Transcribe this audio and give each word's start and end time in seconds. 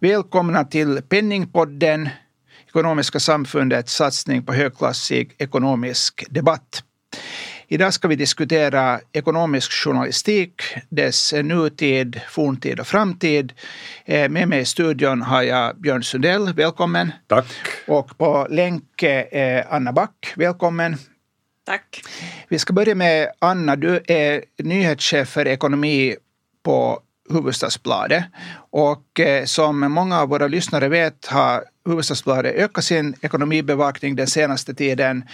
Välkomna 0.00 0.64
till 0.64 1.02
Penningpodden, 1.08 2.08
Ekonomiska 2.68 3.20
samfundets 3.20 3.94
satsning 3.94 4.42
på 4.42 4.52
högklassig 4.52 5.34
ekonomisk 5.38 6.24
debatt. 6.30 6.82
Idag 7.68 7.94
ska 7.94 8.08
vi 8.08 8.16
diskutera 8.16 9.00
ekonomisk 9.12 9.72
journalistik, 9.72 10.62
dess 10.88 11.32
nutid, 11.32 12.20
forntid 12.28 12.80
och 12.80 12.86
framtid. 12.86 13.52
Eh, 14.04 14.28
med 14.28 14.48
mig 14.48 14.60
i 14.60 14.64
studion 14.64 15.22
har 15.22 15.42
jag 15.42 15.80
Björn 15.80 16.02
Sundell, 16.02 16.52
välkommen. 16.54 17.12
Tack. 17.26 17.46
Och 17.86 18.18
på 18.18 18.46
länk 18.50 19.02
eh, 19.02 19.64
Anna 19.70 19.92
Back, 19.92 20.32
välkommen. 20.36 20.96
Tack. 21.66 22.02
Vi 22.48 22.58
ska 22.58 22.72
börja 22.72 22.94
med 22.94 23.28
Anna, 23.38 23.76
du 23.76 24.00
är 24.06 24.44
nyhetschef 24.58 25.28
för 25.28 25.46
ekonomi 25.46 26.16
på 26.62 27.02
Hufvudstadsbladet. 27.30 28.24
Och 28.70 29.20
eh, 29.20 29.44
som 29.44 29.92
många 29.92 30.20
av 30.20 30.28
våra 30.28 30.46
lyssnare 30.46 30.88
vet 30.88 31.26
har 31.26 31.64
Hufvudstadsbladet 31.84 32.54
ökat 32.54 32.84
sin 32.84 33.14
ekonomibevakning 33.20 34.16
den 34.16 34.26
senaste 34.26 34.74
tiden. 34.74 35.24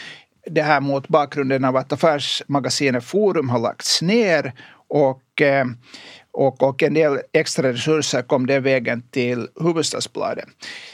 Det 0.50 0.62
här 0.62 0.80
mot 0.80 1.08
bakgrunden 1.08 1.64
av 1.64 1.76
att 1.76 1.92
affärsmagasinet 1.92 3.04
Forum 3.04 3.48
har 3.48 3.58
lagts 3.58 4.02
ner 4.02 4.52
och, 4.88 5.42
eh, 5.42 5.64
och, 6.32 6.62
och 6.62 6.82
en 6.82 6.94
del 6.94 7.18
extra 7.32 7.72
resurser 7.72 8.22
kom 8.22 8.46
den 8.46 8.62
vägen 8.62 9.02
till 9.10 9.48
Hufvudstadsbladet. 9.60 10.48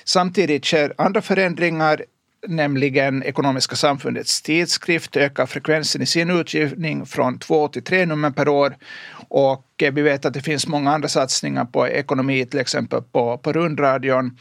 Samtidigt 0.04 0.64
sker 0.64 0.94
andra 0.98 1.22
förändringar 1.22 2.02
nämligen 2.46 3.22
Ekonomiska 3.22 3.76
samfundets 3.76 4.42
tidskrift 4.42 5.16
ökar 5.16 5.46
frekvensen 5.46 6.02
i 6.02 6.06
sin 6.06 6.30
utgivning 6.30 7.06
från 7.06 7.38
två 7.38 7.68
till 7.68 7.84
tre 7.84 8.06
nummer 8.06 8.30
per 8.30 8.48
år. 8.48 8.76
Och 9.28 9.82
eh, 9.82 9.92
vi 9.92 10.02
vet 10.02 10.24
att 10.24 10.34
det 10.34 10.40
finns 10.40 10.66
många 10.66 10.92
andra 10.92 11.08
satsningar 11.08 11.64
på 11.64 11.88
ekonomi, 11.88 12.46
till 12.46 12.60
exempel 12.60 13.02
på, 13.02 13.38
på 13.38 13.52
rundradion. 13.52 14.38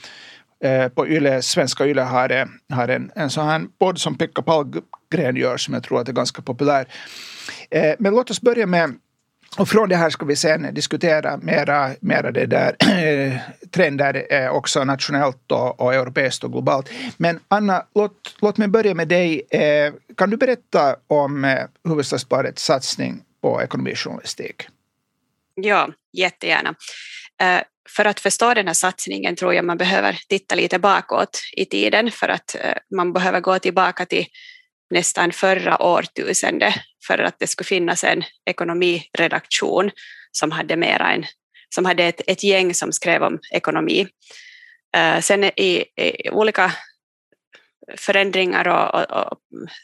Eh, 0.63 0.87
på 0.87 1.07
Yle, 1.07 1.41
svenska 1.41 1.85
Yle 1.85 2.01
har, 2.01 2.49
har 2.73 2.87
en, 2.87 3.11
en 3.15 3.29
sån 3.29 3.45
här 3.45 3.61
podd 3.79 3.99
som 3.99 4.17
Pekka 4.17 4.41
Palmgren 4.41 5.35
gör 5.35 5.57
som 5.57 5.73
jag 5.73 5.83
tror 5.83 6.01
att 6.01 6.09
är 6.09 6.13
ganska 6.13 6.41
populär. 6.41 6.87
Eh, 7.69 7.95
men 7.99 8.13
låt 8.13 8.29
oss 8.29 8.41
börja 8.41 8.65
med 8.65 8.93
och 9.57 9.69
från 9.69 9.89
det 9.89 9.95
här 9.95 10.09
ska 10.09 10.25
vi 10.25 10.35
sen 10.35 10.73
diskutera 10.73 11.37
mera, 11.37 11.91
mera 11.99 12.31
det 12.31 12.45
där, 12.45 12.75
trender 13.71 14.25
eh, 14.29 14.49
också 14.49 14.83
nationellt 14.83 15.51
och, 15.51 15.81
och 15.81 15.93
europeiskt 15.93 16.43
och 16.43 16.51
globalt. 16.51 16.89
Men 17.17 17.39
Anna, 17.47 17.85
låt, 17.95 18.35
låt 18.41 18.57
mig 18.57 18.67
börja 18.67 18.93
med 18.93 19.07
dig. 19.07 19.41
Eh, 19.49 19.93
kan 20.17 20.29
du 20.29 20.37
berätta 20.37 20.95
om 21.07 21.45
eh, 21.45 21.59
Hufvudstadsbladets 21.83 22.63
satsning 22.63 23.21
på 23.41 23.61
ekonomijournalistik? 23.61 24.67
Ja, 25.55 25.89
jättegärna. 26.13 26.75
Eh, 27.41 27.61
för 27.95 28.05
att 28.05 28.19
förstå 28.19 28.53
den 28.53 28.67
här 28.67 28.73
satsningen 28.73 29.35
tror 29.35 29.53
jag 29.53 29.65
man 29.65 29.77
behöver 29.77 30.19
titta 30.29 30.55
lite 30.55 30.79
bakåt 30.79 31.41
i 31.57 31.65
tiden 31.65 32.11
för 32.11 32.29
att 32.29 32.55
eh, 32.55 32.73
man 32.95 33.13
behöver 33.13 33.39
gå 33.39 33.59
tillbaka 33.59 34.05
till 34.05 34.25
nästan 34.89 35.31
förra 35.31 35.81
årtusendet 35.81 36.73
för 37.07 37.17
att 37.17 37.39
det 37.39 37.47
skulle 37.47 37.67
finnas 37.67 38.03
en 38.03 38.23
ekonomiredaktion 38.45 39.91
som 40.31 40.51
hade, 40.51 40.75
mera 40.75 41.11
en, 41.11 41.25
som 41.75 41.85
hade 41.85 42.03
ett, 42.03 42.21
ett 42.27 42.43
gäng 42.43 42.73
som 42.73 42.91
skrev 42.91 43.23
om 43.23 43.39
ekonomi. 43.51 44.07
Eh, 44.97 45.19
sen 45.19 45.43
i, 45.43 45.85
i, 45.97 46.29
olika 46.31 46.71
förändringar 47.97 48.67
och, 48.67 49.01
och, 49.01 49.31
och, 49.31 49.39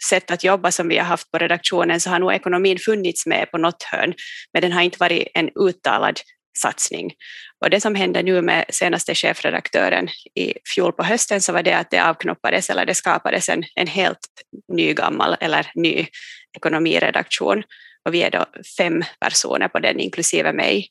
sätt 0.10 0.32
att 0.32 0.44
jobba 0.44 0.72
som 0.72 0.88
vi 0.88 0.98
har 0.98 1.06
haft 1.06 1.32
på 1.32 1.38
redaktionen 1.38 2.00
så 2.00 2.10
har 2.10 2.20
nog 2.20 2.34
ekonomin 2.34 2.80
funnits 2.80 3.26
med 3.26 3.52
på 3.52 3.58
något 3.58 3.84
hörn, 3.84 4.14
men 4.54 4.62
den 4.62 4.72
har 4.72 4.82
inte 4.82 4.98
varit 5.00 5.28
en 5.34 5.50
uttalad 5.56 6.20
satsning. 6.58 7.14
Och 7.64 7.70
det 7.70 7.82
som 7.82 7.96
hände 7.96 8.24
nu 8.24 8.42
med 8.42 8.66
senaste 8.70 9.16
chefredaktören 9.16 10.08
i 10.36 10.54
fjol 10.76 10.94
på 10.94 11.04
hösten 11.04 11.42
så 11.42 11.54
var 11.54 11.64
det 11.64 11.78
att 11.78 11.92
det 11.92 12.00
avknoppades 12.00 12.70
eller 12.70 12.86
det 12.86 12.96
skapades 12.96 13.50
en, 13.50 13.64
en 13.76 13.88
helt 13.88 14.28
ny 14.74 14.94
gammal 14.94 15.38
eller 15.40 15.72
ny 15.76 16.08
ekonomiredaktion 16.58 17.64
och 18.06 18.14
vi 18.14 18.24
är 18.24 18.32
då 18.32 18.46
fem 18.78 19.04
personer 19.20 19.68
på 19.68 19.80
den 19.80 20.00
inklusive 20.00 20.54
mig. 20.54 20.88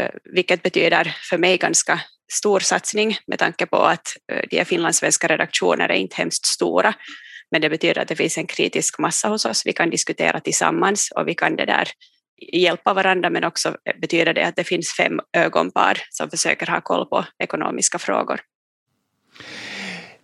Eh, 0.00 0.10
vilket 0.34 0.62
betyder 0.62 1.16
för 1.30 1.38
mig 1.38 1.58
ganska 1.58 2.00
stor 2.32 2.60
satsning 2.60 3.18
med 3.26 3.38
tanke 3.38 3.66
på 3.66 3.76
att 3.76 4.08
eh, 4.32 4.42
de 4.50 4.64
finlandssvenska 4.64 5.28
redaktionerna 5.28 5.94
är 5.94 5.98
inte 5.98 6.16
hemskt 6.16 6.46
stora 6.46 6.94
men 7.50 7.60
det 7.60 7.70
betyder 7.70 8.02
att 8.02 8.08
det 8.08 8.16
finns 8.16 8.38
en 8.38 8.46
kritisk 8.46 8.98
massa 8.98 9.28
hos 9.28 9.44
oss. 9.44 9.62
Vi 9.66 9.72
kan 9.72 9.90
diskutera 9.90 10.40
tillsammans 10.40 11.12
och 11.16 11.28
vi 11.28 11.34
kan 11.34 11.56
det 11.56 11.64
där 11.64 11.88
hjälpa 12.52 12.94
varandra 12.94 13.30
men 13.30 13.44
också 13.44 13.76
betyder 14.00 14.34
det 14.34 14.46
att 14.46 14.56
det 14.56 14.64
finns 14.64 14.96
fem 14.96 15.20
ögonpar 15.32 15.98
som 16.10 16.30
försöker 16.30 16.66
ha 16.66 16.80
koll 16.80 17.06
på 17.06 17.24
ekonomiska 17.38 17.98
frågor. 17.98 18.40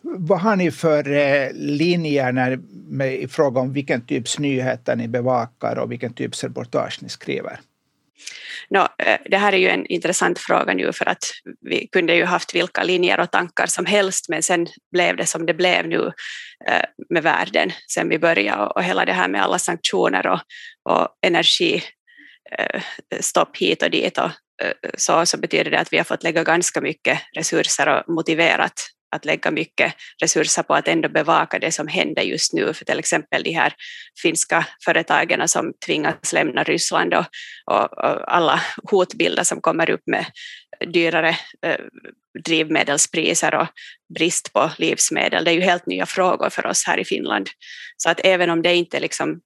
Vad 0.03 0.41
har 0.41 0.56
ni 0.56 0.71
för 0.71 1.10
eh, 1.10 1.49
linjer 1.53 2.32
när, 2.32 2.59
med, 2.88 3.15
i 3.15 3.28
fråga 3.28 3.60
om 3.60 3.72
vilken 3.72 4.06
typs 4.06 4.38
nyheter 4.38 4.97
ni 4.97 5.09
bevakar 5.09 5.78
och 5.78 5.93
vilken 5.93 6.15
typs 6.15 6.44
reportage 6.44 6.99
ni 7.03 7.09
skriver? 7.09 7.60
No, 8.71 8.78
eh, 8.78 9.19
det 9.31 9.37
här 9.37 9.53
är 9.53 9.56
ju 9.56 9.69
en 9.69 9.87
intressant 9.87 10.38
fråga 10.38 10.75
nu 10.75 10.93
för 10.93 11.09
att 11.09 11.25
vi 11.60 11.87
kunde 11.87 12.15
ju 12.15 12.25
haft 12.25 12.54
vilka 12.54 12.83
linjer 12.83 13.21
och 13.21 13.31
tankar 13.31 13.66
som 13.66 13.87
helst 13.87 14.28
men 14.28 14.43
sen 14.43 14.66
blev 14.93 15.16
det 15.16 15.27
som 15.27 15.47
det 15.47 15.54
blev 15.54 15.88
nu 15.88 16.12
eh, 16.69 16.84
med 17.10 17.22
världen 17.22 17.71
sen 17.88 18.09
vi 18.09 18.19
började 18.19 18.66
och 18.66 18.83
hela 18.83 19.04
det 19.04 19.12
här 19.12 19.28
med 19.28 19.43
alla 19.43 19.59
sanktioner 19.59 20.27
och, 20.27 20.41
och 20.91 21.09
energi 21.27 21.83
Eh, 22.59 22.81
stopp 23.21 23.57
hit 23.57 23.83
och 23.83 23.91
dit 23.91 24.19
och 24.19 24.31
eh, 24.62 24.73
så, 24.99 25.27
så 25.27 25.39
betyder 25.39 25.71
det 25.71 25.79
att 25.79 25.93
vi 25.93 25.97
har 25.97 26.05
fått 26.05 26.23
lägga 26.23 26.45
ganska 26.45 26.81
mycket 26.81 27.21
resurser 27.37 27.89
och 27.89 28.15
motiverat 28.15 28.73
att 29.17 29.25
lägga 29.25 29.51
mycket 29.51 29.95
resurser 30.23 30.62
på 30.62 30.75
att 30.75 30.89
ändå 30.89 31.09
bevaka 31.09 31.59
det 31.59 31.73
som 31.73 31.89
händer 31.89 32.23
just 32.23 32.53
nu, 32.53 32.73
för 32.75 32.84
till 32.84 32.99
exempel 32.99 33.43
de 33.43 33.51
här 33.51 33.75
finska 34.23 34.67
företagen 34.84 35.49
som 35.49 35.73
tvingas 35.87 36.33
lämna 36.33 36.65
Ryssland 36.65 37.15
och, 37.15 37.27
och, 37.71 37.99
och 37.99 38.34
alla 38.34 38.61
hotbilder 38.91 39.45
som 39.45 39.61
kommer 39.61 39.91
upp 39.91 40.03
med 40.07 40.27
dyrare 40.93 41.37
eh, 41.67 41.81
drivmedelspriser 42.45 43.55
och 43.55 43.67
brist 44.19 44.53
på 44.53 44.71
livsmedel. 44.78 45.45
Det 45.45 45.51
är 45.51 45.55
ju 45.55 45.61
helt 45.61 45.87
nya 45.87 46.07
frågor 46.07 46.51
för 46.51 46.67
oss 46.67 46.84
här 46.87 46.99
i 46.99 47.05
Finland. 47.05 47.49
Så 47.97 48.11
att 48.11 48.21
även 48.25 48.51
om 48.51 48.63
det 48.63 48.75
inte 48.75 49.01
liksom 49.01 49.41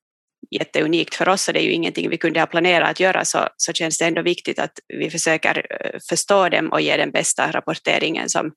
jätteunikt 0.50 1.14
för 1.14 1.28
oss 1.28 1.48
och 1.48 1.54
det 1.54 1.60
är 1.60 1.64
ju 1.64 1.72
ingenting 1.72 2.10
vi 2.10 2.16
kunde 2.16 2.40
ha 2.40 2.46
planerat 2.46 2.90
att 2.90 3.00
göra 3.00 3.24
så, 3.24 3.48
så 3.56 3.72
känns 3.72 3.98
det 3.98 4.04
ändå 4.04 4.22
viktigt 4.22 4.58
att 4.58 4.72
vi 4.88 5.10
försöker 5.10 5.66
eh, 5.70 5.98
förstå 6.08 6.48
dem 6.48 6.72
och 6.72 6.80
ge 6.80 6.96
den 6.96 7.10
bästa 7.10 7.50
rapporteringen 7.50 8.28
som, 8.28 8.52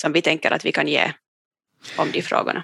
som 0.00 0.12
vi 0.12 0.22
tänker 0.22 0.50
att 0.50 0.64
vi 0.64 0.72
kan 0.72 0.88
ge 0.88 1.12
om 1.96 2.10
de 2.12 2.22
frågorna. 2.22 2.62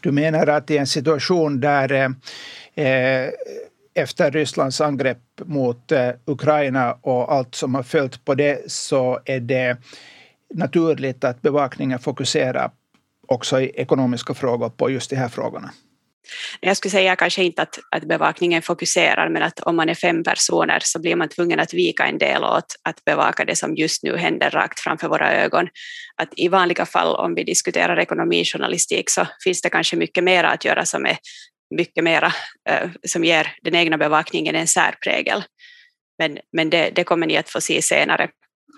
Du 0.00 0.12
menar 0.12 0.46
att 0.46 0.70
i 0.70 0.78
en 0.78 0.86
situation 0.86 1.60
där 1.60 1.92
eh, 1.92 2.86
eh, 2.86 3.30
efter 3.94 4.30
Rysslands 4.30 4.80
angrepp 4.80 5.22
mot 5.44 5.92
eh, 5.92 6.10
Ukraina 6.24 6.92
och 6.92 7.32
allt 7.32 7.54
som 7.54 7.74
har 7.74 7.82
följt 7.82 8.24
på 8.24 8.34
det 8.34 8.72
så 8.72 9.20
är 9.24 9.40
det 9.40 9.76
naturligt 10.54 11.24
att 11.24 11.42
bevakningen 11.42 11.98
fokuserar 11.98 12.70
också 13.26 13.60
i 13.60 13.70
ekonomiska 13.74 14.34
frågor 14.34 14.68
på 14.68 14.90
just 14.90 15.10
de 15.10 15.16
här 15.16 15.28
frågorna? 15.28 15.70
Jag 16.60 16.76
skulle 16.76 16.92
säga 16.92 17.16
kanske 17.16 17.44
inte 17.44 17.62
att, 17.62 17.78
att 17.90 18.04
bevakningen 18.08 18.62
fokuserar 18.62 19.28
men 19.28 19.42
att 19.42 19.60
om 19.60 19.76
man 19.76 19.88
är 19.88 19.94
fem 19.94 20.22
personer 20.22 20.78
så 20.84 20.98
blir 20.98 21.16
man 21.16 21.28
tvungen 21.28 21.60
att 21.60 21.74
vika 21.74 22.06
en 22.06 22.18
del 22.18 22.44
åt 22.44 22.76
att 22.82 23.04
bevaka 23.04 23.44
det 23.44 23.56
som 23.56 23.74
just 23.74 24.02
nu 24.02 24.16
händer 24.16 24.50
rakt 24.50 24.80
framför 24.80 25.08
våra 25.08 25.32
ögon. 25.32 25.68
Att 26.16 26.28
I 26.36 26.48
vanliga 26.48 26.86
fall 26.86 27.14
om 27.14 27.34
vi 27.34 27.44
diskuterar 27.44 27.98
ekonomijournalistik 27.98 29.10
så 29.10 29.26
finns 29.44 29.62
det 29.62 29.70
kanske 29.70 29.96
mycket 29.96 30.24
mer 30.24 30.44
att 30.44 30.64
göra 30.64 30.84
som 30.84 31.06
är 31.06 31.18
mycket 31.74 32.04
mera 32.04 32.32
eh, 32.68 32.90
som 33.06 33.24
ger 33.24 33.52
den 33.62 33.74
egna 33.74 33.98
bevakningen 33.98 34.54
en 34.54 34.66
särprägel. 34.66 35.44
Men, 36.18 36.38
men 36.52 36.70
det, 36.70 36.90
det 36.94 37.04
kommer 37.04 37.26
ni 37.26 37.36
att 37.36 37.50
få 37.50 37.60
se 37.60 37.82
senare 37.82 38.28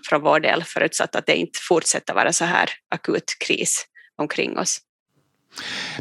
från 0.08 0.22
vår 0.22 0.40
del 0.40 0.64
förutsatt 0.64 1.16
att 1.16 1.26
det 1.26 1.36
inte 1.36 1.58
fortsätter 1.68 2.14
vara 2.14 2.32
så 2.32 2.44
här 2.44 2.70
akut 2.94 3.36
kris 3.46 3.86
omkring 4.16 4.58
oss. 4.58 4.80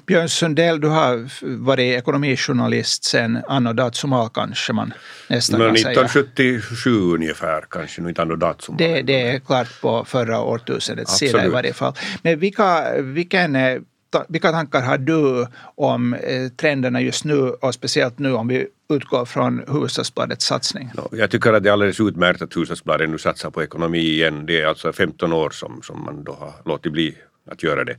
Björn 0.06 0.30
Sundell, 0.30 0.82
du 0.82 0.88
har 0.88 1.30
varit 1.58 1.98
ekonomijournalist 1.98 3.04
sen 3.04 3.44
anno 3.48 3.74
dazumal 3.74 4.30
kanske 4.30 4.74
man 4.74 4.94
nästan 5.30 5.60
Men 5.60 5.68
kan 5.68 5.78
säga. 5.78 5.92
1977 5.92 6.90
ungefär 6.90 7.66
kanske, 7.70 8.02
nu 8.02 8.10
inte 8.10 8.22
anno 8.22 8.36
dazumal. 8.36 8.78
Det, 8.78 9.02
det 9.02 9.22
är 9.22 9.40
klart 9.40 9.82
på 9.82 10.06
förra 10.06 10.42
årtusendets 10.42 11.18
sida 11.18 11.46
i 11.46 11.50
varje 11.50 11.74
fall. 11.74 11.94
Men 12.22 12.40
vilka, 12.40 13.02
vilken, 13.02 13.56
eh, 13.56 13.80
vilka 14.28 14.52
tankar 14.52 14.82
har 14.82 14.98
du 14.98 15.48
om 15.76 16.14
eh, 16.14 16.48
trenderna 16.48 17.02
just 17.02 17.26
nu 17.26 17.40
och 17.40 17.74
speciellt 17.74 18.20
nu 18.20 18.34
om 18.34 18.48
vi 18.48 18.68
utgår 18.90 19.26
från 19.26 19.64
Hufvudstadsbladets 19.68 20.46
satsning? 20.46 20.92
Jag 21.12 21.32
tycker 21.32 21.54
att 21.54 21.64
det 21.64 21.70
är 21.70 21.74
alldeles 21.74 22.00
utmärkt 22.00 22.42
att 22.42 22.54
Hufvudstadsbladet 22.54 23.10
nu 23.10 23.18
satsar 23.18 23.50
på 23.50 23.64
ekonomi 23.64 24.00
igen. 24.00 24.46
Det 24.46 24.62
är 24.62 24.68
alltså 24.68 24.94
15 24.94 25.34
år 25.34 25.50
som, 25.50 25.82
som 25.84 26.04
man 26.04 26.24
då 26.24 26.34
har 26.34 26.54
låtit 26.66 26.92
bli 26.92 27.18
att 27.52 27.64
göra 27.64 27.84
det. 27.84 27.96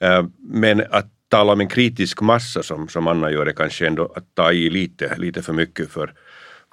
Eh, 0.00 0.24
men 0.38 0.82
att 0.90 1.10
tala 1.28 1.52
om 1.52 1.60
en 1.60 1.68
kritisk 1.68 2.20
massa 2.20 2.62
som, 2.62 2.88
som 2.88 3.06
Anna 3.06 3.30
gör 3.30 3.46
är 3.46 3.52
kanske 3.52 3.86
ändå 3.86 4.12
att 4.16 4.34
ta 4.34 4.52
i 4.52 4.70
lite, 4.70 5.16
lite 5.16 5.42
för 5.42 5.52
mycket 5.52 5.90
för, 5.90 6.12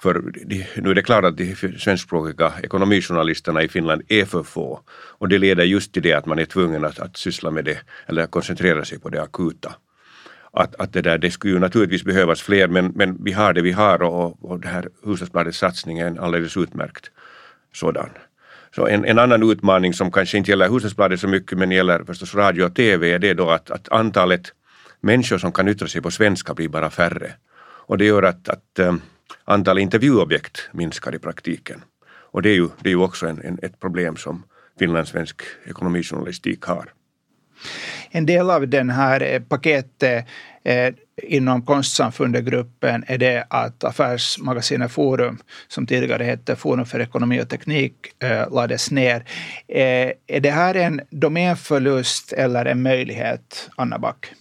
För 0.02 0.14
de, 0.44 0.66
nu 0.76 0.90
är 0.90 0.94
det 0.94 1.02
klart 1.02 1.24
att 1.24 1.36
de 1.36 1.54
svenskspråkiga 1.78 2.52
ekonomijournalisterna 2.62 3.62
i 3.62 3.68
Finland 3.68 4.02
är 4.08 4.24
för 4.24 4.42
få. 4.42 4.80
Och 5.18 5.28
det 5.28 5.38
leder 5.38 5.64
just 5.64 5.92
till 5.92 6.02
det 6.02 6.12
att 6.12 6.26
man 6.26 6.38
är 6.38 6.44
tvungen 6.44 6.84
att, 6.84 6.98
att 6.98 7.16
syssla 7.16 7.50
med 7.50 7.64
det, 7.64 7.78
eller 8.06 8.26
koncentrera 8.26 8.84
sig 8.84 8.98
på 8.98 9.08
det 9.08 9.22
akuta. 9.22 9.74
Att, 10.52 10.74
att 10.80 10.92
det 10.92 11.02
där, 11.02 11.18
det 11.18 11.30
skulle 11.30 11.54
ju 11.54 11.60
naturligtvis 11.60 12.04
behövas 12.04 12.42
fler 12.42 12.68
men, 12.68 12.92
men 12.94 13.24
vi 13.24 13.32
har 13.32 13.52
det 13.52 13.62
vi 13.62 13.72
har 13.72 14.02
och, 14.02 14.44
och 14.44 14.60
det 14.60 14.68
här 14.68 14.88
Hufvudstadsbladets 15.02 15.58
satsning 15.58 15.98
är 15.98 16.06
en 16.06 16.18
alldeles 16.18 16.56
utmärkt 16.56 17.10
sådan. 17.74 18.10
Så 18.74 18.86
en, 18.86 19.04
en 19.04 19.18
annan 19.18 19.50
utmaning 19.50 19.92
som 19.94 20.10
kanske 20.10 20.38
inte 20.38 20.50
gäller 20.50 20.68
Hushållsbladet 20.68 21.20
så 21.20 21.28
mycket 21.28 21.58
men 21.58 21.70
gäller 21.70 22.04
förstås 22.04 22.34
radio 22.34 22.64
och 22.64 22.74
TV 22.74 23.12
är 23.12 23.18
det 23.18 23.34
då 23.34 23.50
att, 23.50 23.70
att 23.70 23.88
antalet 23.88 24.52
människor 25.00 25.38
som 25.38 25.52
kan 25.52 25.68
yttra 25.68 25.88
sig 25.88 26.02
på 26.02 26.10
svenska 26.10 26.54
blir 26.54 26.68
bara 26.68 26.90
färre. 26.90 27.32
Och 27.86 27.98
det 27.98 28.04
gör 28.04 28.22
att, 28.22 28.48
att 28.48 28.78
eh, 28.78 28.88
um, 28.88 29.02
antalet 29.44 29.82
intervjuobjekt 29.82 30.70
minskar 30.72 31.14
i 31.14 31.18
praktiken. 31.18 31.84
Och 32.32 32.42
det 32.42 32.50
är 32.50 32.54
ju, 32.54 32.68
det 32.80 32.88
är 32.88 32.94
ju 32.94 33.00
också 33.00 33.26
en, 33.26 33.42
en, 33.42 33.58
ett 33.62 33.80
problem 33.80 34.16
som 34.16 34.42
finlandssvensk 34.78 35.42
ekonomijournalistik 35.64 36.62
har. 36.62 36.92
En 38.10 38.26
del 38.26 38.50
av 38.50 38.68
den 38.68 38.90
här 38.90 39.22
eh, 39.22 39.42
paketet 39.42 40.24
eh, 40.64 40.94
inom 41.22 41.62
konstsamfundegruppen 41.62 43.04
är 43.06 43.18
det 43.18 43.46
att 43.50 43.84
affärsmagasinet 43.84 44.92
Forum, 44.92 45.38
som 45.68 45.86
tidigare 45.86 46.24
hette 46.24 46.56
Forum 46.56 46.86
för 46.86 47.00
ekonomi 47.00 47.42
och 47.42 47.48
teknik, 47.48 48.22
eh, 48.22 48.52
lades 48.52 48.90
ner. 48.90 49.24
Eh, 49.68 50.12
är 50.26 50.40
det 50.40 50.50
här 50.50 50.74
en 50.74 51.00
domänförlust 51.10 52.32
eller 52.32 52.64
en 52.64 52.82
möjlighet, 52.82 53.70
Anna 53.76 53.98
Back? 53.98 54.32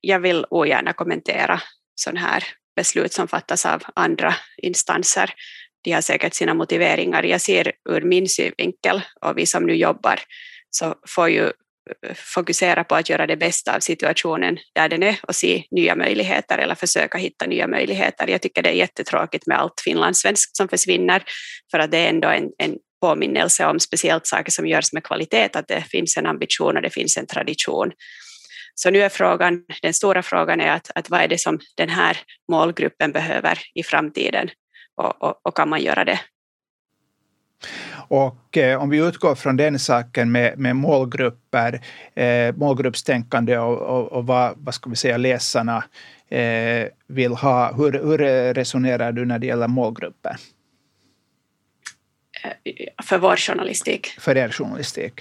Jag 0.00 0.20
vill 0.20 0.46
ogärna 0.50 0.92
kommentera 0.92 1.60
sådana 1.94 2.20
här 2.20 2.44
beslut 2.76 3.12
som 3.12 3.28
fattas 3.28 3.66
av 3.66 3.82
andra 3.94 4.34
instanser. 4.56 5.30
De 5.84 5.92
har 5.92 6.00
säkert 6.00 6.34
sina 6.34 6.54
motiveringar. 6.54 7.22
Jag 7.22 7.40
ser 7.40 7.72
ur 7.88 8.00
min 8.00 8.28
synvinkel 8.28 9.02
och 9.20 9.38
vi 9.38 9.46
som 9.46 9.66
nu 9.66 9.74
jobbar 9.74 10.20
så 10.70 10.94
får 11.06 11.28
ju 11.28 11.52
fokusera 12.14 12.84
på 12.84 12.94
att 12.94 13.08
göra 13.08 13.26
det 13.26 13.36
bästa 13.36 13.76
av 13.76 13.80
situationen 13.80 14.58
där 14.74 14.88
den 14.88 15.02
är 15.02 15.18
och 15.22 15.34
se 15.34 15.64
nya 15.70 15.96
möjligheter 15.96 16.58
eller 16.58 16.74
försöka 16.74 17.18
hitta 17.18 17.46
nya 17.46 17.66
möjligheter. 17.66 18.28
Jag 18.28 18.42
tycker 18.42 18.62
det 18.62 18.68
är 18.68 18.74
jättetråkigt 18.74 19.46
med 19.46 19.58
allt 19.58 19.80
finlandssvenskt 19.84 20.56
som 20.56 20.68
försvinner 20.68 21.22
för 21.70 21.78
att 21.78 21.90
det 21.90 21.98
är 21.98 22.08
ändå 22.08 22.28
en, 22.28 22.50
en 22.58 22.76
påminnelse 23.00 23.66
om 23.66 23.80
speciellt 23.80 24.26
saker 24.26 24.52
som 24.52 24.66
görs 24.66 24.92
med 24.92 25.04
kvalitet, 25.04 25.50
att 25.52 25.68
det 25.68 25.80
finns 25.80 26.16
en 26.16 26.26
ambition 26.26 26.76
och 26.76 26.82
det 26.82 26.90
finns 26.90 27.16
en 27.16 27.26
tradition. 27.26 27.92
Så 28.74 28.90
nu 28.90 29.02
är 29.02 29.08
frågan, 29.08 29.64
den 29.82 29.94
stora 29.94 30.22
frågan 30.22 30.60
är 30.60 30.70
att, 30.70 30.90
att 30.94 31.10
vad 31.10 31.20
är 31.20 31.28
det 31.28 31.38
som 31.40 31.58
den 31.76 31.88
här 31.88 32.18
målgruppen 32.50 33.12
behöver 33.12 33.58
i 33.74 33.82
framtiden 33.82 34.50
och, 34.96 35.22
och, 35.22 35.40
och 35.42 35.56
kan 35.56 35.68
man 35.68 35.82
göra 35.82 36.04
det 36.04 36.20
och 38.12 38.58
eh, 38.58 38.82
om 38.82 38.90
vi 38.90 38.98
utgår 38.98 39.34
från 39.34 39.56
den 39.56 39.78
saken 39.78 40.32
med, 40.32 40.58
med 40.58 40.76
målgrupper, 40.76 41.80
eh, 42.14 42.54
målgruppstänkande 42.54 43.58
och, 43.58 43.78
och, 43.78 44.12
och, 44.12 44.26
vad, 44.26 44.54
vad 44.56 44.74
ska 44.74 44.90
vi 44.90 44.96
säga, 44.96 45.16
läsarna 45.16 45.84
eh, 46.28 46.88
vill 47.06 47.32
ha. 47.32 47.72
Hur, 47.72 47.92
hur 47.92 48.18
resonerar 48.54 49.12
du 49.12 49.24
när 49.24 49.38
det 49.38 49.46
gäller 49.46 49.68
målgrupper? 49.68 50.36
Eh, 52.42 53.04
för 53.04 53.18
vår 53.18 53.36
journalistik? 53.36 54.06
För 54.06 54.36
er 54.36 54.48
journalistik. 54.48 55.20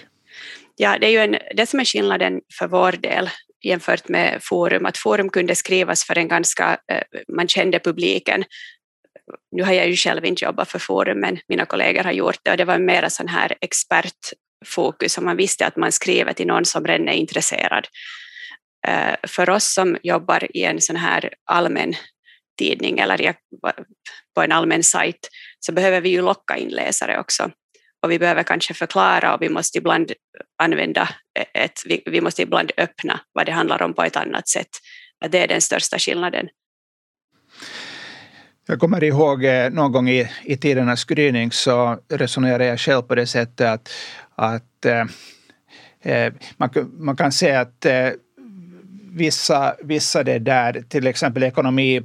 Ja, 0.76 0.98
det 1.02 1.08
är 1.08 1.12
ju 1.12 1.20
en, 1.20 1.38
det 1.56 1.66
som 1.66 1.80
är 1.80 1.86
skillnaden 1.86 2.42
för 2.60 2.68
vår 2.68 2.92
del 2.92 3.30
jämfört 3.62 4.08
med 4.08 4.38
Forum, 4.42 4.86
att 4.86 4.98
Forum 4.98 5.30
kunde 5.30 5.56
skrivas 5.56 6.04
för 6.04 6.18
en 6.18 6.28
ganska, 6.28 6.78
eh, 6.88 7.02
man 7.28 7.48
kände 7.48 7.80
publiken 7.80 8.44
nu 9.52 9.64
har 9.64 9.74
jag 9.74 9.90
ju 9.90 9.96
själv 9.96 10.26
inte 10.26 10.46
jobbat 10.46 10.72
för 10.72 10.80
Forum, 10.80 11.20
men 11.20 11.40
mina 11.48 11.66
kollegor 11.66 12.04
har 12.04 12.12
gjort 12.12 12.40
det 12.44 12.52
och 12.52 12.58
det 12.58 12.66
var 12.66 12.80
mera 12.80 13.10
sån 13.10 13.28
här 13.28 13.56
expertfokus 13.62 15.18
och 15.18 15.24
man 15.24 15.38
visste 15.38 15.66
att 15.66 15.76
man 15.76 15.92
skriver 15.92 16.34
till 16.34 16.48
någon 16.48 16.66
som 16.66 16.88
redan 16.88 17.10
är 17.10 17.14
intresserad. 17.14 17.88
Eh, 18.88 19.16
för 19.24 19.50
oss 19.50 19.74
som 19.74 19.98
jobbar 20.04 20.58
i 20.58 20.64
en 20.64 20.82
sån 20.82 20.96
här 20.96 21.34
allmän 21.46 21.94
tidning 22.60 23.00
eller 23.00 23.36
på 24.36 24.42
en 24.42 24.52
allmän 24.52 24.84
sajt 24.84 25.30
så 25.60 25.72
behöver 25.72 26.02
vi 26.02 26.10
ju 26.10 26.22
locka 26.22 26.58
in 26.58 26.70
läsare 26.70 27.20
också. 27.20 27.52
Och 28.04 28.12
vi 28.12 28.20
behöver 28.20 28.44
kanske 28.44 28.74
förklara 28.74 29.36
och 29.36 29.42
vi 29.42 29.50
måste 29.50 29.78
ibland 29.78 30.12
använda 30.64 31.10
e- 31.40 31.46
ett, 31.54 31.82
vi 32.06 32.22
måste 32.22 32.42
ibland 32.42 32.72
öppna 32.78 33.20
vad 33.34 33.46
det 33.46 33.52
handlar 33.52 33.82
om 33.82 33.94
på 33.94 34.04
ett 34.04 34.16
annat 34.16 34.48
sätt. 34.48 34.70
Det 35.30 35.40
är 35.44 35.48
den 35.48 35.62
största 35.62 36.00
skillnaden. 36.00 36.50
Jag 38.68 38.80
kommer 38.80 39.04
ihåg 39.04 39.46
eh, 39.46 39.70
någon 39.70 39.92
gång 39.92 40.10
i, 40.10 40.30
i 40.44 40.58
tidernas 40.58 41.06
gryning 41.06 41.52
så 41.52 41.98
resonerade 42.10 42.66
jag 42.66 42.80
själv 42.80 43.02
på 43.02 43.16
det 43.16 43.28
sättet 43.28 43.68
att, 43.68 43.90
att 44.36 44.86
eh, 44.86 45.06
eh 46.14 46.34
man, 46.58 46.70
man 46.98 47.16
kan 47.16 47.32
säga 47.32 47.62
att 47.62 47.86
eh, 47.86 48.10
vissa, 49.12 49.76
vissa 49.84 50.24
det 50.24 50.40
där, 50.40 50.84
till 50.90 51.08
exempel 51.08 51.44
ekonomi 51.44 52.02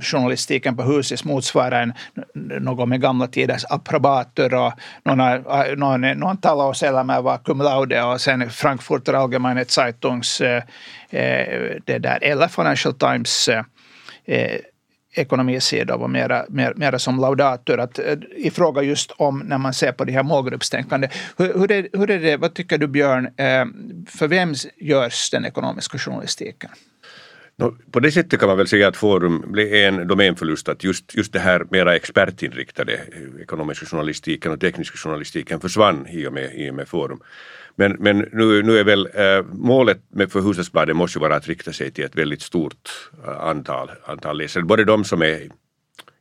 journalistiken 0.00 0.76
på 0.76 0.82
Husis 0.82 1.24
motsvarar 1.24 1.82
en, 1.82 2.88
med 2.88 3.00
gamla 3.00 3.26
tiders 3.26 3.64
approbator 3.68 4.54
och 4.54 4.72
någon, 5.04 5.42
någon, 5.76 6.00
någon 6.00 6.36
talade 6.36 6.70
oss 6.70 6.82
med 6.82 7.22
var 7.22 7.38
cum 7.38 7.58
laude 7.58 8.02
och 8.02 8.20
sen 8.20 8.50
Frankfurter 8.50 9.12
Allgemeine 9.12 9.64
Zeitungs 9.68 10.40
eh, 10.40 10.62
eh 11.10 11.76
det 11.84 11.98
där, 11.98 12.18
eller 12.22 12.48
Financial 12.48 12.94
Times 12.94 13.48
eh, 14.24 14.56
ekonomisida 15.14 15.96
var 15.96 16.08
mera, 16.08 16.44
mera, 16.48 16.72
mera 16.76 16.98
som 16.98 17.18
laudator. 17.20 17.80
Att, 17.80 17.98
eh, 17.98 18.18
I 18.36 18.50
fråga 18.50 18.82
just 18.82 19.10
om 19.10 19.38
när 19.38 19.58
man 19.58 19.74
ser 19.74 19.92
på 19.92 20.04
det 20.04 20.12
här 20.12 20.22
målgruppstänkande. 20.22 21.08
Hur, 21.36 21.58
hur, 21.58 21.72
är, 21.72 21.88
hur 21.92 22.10
är 22.10 22.18
det, 22.18 22.36
vad 22.36 22.54
tycker 22.54 22.78
du 22.78 22.86
Björn, 22.86 23.26
eh, 23.26 23.64
för 24.08 24.28
vem 24.28 24.54
görs 24.76 25.30
den 25.30 25.44
ekonomiska 25.44 25.98
journalistiken? 25.98 26.70
No, 27.56 27.76
på 27.90 28.00
det 28.00 28.12
sättet 28.12 28.40
kan 28.40 28.48
man 28.48 28.58
väl 28.58 28.66
säga 28.66 28.88
att 28.88 28.96
Forum 28.96 29.44
blev 29.46 29.74
en 29.74 30.08
domänförlust 30.08 30.68
att 30.68 30.84
just, 30.84 31.14
just 31.16 31.32
det 31.32 31.38
här 31.38 31.66
mera 31.70 31.96
expertinriktade 31.96 33.00
ekonomiska 33.42 33.86
journalistiken 33.86 34.52
och 34.52 34.60
tekniska 34.60 34.96
journalistiken 34.96 35.60
försvann 35.60 36.06
i 36.06 36.26
och 36.26 36.32
med, 36.32 36.54
i 36.54 36.70
och 36.70 36.74
med 36.74 36.88
Forum. 36.88 37.20
Men, 37.76 37.96
men 38.00 38.28
nu, 38.32 38.62
nu 38.62 38.78
är 38.78 38.84
väl 38.84 39.08
äh, 39.14 39.44
målet 39.52 40.00
med, 40.08 40.32
för 40.32 40.40
Hushållsbladet 40.40 40.96
måste 40.96 41.18
vara 41.18 41.36
att 41.36 41.48
rikta 41.48 41.72
sig 41.72 41.90
till 41.90 42.04
ett 42.04 42.16
väldigt 42.16 42.42
stort 42.42 43.10
äh, 43.26 43.40
antal, 43.40 43.90
antal 44.04 44.38
läsare. 44.38 44.64
Både 44.64 44.84
de 44.84 45.04
som 45.04 45.22
är 45.22 45.48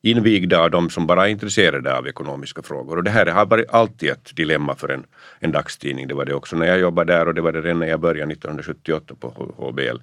invigda 0.02 0.64
och 0.64 0.72
de 0.72 0.90
som 0.90 1.08
bara 1.08 1.28
är 1.28 1.32
intresserade 1.32 1.98
av 1.98 2.07
ekonomiska 2.07 2.62
frågor. 2.62 2.98
Och 2.98 3.04
det 3.04 3.12
här 3.12 3.26
har 3.26 3.45
varit 3.45 3.69
alltid 3.69 4.10
ett 4.10 4.36
dilemma 4.36 4.76
för 4.76 4.90
en, 4.90 5.04
en 5.40 5.52
dagstidning. 5.52 6.07
Det 6.07 6.14
var 6.14 6.26
det 6.26 6.33
också 6.33 6.56
när 6.56 6.66
jag 6.66 6.80
jobbade 6.80 7.14
där 7.14 7.28
och 7.28 7.33
det 7.33 7.42
var 7.42 7.52
det 7.52 7.62
redan 7.62 7.80
när 7.80 7.88
jag 7.88 8.00
började 8.00 8.33
1978 8.33 9.16
på 9.19 9.30
HBL. 9.57 9.98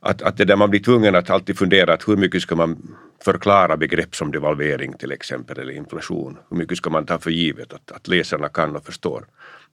Att, 0.00 0.22
att 0.22 0.36
det 0.36 0.44
där 0.44 0.56
man 0.56 0.70
blir 0.70 0.80
tvungen 0.80 1.14
att 1.14 1.30
alltid 1.30 1.58
fundera 1.58 1.92
att 1.92 2.08
hur 2.08 2.16
mycket 2.16 2.42
ska 2.42 2.56
man 2.56 2.96
förklara 3.24 3.76
begrepp 3.76 4.14
som 4.14 4.32
devalvering 4.32 4.92
till 4.92 5.12
exempel 5.12 5.58
eller 5.58 5.72
inflation. 5.72 6.38
Hur 6.50 6.56
mycket 6.56 6.78
ska 6.78 6.90
man 6.90 7.06
ta 7.06 7.18
för 7.18 7.30
givet 7.30 7.72
att, 7.72 7.92
att 7.92 8.08
läsarna 8.08 8.48
kan 8.48 8.76
och 8.76 8.84
förstår. 8.84 9.24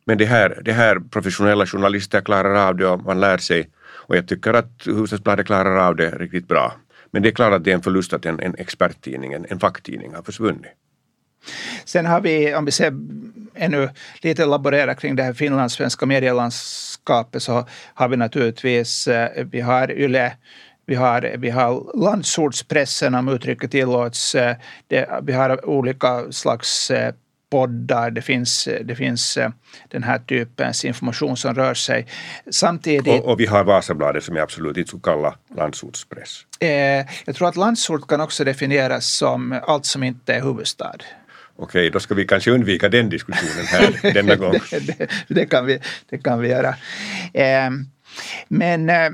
Men 0.10 0.18
det 0.18 0.26
här, 0.26 0.62
det 0.66 0.74
här 0.74 1.00
professionella 1.00 1.66
journalister 1.66 2.22
klarar 2.22 2.68
av 2.68 2.76
det 2.76 2.88
och 2.88 3.04
man 3.04 3.20
lär 3.20 3.38
sig. 3.38 3.70
Och 4.08 4.18
jag 4.18 4.28
tycker 4.28 4.54
att 4.54 4.72
Hufvudstadsbladet 4.86 5.46
klarar 5.46 5.88
av 5.88 5.96
det 5.96 6.10
riktigt 6.10 6.48
bra. 6.48 6.74
Men 7.12 7.24
det 7.24 7.30
är 7.30 7.32
klart 7.32 7.54
att 7.54 7.64
det 7.64 7.72
är 7.72 7.76
en 7.76 7.82
förlust 7.82 8.14
att 8.14 8.26
en, 8.26 8.40
en 8.40 8.56
experttidning, 8.58 9.34
en, 9.34 9.46
en 9.50 9.60
facktidning 9.60 10.16
har 10.16 10.24
försvunnit. 10.24 10.72
Sen 11.86 12.06
har 12.06 12.22
vi, 12.22 12.56
om 12.56 12.66
vi 12.66 12.72
ser 12.72 12.94
ännu 13.56 13.90
lite 14.22 14.46
laborera 14.46 14.96
kring 14.96 15.16
det 15.16 15.24
här 15.24 15.34
finlandssvenska 15.34 16.06
medielandskapet, 16.06 17.44
så 17.44 17.68
har 17.94 18.08
vi 18.10 18.18
naturligtvis, 18.18 19.08
eh, 19.08 19.46
vi 19.52 19.62
har 19.62 19.92
YLE, 19.92 20.32
vi 20.86 20.96
har, 20.96 21.36
vi 21.38 21.50
har 21.50 21.98
landsortspressen 21.98 23.16
om 23.16 23.28
uttrycket 23.28 23.72
tillåts. 23.72 24.36
Eh, 24.36 24.56
det, 24.88 25.20
vi 25.24 25.34
har 25.34 25.70
olika 25.70 26.32
slags 26.32 26.92
eh, 26.92 27.14
poddar, 27.50 28.12
det 28.12 28.22
finns, 28.22 28.68
det 28.84 28.96
finns 28.96 29.38
eh, 29.38 29.50
den 29.88 30.04
här 30.04 30.20
typens 30.20 30.86
information 30.86 31.38
som 31.38 31.56
rör 31.56 31.74
sig. 31.74 32.08
Samtidigt... 32.50 33.08
Och, 33.08 33.32
och 33.32 33.40
vi 33.40 33.46
har 33.46 33.64
Vasabladet 33.64 34.24
som 34.24 34.36
jag 34.36 34.44
absolut 34.44 34.78
inte 34.78 34.88
skulle 34.88 35.02
kalla 35.02 35.36
landsortspress. 35.56 36.46
Eh, 36.60 36.70
jag 37.26 37.36
tror 37.36 37.48
att 37.48 37.56
landsort 37.56 38.08
kan 38.08 38.22
också 38.22 38.44
definieras 38.44 39.06
som 39.06 39.60
allt 39.64 39.86
som 39.86 40.04
inte 40.04 40.34
är 40.34 40.42
huvudstad. 40.42 40.96
Okej, 41.56 41.90
då 41.90 42.00
ska 42.00 42.14
vi 42.14 42.26
kanske 42.26 42.52
undvika 42.52 42.90
den 42.90 43.10
diskussionen 43.10 43.66
här 43.66 44.14
denna 44.14 44.36
gång. 44.36 44.52
det, 44.72 44.98
det, 44.98 45.08
det, 45.28 45.46
kan 45.46 45.66
vi, 45.66 45.80
det 46.10 46.18
kan 46.18 46.40
vi 46.40 46.48
göra. 46.50 46.76
Eh, 47.34 47.70
men 48.48 48.90
eh, 48.90 49.10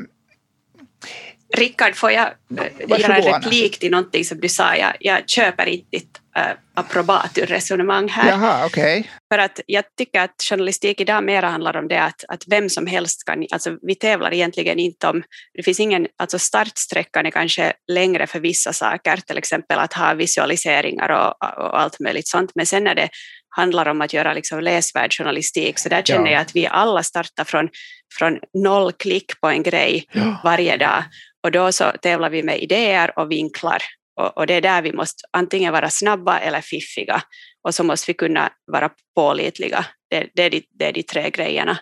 Rickard, 1.57 1.95
får 1.95 2.11
jag 2.11 2.29
Varsågod, 2.47 2.99
göra 2.99 3.15
en 3.15 3.33
replik 3.33 3.79
till 3.79 3.91
någonting 3.91 4.25
som 4.25 4.39
du 4.39 4.49
sa? 4.49 4.75
Jag, 4.75 4.93
jag 4.99 5.29
köper 5.29 5.65
inte 5.65 5.87
ditt 5.91 6.21
äh, 6.37 6.57
approbatur-resonemang 6.73 8.09
här. 8.09 8.29
Jaha, 8.29 8.65
okay. 8.65 9.03
För 9.33 9.37
att 9.37 9.59
jag 9.65 9.83
tycker 9.97 10.21
att 10.21 10.35
journalistik 10.49 11.01
idag 11.01 11.23
mer 11.23 11.43
handlar 11.43 11.77
om 11.77 11.87
det 11.87 12.01
att, 12.01 12.23
att 12.27 12.43
vem 12.47 12.69
som 12.69 12.87
helst 12.87 13.25
kan, 13.25 13.45
alltså 13.51 13.77
vi 13.81 13.95
tävlar 13.95 14.33
egentligen 14.33 14.79
inte 14.79 15.07
om, 15.07 15.23
det 15.53 15.63
finns 15.63 15.79
ingen, 15.79 16.07
alltså 16.17 16.39
startsträckan 16.39 17.25
är 17.25 17.31
kanske 17.31 17.73
längre 17.91 18.27
för 18.27 18.39
vissa 18.39 18.73
saker, 18.73 19.17
till 19.17 19.37
exempel 19.37 19.79
att 19.79 19.93
ha 19.93 20.13
visualiseringar 20.13 21.09
och, 21.09 21.27
och 21.65 21.79
allt 21.79 21.99
möjligt 21.99 22.27
sånt, 22.27 22.51
men 22.55 22.65
sen 22.65 22.83
när 22.83 22.95
det 22.95 23.09
handlar 23.55 23.87
om 23.87 24.01
att 24.01 24.13
göra 24.13 24.33
liksom 24.33 24.59
läsvärd 24.59 25.13
journalistik, 25.13 25.79
så 25.79 25.89
där 25.89 26.01
känner 26.01 26.25
ja. 26.25 26.31
jag 26.31 26.41
att 26.41 26.55
vi 26.55 26.67
alla 26.67 27.03
startar 27.03 27.43
från, 27.43 27.69
från 28.17 28.39
noll 28.53 28.91
klick 28.91 29.41
på 29.41 29.47
en 29.47 29.63
grej 29.63 30.05
ja. 30.11 30.41
varje 30.43 30.77
dag, 30.77 31.03
och 31.43 31.51
då 31.51 31.71
så 31.71 31.91
tävlar 32.01 32.29
vi 32.29 32.43
med 32.43 32.59
idéer 32.59 33.19
och 33.19 33.31
vinklar 33.31 33.83
och, 34.15 34.37
och, 34.37 34.47
det 34.47 34.53
är 34.53 34.61
där 34.61 34.81
vi 34.81 34.93
måste 34.93 35.23
antingen 35.31 35.73
vara 35.73 35.89
snabba 35.89 36.39
eller 36.39 36.61
fiffiga 36.61 37.21
och 37.61 37.75
så 37.75 37.83
måste 37.83 38.11
vi 38.11 38.13
kunna 38.13 38.49
vara 38.65 38.89
pålitliga. 39.15 39.85
Det, 40.09 40.27
det, 40.33 40.43
är, 40.43 40.49
de, 40.49 40.63
det 40.71 40.85
är 40.85 40.93
de 40.93 41.03
tre 41.03 41.29
grejerna. 41.29 41.77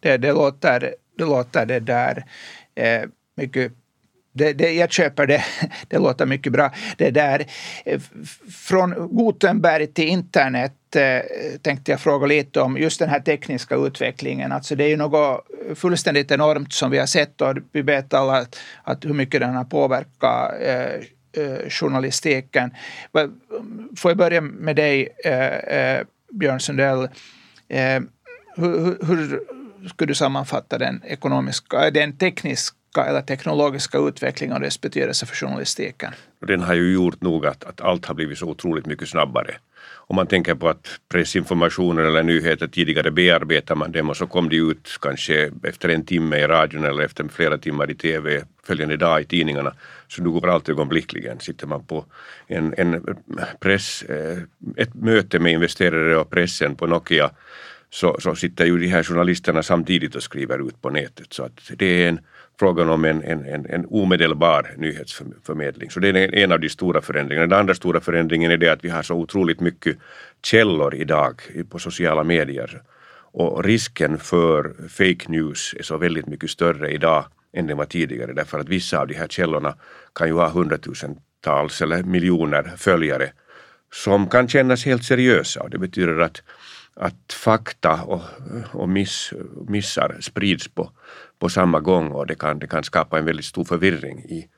Det, 0.00 0.16
det, 0.16 0.32
låter, 0.32 0.94
det 1.18 1.24
låter 1.24 1.66
det 1.66 1.80
där 1.80 2.24
eh, 2.74 3.02
mycket 3.36 3.72
det, 4.38 4.52
det, 4.52 4.72
jag 4.72 4.92
köper 4.92 5.26
det, 5.26 5.44
det 5.88 5.98
låter 5.98 6.26
mycket 6.26 6.52
bra. 6.52 6.72
Det 6.96 7.10
där, 7.10 7.46
eh, 7.84 8.00
från 8.52 9.16
Gutenberg 9.16 9.86
till 9.86 10.08
internet 10.08 10.96
eh, 10.96 11.20
tänkte 11.62 11.90
jag 11.90 12.00
fråga 12.00 12.26
lite 12.26 12.60
om 12.60 12.78
just 12.78 12.98
den 12.98 13.08
här 13.08 13.20
tekniska 13.20 13.74
utvecklingen. 13.74 14.52
Alltså 14.52 14.74
det 14.74 14.84
är 14.84 14.88
ju 14.88 14.96
något 14.96 15.46
fullständigt 15.74 16.30
enormt 16.30 16.72
som 16.72 16.90
vi 16.90 16.98
har 16.98 17.06
sett 17.06 17.40
och 17.40 17.56
vi 17.72 17.82
vet 17.82 18.14
alla 18.14 18.36
att, 18.36 18.58
att 18.82 19.04
hur 19.04 19.14
mycket 19.14 19.40
den 19.40 19.54
har 19.54 19.64
påverkat 19.64 20.54
eh, 20.60 21.04
Eh, 21.38 21.70
journalistiken. 21.70 22.70
Får 23.96 24.10
jag 24.10 24.18
börja 24.18 24.40
med 24.40 24.76
dig, 24.76 25.08
eh, 25.24 25.56
eh, 25.56 26.06
Björn 26.32 26.60
Sundell. 26.60 27.08
Hur, 28.56 29.06
hur 29.06 29.40
skulle 29.88 30.10
du 30.10 30.14
sammanfatta 30.14 30.78
den, 30.78 31.02
ekonomiska, 31.04 31.90
den 31.90 32.16
tekniska 32.16 33.04
eller 33.04 33.22
teknologiska 33.22 33.98
utvecklingen 33.98 34.56
och 34.56 34.62
dess 34.62 34.80
betydelse 34.80 35.26
för 35.26 35.36
journalistiken? 35.36 36.12
Den 36.46 36.62
har 36.62 36.74
ju 36.74 36.92
gjort 36.92 37.20
nog 37.20 37.46
att, 37.46 37.64
att 37.64 37.80
allt 37.80 38.06
har 38.06 38.14
blivit 38.14 38.38
så 38.38 38.46
otroligt 38.46 38.86
mycket 38.86 39.08
snabbare. 39.08 39.54
Om 40.08 40.16
man 40.16 40.26
tänker 40.26 40.54
på 40.54 40.68
att 40.68 40.88
pressinformationer 41.08 42.02
eller 42.02 42.22
nyheter 42.22 42.68
tidigare 42.68 43.10
bearbetar 43.10 43.74
man 43.74 43.92
dem 43.92 44.10
och 44.10 44.16
så 44.16 44.26
kom 44.26 44.48
de 44.48 44.56
ut 44.56 44.98
kanske 45.00 45.50
efter 45.62 45.88
en 45.88 46.04
timme 46.04 46.36
i 46.36 46.46
radion 46.46 46.84
eller 46.84 47.02
efter 47.02 47.28
flera 47.28 47.58
timmar 47.58 47.90
i 47.90 47.94
TV 47.94 48.42
följande 48.66 48.96
dag 48.96 49.20
i 49.20 49.24
tidningarna. 49.24 49.74
Så 50.08 50.22
du 50.22 50.30
går 50.30 50.48
allt 50.48 50.68
ögonblickligen. 50.68 51.40
Sitter 51.40 51.66
man 51.66 51.84
på 51.84 52.04
en, 52.46 52.74
en 52.78 53.16
press, 53.60 54.02
eh, 54.02 54.38
ett 54.76 54.94
möte 54.94 55.38
med 55.38 55.52
investerare 55.52 56.16
och 56.16 56.30
pressen 56.30 56.76
på 56.76 56.86
Nokia 56.86 57.30
så, 57.90 58.16
så 58.20 58.34
sitter 58.34 58.64
ju 58.64 58.78
de 58.78 58.86
här 58.86 59.02
journalisterna 59.02 59.62
samtidigt 59.62 60.14
och 60.14 60.22
skriver 60.22 60.68
ut 60.68 60.82
på 60.82 60.90
nätet. 60.90 61.32
Så 61.32 61.44
att 61.44 61.70
det 61.76 61.86
är 61.86 62.08
en 62.08 62.20
frågan 62.58 62.90
om 62.90 63.04
en, 63.04 63.22
en, 63.22 63.44
en, 63.44 63.66
en 63.66 63.86
omedelbar 63.90 64.74
nyhetsförmedling. 64.76 65.90
Så 65.90 66.00
det 66.00 66.08
är 66.08 66.34
en 66.34 66.52
av 66.52 66.60
de 66.60 66.68
stora 66.68 67.00
förändringarna. 67.00 67.46
Den 67.46 67.58
andra 67.58 67.74
stora 67.74 68.00
förändringen 68.00 68.50
är 68.50 68.56
det 68.56 68.68
att 68.68 68.84
vi 68.84 68.88
har 68.88 69.02
så 69.02 69.14
otroligt 69.14 69.60
mycket 69.60 69.96
källor 70.42 70.94
idag 70.94 71.40
på 71.70 71.78
sociala 71.78 72.24
medier. 72.24 72.82
Och 73.32 73.64
risken 73.64 74.18
för 74.18 74.74
fake 74.88 75.28
news 75.28 75.74
är 75.78 75.82
så 75.82 75.96
väldigt 75.96 76.26
mycket 76.26 76.50
större 76.50 76.90
idag 76.90 77.24
än 77.52 77.66
den 77.66 77.76
var 77.76 77.84
tidigare 77.84 78.32
därför 78.32 78.58
att 78.58 78.68
vissa 78.68 78.98
av 78.98 79.06
de 79.06 79.14
här 79.14 79.28
källorna 79.28 79.74
kan 80.14 80.28
ju 80.28 80.34
ha 80.34 80.48
hundratusentals 80.48 81.82
eller 81.82 82.02
miljoner 82.02 82.72
följare 82.76 83.32
som 83.92 84.28
kan 84.28 84.48
kännas 84.48 84.84
helt 84.84 85.04
seriösa 85.04 85.62
och 85.62 85.70
det 85.70 85.78
betyder 85.78 86.18
att, 86.18 86.42
att 86.94 87.32
fakta 87.32 88.02
och, 88.02 88.22
och 88.72 88.88
miss, 88.88 89.32
missar 89.68 90.16
sprids 90.20 90.68
på, 90.68 90.90
på 91.38 91.48
samma 91.48 91.80
gång 91.80 92.10
och 92.10 92.26
det 92.26 92.34
kan, 92.34 92.58
det 92.58 92.66
kan 92.66 92.84
skapa 92.84 93.18
en 93.18 93.24
väldigt 93.24 93.44
stor 93.44 93.64
förvirring 93.64 94.18
i, 94.18 94.48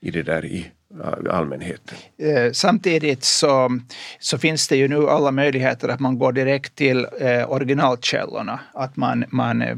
i 0.00 0.10
det 0.10 0.22
där 0.22 0.44
i 0.44 0.70
eh, 1.04 1.36
allmänheten. 1.36 1.98
Eh, 2.18 2.52
samtidigt 2.52 3.24
så, 3.24 3.78
så 4.18 4.38
finns 4.38 4.68
det 4.68 4.76
ju 4.76 4.88
nu 4.88 5.08
alla 5.08 5.30
möjligheter 5.30 5.88
att 5.88 6.00
man 6.00 6.18
går 6.18 6.32
direkt 6.32 6.74
till 6.74 7.06
eh, 7.20 7.50
originalkällorna. 7.50 8.60
Att 8.74 8.96
man, 8.96 9.24
man, 9.28 9.62
eh, 9.62 9.76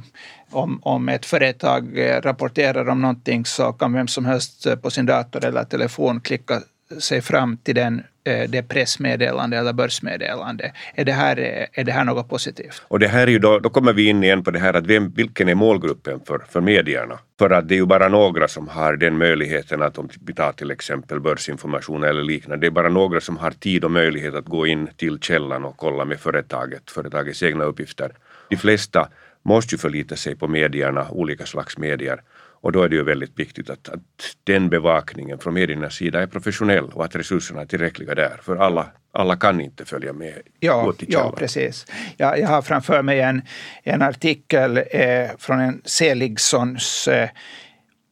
om, 0.57 0.81
om 0.83 1.09
ett 1.09 1.27
företag 1.27 1.99
eh, 1.99 2.21
rapporterar 2.21 2.89
om 2.89 3.01
någonting 3.01 3.45
så 3.45 3.73
kan 3.73 3.93
vem 3.93 4.09
som 4.09 4.25
helst 4.25 4.67
eh, 4.67 4.77
på 4.77 4.91
sin 4.91 5.07
dator 5.07 5.45
eller 5.45 5.65
telefon 5.65 6.21
klicka 6.21 6.61
sig 6.99 7.23
fram 7.23 7.57
till 7.57 7.75
den, 7.75 8.03
eh, 8.25 8.51
det 8.51 8.63
pressmeddelande 8.63 9.57
eller 9.57 9.73
börsmeddelande. 9.73 10.73
Är 10.95 11.05
det, 11.05 11.13
här, 11.13 11.37
är 11.73 11.85
det 11.85 11.93
här 11.93 12.05
något 12.05 12.29
positivt? 12.29 12.83
Och 12.89 12.99
det 12.99 13.09
här 13.09 13.27
är 13.27 13.31
ju 13.31 13.39
då, 13.39 13.59
då 13.59 13.71
kommer 13.71 13.93
vi 13.93 14.09
in 14.09 14.25
igen 14.25 14.45
på 14.45 14.51
det 14.51 14.59
här 14.59 14.75
att 14.75 14.87
vem, 14.87 15.11
vilken 15.11 15.49
är 15.49 15.55
målgruppen 15.55 16.21
för, 16.27 16.39
för 16.49 16.61
medierna? 16.61 17.19
För 17.39 17.51
att 17.51 17.69
det 17.69 17.75
är 17.75 17.77
ju 17.77 17.87
bara 17.87 18.09
några 18.09 18.49
som 18.49 18.69
har 18.69 18.97
den 18.97 19.19
möjligheten 19.19 19.83
att 19.83 19.99
om 19.99 20.09
vi 20.27 20.35
tar 20.35 20.53
till 20.53 20.71
exempel 20.71 21.21
börsinformation 21.21 22.05
eller 22.05 22.23
liknande, 22.23 22.61
det 22.61 22.67
är 22.67 22.71
bara 22.71 22.89
några 22.89 23.21
som 23.21 23.37
har 23.37 23.51
tid 23.51 23.85
och 23.85 23.91
möjlighet 23.91 24.35
att 24.35 24.47
gå 24.47 24.67
in 24.67 24.89
till 24.97 25.19
källan 25.21 25.65
och 25.65 25.77
kolla 25.77 26.05
med 26.05 26.21
företaget, 26.21 26.91
företagets 26.91 27.43
egna 27.43 27.65
uppgifter. 27.65 28.13
De 28.49 28.57
flesta 28.57 29.09
måste 29.47 29.75
ju 29.75 29.79
förlita 29.79 30.17
sig 30.17 30.37
på 30.37 30.49
medierna, 30.49 31.11
olika 31.11 31.47
slags 31.47 31.79
medier 31.79 32.23
och 32.61 32.73
då 32.73 32.83
är 32.83 32.89
det 32.89 32.97
ju 32.97 33.03
väldigt 33.03 33.39
viktigt 33.39 33.71
att, 33.71 33.89
att 33.89 34.01
den 34.45 34.69
bevakningen 34.69 35.39
från 35.39 35.55
mediernas 35.55 35.95
sida 35.95 36.23
är 36.23 36.27
professionell 36.27 36.85
och 36.85 37.05
att 37.05 37.17
resurserna 37.17 37.61
är 37.61 37.67
tillräckliga 37.67 38.15
där. 38.15 38.41
För 38.43 38.57
alla, 38.57 38.87
alla 39.13 39.37
kan 39.37 39.61
inte 39.61 39.85
följa 39.85 40.13
med. 40.13 40.35
Ja, 40.61 40.95
ja 40.99 41.35
precis. 41.37 41.87
Ja, 42.17 42.37
jag 42.37 42.49
har 42.49 42.63
framför 42.63 43.03
mig 43.03 43.21
en, 43.21 43.43
en 43.83 44.03
artikel 44.03 44.77
eh, 44.91 45.31
från 45.39 45.61
en 45.61 45.83
Seligssons 45.85 47.09
eh, 47.09 47.29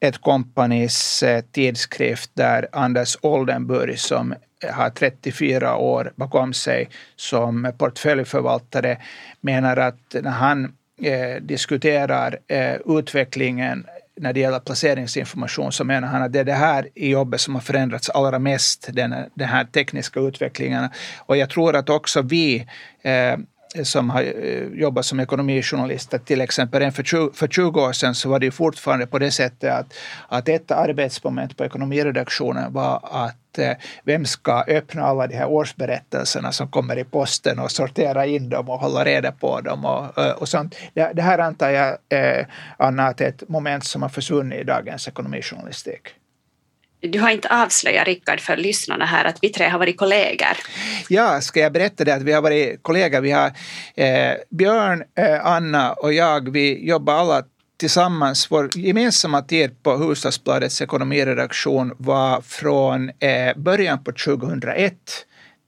ett 0.01 0.19
kompanis 0.19 1.23
eh, 1.23 1.45
tidskrift 1.53 2.31
där 2.35 2.69
Anders 2.73 3.17
Oldenburg 3.21 3.99
som 3.99 4.35
har 4.73 4.91
34 4.91 5.77
år 5.77 6.13
bakom 6.17 6.53
sig 6.53 6.89
som 7.17 7.73
portföljförvaltare 7.79 8.99
menar 9.41 9.77
att 9.77 10.17
när 10.23 10.31
han 10.31 10.73
eh, 11.03 11.43
diskuterar 11.43 12.39
eh, 12.49 12.75
utvecklingen 12.87 13.87
när 14.17 14.33
det 14.33 14.41
gäller 14.41 14.59
placeringsinformation 14.59 15.73
så 15.73 15.85
menar 15.85 16.09
han 16.09 16.23
att 16.23 16.33
det 16.33 16.41
är 16.41 16.45
det 16.45 16.53
här 16.53 16.89
i 16.95 17.11
jobbet 17.11 17.41
som 17.41 17.55
har 17.55 17.63
förändrats 17.63 18.11
allra 18.11 18.39
mest, 18.39 18.89
den, 18.93 19.15
den 19.35 19.49
här 19.49 19.65
tekniska 19.65 20.21
utvecklingen. 20.21 20.89
Och 21.19 21.37
jag 21.37 21.51
tror 21.51 21.77
att 21.77 21.91
också 21.91 22.23
vi 22.23 22.67
eh, 23.03 23.37
som 23.83 24.11
har 24.11 24.23
eh, 24.23 24.81
jobbat 24.81 25.05
som 25.05 25.21
ekonomijournalister 25.21 26.19
till 26.19 26.41
exempel. 26.41 26.91
För 26.91 27.03
20, 27.03 27.31
för 27.35 27.49
20 27.49 27.81
år 27.81 27.93
sedan 27.93 28.15
så 28.15 28.29
var 28.29 28.39
det 28.39 28.51
fortfarande 28.51 29.07
på 29.07 29.19
det 29.19 29.31
sättet 29.31 29.73
att, 29.73 29.95
att 30.29 30.49
ett 30.49 30.71
arbetsmoment 30.71 31.57
på 31.57 31.65
ekonomiredaktionen 31.65 32.73
var 32.73 33.01
att 33.03 33.59
eh, 33.59 33.73
vem 34.05 34.25
ska 34.25 34.65
öppna 34.69 35.03
alla 35.03 35.27
de 35.27 35.37
här 35.37 35.47
årsberättelserna 35.47 36.53
som 36.53 36.69
kommer 36.69 36.99
i 36.99 37.05
posten 37.05 37.59
och 37.59 37.71
sortera 37.71 38.27
in 38.27 38.49
dem 38.49 38.69
och 38.69 38.79
hålla 38.79 39.05
reda 39.05 39.33
på 39.33 39.61
dem 39.61 39.85
och, 39.85 40.19
eh, 40.19 40.33
och 40.33 40.49
sånt. 40.49 40.77
Det, 40.95 41.13
det 41.15 41.23
här 41.23 41.39
antar 41.39 41.71
jag, 41.71 41.97
Anna, 42.77 43.07
att 43.07 43.21
är 43.21 43.29
ett 43.29 43.49
moment 43.49 43.85
som 43.85 44.03
har 44.03 44.09
försvunnit 44.09 44.61
i 44.61 44.65
dagens 44.65 45.09
ekonomijournalistik 45.09 46.15
du 47.09 47.19
har 47.19 47.31
inte 47.31 47.49
avslöjat, 47.49 48.07
Rickard, 48.07 48.41
för 48.41 48.57
lyssnarna 48.57 49.05
här 49.05 49.25
att 49.25 49.39
vi 49.43 49.49
tre 49.49 49.69
har 49.69 49.79
varit 49.79 49.97
kollegor. 49.97 50.57
Ja, 51.09 51.41
ska 51.41 51.61
jag 51.61 51.73
berätta 51.73 52.05
det 52.05 52.15
att 52.15 52.23
vi 52.23 52.33
har 52.33 52.43
varit 52.43 52.83
kollegor. 52.83 53.21
Vi 53.21 53.31
har 53.31 53.47
eh, 53.95 54.35
Björn, 54.51 55.05
eh, 55.15 55.47
Anna 55.47 55.93
och 55.93 56.13
jag, 56.13 56.53
vi 56.53 56.89
jobbar 56.89 57.15
alla 57.15 57.43
tillsammans. 57.77 58.51
Vår 58.51 58.71
gemensamma 58.75 59.43
tid 59.43 59.83
på 59.83 59.97
Hufvudstadsbladets 59.97 60.83
ekonomiredaktion 60.83 61.95
var 61.99 62.41
från 62.41 63.11
eh, 63.19 63.57
början 63.57 64.05
på 64.05 64.13
2001 64.13 64.95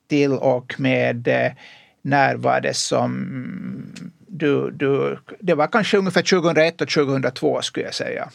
till 0.09 0.33
och 0.33 0.75
med 0.79 1.29
eh, 1.29 1.53
när 2.03 2.37
var 2.37 2.61
det 2.61 2.75
som 2.75 3.27
du, 4.29 4.71
du, 4.71 5.19
det 5.41 5.55
var 5.55 5.67
kanske 5.67 5.97
ungefär 5.97 6.23
2001 6.23 6.81
och 6.81 6.89
2002 6.89 7.63
skulle 7.63 7.87
jag 7.87 7.95
säga. 7.95 8.31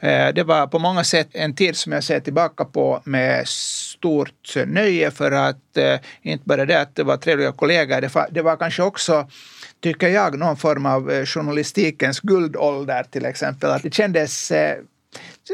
Eh, 0.00 0.28
det 0.34 0.42
var 0.42 0.66
på 0.66 0.78
många 0.78 1.04
sätt 1.04 1.28
en 1.32 1.54
tid 1.54 1.76
som 1.76 1.92
jag 1.92 2.04
ser 2.04 2.20
tillbaka 2.20 2.64
på 2.64 3.02
med 3.04 3.48
stort 3.48 4.54
nöje 4.66 5.10
för 5.10 5.32
att 5.32 5.76
eh, 5.76 5.98
inte 6.22 6.44
bara 6.46 6.64
det 6.64 6.80
att 6.80 6.96
det 6.96 7.02
var 7.02 7.16
trevliga 7.16 7.52
kollegor, 7.52 8.00
det 8.00 8.14
var, 8.14 8.28
det 8.30 8.42
var 8.42 8.56
kanske 8.56 8.82
också 8.82 9.28
tycker 9.80 10.08
jag, 10.08 10.38
någon 10.38 10.56
form 10.56 10.86
av 10.86 11.10
eh, 11.10 11.24
journalistikens 11.24 12.20
guldålder 12.20 13.02
till 13.02 13.24
exempel. 13.24 13.70
Att 13.70 13.82
det 13.82 13.94
kändes 13.94 14.52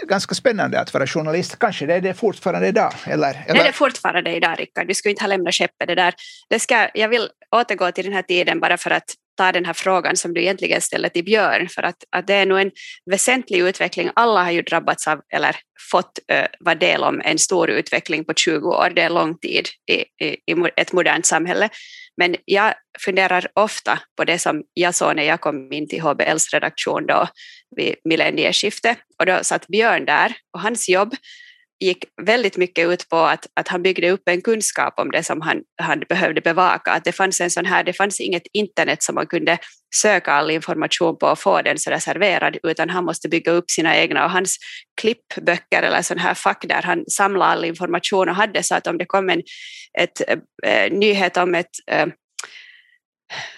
ganska 0.09 0.35
spännande 0.35 0.81
att 0.81 0.95
vara 0.95 1.07
journalist. 1.07 1.59
Kanske 1.59 1.87
det 1.87 1.95
är 1.95 2.01
det 2.01 2.15
fortfarande 2.15 2.69
idag? 2.69 2.93
Eller, 3.05 3.45
eller? 3.47 3.55
Det 3.55 3.61
är 3.61 3.65
det 3.65 3.73
fortfarande 3.73 4.37
idag, 4.37 4.59
Rickard. 4.59 4.87
Vi 4.87 4.95
skulle 4.95 5.11
inte 5.11 5.23
ha 5.23 5.29
lämnat 5.29 5.55
skeppet. 5.55 5.89
Det 5.89 5.95
där. 5.95 6.15
Det 6.49 6.59
ska, 6.59 6.89
jag 6.95 7.09
vill 7.09 7.29
återgå 7.51 7.93
till 7.93 8.05
den 8.05 8.15
här 8.15 8.23
tiden 8.23 8.61
bara 8.61 8.77
för 8.77 8.91
att 8.91 9.15
ta 9.37 9.53
den 9.53 9.65
här 9.65 9.73
frågan 9.73 10.17
som 10.17 10.35
du 10.35 10.41
egentligen 10.41 10.81
ställer 10.81 11.09
till 11.09 11.25
Björn, 11.25 11.69
för 11.69 11.83
att, 11.83 12.05
att 12.11 12.27
det 12.27 12.35
är 12.35 12.47
nog 12.47 12.61
en 12.61 12.71
väsentlig 13.11 13.59
utveckling. 13.59 14.11
Alla 14.15 14.45
har 14.45 14.51
ju 14.51 14.63
drabbats 14.63 15.09
av, 15.09 15.21
eller 15.35 15.57
fått 15.91 16.19
uh, 16.33 16.47
vara 16.61 16.75
del 16.75 17.03
om 17.03 17.21
en 17.25 17.39
stor 17.39 17.71
utveckling 17.71 18.25
på 18.25 18.35
20 18.35 18.69
år, 18.69 18.93
det 18.95 19.03
är 19.03 19.11
lång 19.11 19.39
tid 19.39 19.69
i, 19.91 20.25
i, 20.25 20.29
i 20.29 20.71
ett 20.77 20.93
modernt 20.93 21.27
samhälle. 21.27 21.69
Men 22.17 22.37
jag 22.45 22.75
funderar 23.05 23.47
ofta 23.55 23.99
på 24.17 24.25
det 24.25 24.39
som 24.39 24.63
jag 24.75 24.95
såg 24.95 25.17
när 25.17 25.23
jag 25.23 25.41
kom 25.41 25.73
in 25.73 25.89
till 25.89 26.01
HBLs 26.01 26.53
redaktion 26.53 27.07
då 27.07 27.29
vid 27.77 27.95
millennieskiftet. 28.05 28.99
Och 29.19 29.27
då 29.27 29.39
satt 29.43 29.67
Björn 29.67 30.05
där 30.05 30.35
och 30.53 30.61
hans 30.61 30.89
jobb 30.89 31.15
gick 31.83 32.05
väldigt 32.23 32.57
mycket 32.57 32.89
ut 32.89 33.09
på 33.09 33.17
att, 33.17 33.47
att 33.61 33.69
han 33.69 33.83
byggde 33.83 34.11
upp 34.11 34.23
en 34.27 34.43
kunskap 34.43 34.95
om 34.97 35.11
det 35.11 35.23
som 35.23 35.41
han, 35.41 35.63
han 35.83 36.03
behövde 36.09 36.41
bevaka. 36.41 36.91
Att 36.91 37.05
det 37.05 37.13
fanns 37.13 37.41
en 37.41 37.51
sån 37.51 37.67
här, 37.67 37.85
det 37.85 37.93
fanns 37.93 38.21
inget 38.21 38.43
internet 38.53 39.03
som 39.03 39.15
man 39.15 39.27
kunde 39.27 39.59
söka 39.95 40.33
all 40.33 40.51
information 40.51 41.19
på 41.19 41.27
och 41.27 41.39
få 41.39 41.63
den 41.63 41.79
så 41.79 42.01
serverad, 42.01 42.57
utan 42.63 42.91
han 42.91 43.05
måste 43.05 43.29
bygga 43.29 43.53
upp 43.53 43.71
sina 43.71 43.97
egna 43.97 44.25
och 44.25 44.31
hans 44.31 44.57
klippböcker 45.01 45.83
eller 45.83 46.03
sån 46.03 46.19
här 46.19 46.35
fack 46.35 46.65
där 46.69 46.83
han 46.83 47.05
samlade 47.11 47.53
all 47.53 47.65
information 47.65 48.29
och 48.29 48.35
hade 48.35 48.63
så 48.63 48.75
att 48.75 48.87
om 48.87 48.99
det 48.99 49.05
kom 49.05 49.31
en 49.31 49.43
ett, 49.99 50.21
äh, 50.67 50.93
nyhet 50.93 51.37
om 51.37 51.55
ett 51.55 51.71
äh, 51.91 52.07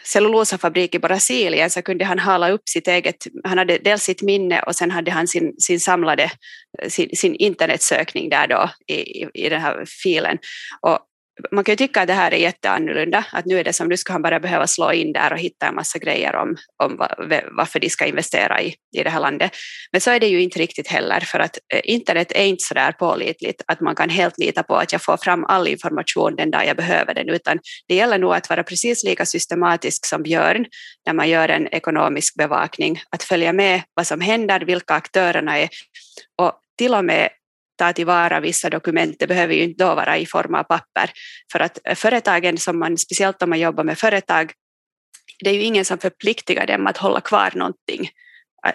cellulosafabrik 0.04 0.94
i 0.94 0.98
Brasilien 0.98 1.70
så 1.70 1.82
kunde 1.82 2.04
han 2.04 2.18
hala 2.18 2.50
upp 2.50 2.68
sitt 2.68 2.88
eget, 2.88 3.26
han 3.44 3.58
hade 3.58 3.78
dels 3.78 4.02
sitt 4.02 4.22
minne 4.22 4.60
och 4.60 4.76
sen 4.76 4.90
hade 4.90 5.10
han 5.10 5.28
sin, 5.28 5.54
sin 5.58 5.80
samlade, 5.80 6.30
sin, 6.88 7.08
sin 7.16 7.34
internetsökning 7.34 8.28
där 8.28 8.46
då 8.46 8.70
i, 8.94 9.26
i, 9.34 9.48
den 9.48 9.60
här 9.60 9.84
filen. 10.02 10.38
Och 10.80 10.98
man 11.50 11.64
kan 11.64 11.72
ju 11.72 11.76
tycka 11.76 12.00
att 12.00 12.06
det 12.06 12.14
här 12.14 12.34
är 12.34 12.36
jätteannorlunda, 12.36 13.24
att 13.32 13.46
nu 13.46 13.58
är 13.58 13.64
det 13.64 13.72
som 13.72 13.88
nu 13.88 13.96
ska 13.96 14.12
han 14.12 14.22
bara 14.22 14.40
behöva 14.40 14.66
slå 14.66 14.92
in 14.92 15.12
där 15.12 15.32
och 15.32 15.38
hitta 15.38 15.66
en 15.66 15.74
massa 15.74 15.98
grejer 15.98 16.36
om, 16.36 16.56
om 16.82 16.96
varför 17.50 17.80
de 17.80 17.90
ska 17.90 18.06
investera 18.06 18.62
i, 18.62 18.74
i 18.96 19.02
det 19.02 19.10
här 19.10 19.20
landet. 19.20 19.52
Men 19.92 20.00
så 20.00 20.10
är 20.10 20.20
det 20.20 20.26
ju 20.26 20.42
inte 20.42 20.58
riktigt 20.58 20.88
heller, 20.88 21.20
för 21.20 21.38
att 21.38 21.58
eh, 21.74 21.80
internet 21.84 22.32
är 22.34 22.44
inte 22.44 22.64
så 22.64 22.74
där 22.74 22.92
pålitligt 22.92 23.62
att 23.66 23.80
man 23.80 23.94
kan 23.94 24.10
helt 24.10 24.38
lita 24.38 24.62
på 24.62 24.76
att 24.76 24.92
jag 24.92 25.02
får 25.02 25.16
fram 25.16 25.44
all 25.44 25.68
information 25.68 26.36
den 26.36 26.50
dag 26.50 26.66
jag 26.66 26.76
behöver 26.76 27.14
den, 27.14 27.28
utan 27.28 27.58
det 27.88 27.94
gäller 27.94 28.18
nog 28.18 28.34
att 28.34 28.50
vara 28.50 28.62
precis 28.62 29.04
lika 29.04 29.26
systematisk 29.26 30.06
som 30.06 30.22
Björn 30.22 30.66
när 31.06 31.12
man 31.12 31.28
gör 31.28 31.48
en 31.48 31.68
ekonomisk 31.68 32.34
bevakning, 32.34 33.02
att 33.10 33.22
följa 33.22 33.52
med 33.52 33.82
vad 33.94 34.06
som 34.06 34.20
händer, 34.20 34.60
vilka 34.60 34.94
aktörerna 34.94 35.58
är 35.58 35.68
och 36.38 36.52
till 36.78 36.94
och 36.94 37.04
med 37.04 37.28
ta 37.76 37.92
tillvara 37.92 38.40
vissa 38.40 38.70
dokument, 38.70 39.16
det 39.18 39.26
behöver 39.26 39.54
ju 39.54 39.62
inte 39.62 39.84
då 39.84 39.94
vara 39.94 40.18
i 40.18 40.26
form 40.26 40.54
av 40.54 40.62
papper. 40.62 41.10
För 41.52 41.60
att 41.60 41.78
företagen, 41.94 42.58
som 42.58 42.78
man, 42.78 42.98
speciellt 42.98 43.42
om 43.42 43.50
man 43.50 43.60
jobbar 43.60 43.84
med 43.84 43.98
företag, 43.98 44.52
det 45.44 45.50
är 45.50 45.54
ju 45.54 45.62
ingen 45.62 45.84
som 45.84 45.98
förpliktigar 45.98 46.66
dem 46.66 46.86
att 46.86 46.96
hålla 46.96 47.20
kvar 47.20 47.52
någonting. 47.54 48.10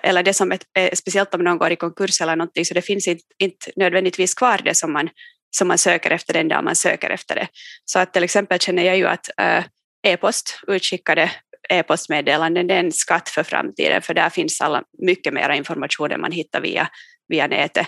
Eller 0.04 0.24
det 0.24 0.34
som 0.34 0.52
är, 0.52 0.60
eh, 0.78 0.90
speciellt 0.94 1.34
om 1.34 1.44
någon 1.44 1.58
går 1.58 1.72
i 1.72 1.76
konkurs 1.76 2.22
eller 2.22 2.36
någonting, 2.36 2.66
så 2.66 2.74
det 2.74 2.82
finns 2.82 3.08
inte, 3.08 3.24
inte 3.38 3.72
nödvändigtvis 3.76 4.34
kvar 4.34 4.62
det 4.64 4.76
som 4.76 4.94
man, 4.94 5.10
som 5.58 5.68
man 5.68 5.78
söker 5.78 6.12
efter 6.12 6.34
den 6.34 6.48
dag 6.48 6.64
man 6.64 6.76
söker 6.76 7.10
efter 7.10 7.36
det. 7.36 7.48
Så 7.86 8.00
att 8.00 8.14
till 8.14 8.24
exempel 8.24 8.60
känner 8.60 8.84
jag 8.84 8.98
ju 8.98 9.08
att 9.08 9.30
äh, 9.42 9.64
e-post, 10.08 10.60
utskickade 10.68 11.32
e-postmeddelanden, 11.70 12.68
det 12.68 12.74
är 12.74 12.80
en 12.80 12.92
skatt 12.92 13.30
för 13.30 13.44
framtiden, 13.44 14.02
för 14.02 14.14
där 14.14 14.30
finns 14.30 14.62
alla, 14.62 14.84
mycket 15.00 15.34
mer 15.34 15.50
information 15.50 16.12
än 16.12 16.22
man 16.22 16.32
hittar 16.32 16.62
via, 16.62 16.88
via 17.28 17.48
nätet. 17.48 17.88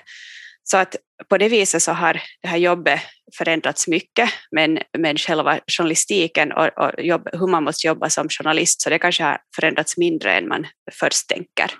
Så 0.63 0.77
att 0.77 0.95
på 1.29 1.37
det 1.37 1.49
viset 1.49 1.83
så 1.83 1.91
har 1.91 2.21
det 2.41 2.47
här 2.47 2.57
jobbet 2.57 2.99
förändrats 3.37 3.87
mycket, 3.87 4.29
men, 4.51 4.79
men 4.97 5.17
själva 5.17 5.59
journalistiken 5.67 6.51
och, 6.51 6.67
och 6.77 6.91
jobb, 6.97 7.29
hur 7.33 7.47
man 7.47 7.63
måste 7.63 7.87
jobba 7.87 8.09
som 8.09 8.29
journalist, 8.29 8.81
så 8.81 8.89
det 8.89 8.99
kanske 8.99 9.23
har 9.23 9.37
förändrats 9.55 9.97
mindre 9.97 10.33
än 10.33 10.47
man 10.47 10.67
först 10.91 11.27
tänker. 11.27 11.71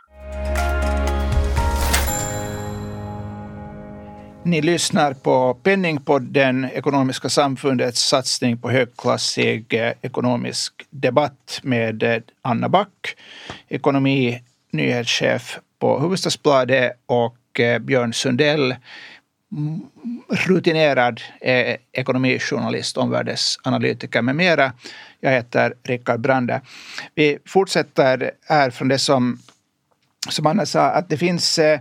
Ni 4.43 4.61
lyssnar 4.61 5.13
på 5.13 5.53
Penningpodden, 5.53 6.65
Ekonomiska 6.65 7.29
samfundets 7.29 8.07
satsning 8.07 8.57
på 8.57 8.69
högklassig 8.69 9.73
eh, 9.73 9.93
ekonomisk 10.01 10.73
debatt 10.89 11.59
med 11.63 12.03
eh, 12.03 12.21
Anna 12.41 12.69
Back, 12.69 13.15
ekonomi 13.67 14.43
nyhetschef 14.71 15.59
på 15.79 15.99
Hufvudstadsbladet 15.99 16.91
och 17.05 17.35
Eh, 17.59 17.79
Björn 17.79 18.13
Sundell, 18.13 18.75
mm, 19.51 19.81
rutinerad 20.29 21.21
eh, 21.41 21.77
ekonomijournalist, 21.91 22.97
omvärldsanalytiker 22.97 24.21
med 24.21 24.35
mera. 24.35 24.73
Jag 25.19 25.31
heter 25.31 25.73
Rickard 25.83 26.19
Brande. 26.19 26.61
Vi 27.15 27.37
fortsätter 27.45 28.31
här 28.47 28.69
från 28.69 28.87
det 28.87 28.99
som, 28.99 29.39
som 30.29 30.47
Anna 30.47 30.65
sa, 30.65 30.81
att 30.81 31.09
det 31.09 31.17
finns, 31.17 31.59
eh, 31.59 31.79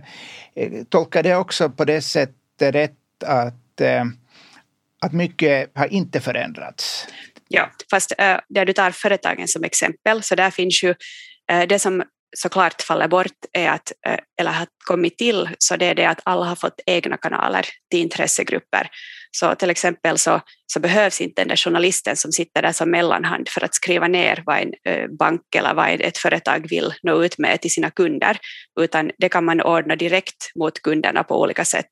eh 0.55 0.71
tolkar 0.89 1.23
det 1.23 1.35
också 1.35 1.69
på 1.69 1.85
det 1.85 2.01
sättet 2.01 2.75
rätt 2.75 3.23
att, 3.25 3.81
eh, 3.81 4.05
att 5.01 5.13
mycket 5.13 5.71
har 5.75 5.87
inte 5.87 6.19
förändrats. 6.19 7.07
Ja, 7.47 7.69
fast 7.89 8.13
där 8.49 8.65
du 8.65 8.73
tar 8.73 8.91
företagen 8.91 9.47
som 9.47 9.63
exempel, 9.63 10.23
så 10.23 10.35
där 10.35 10.51
finns 10.51 10.83
ju 10.83 10.95
det 11.67 11.79
som 11.79 12.03
såklart 12.37 12.81
faller 12.81 13.07
bort 13.07 13.45
är 13.53 13.69
att, 13.69 13.91
eh, 14.07 14.17
eller 14.39 14.51
har 14.51 14.67
kommit 14.87 15.17
till, 15.17 15.49
så 15.57 15.75
det 15.75 15.85
är 15.85 15.95
det 15.95 16.05
att 16.05 16.21
alla 16.23 16.45
har 16.45 16.55
fått 16.55 16.79
egna 16.85 17.17
kanaler 17.17 17.65
till 17.91 17.99
intressegrupper. 17.99 18.89
Så 19.31 19.55
till 19.55 19.69
exempel 19.69 20.17
så, 20.17 20.41
så 20.73 20.79
behövs 20.79 21.21
inte 21.21 21.41
den 21.41 21.47
där 21.47 21.55
journalisten 21.55 22.15
som 22.15 22.31
sitter 22.31 22.61
där 22.61 22.71
som 22.71 22.91
mellanhand 22.91 23.49
för 23.49 23.63
att 23.63 23.75
skriva 23.75 24.07
ner 24.07 24.43
vad 24.45 24.57
en 24.57 24.73
eh, 24.85 25.07
bank 25.19 25.41
eller 25.55 25.73
vad 25.73 26.01
ett 26.01 26.17
företag 26.17 26.69
vill 26.69 26.93
nå 27.03 27.23
ut 27.23 27.37
med 27.37 27.61
till 27.61 27.71
sina 27.71 27.89
kunder, 27.89 28.37
utan 28.79 29.11
det 29.17 29.29
kan 29.29 29.45
man 29.45 29.61
ordna 29.61 29.95
direkt 29.95 30.51
mot 30.55 30.81
kunderna 30.81 31.23
på 31.23 31.41
olika 31.41 31.65
sätt. 31.65 31.89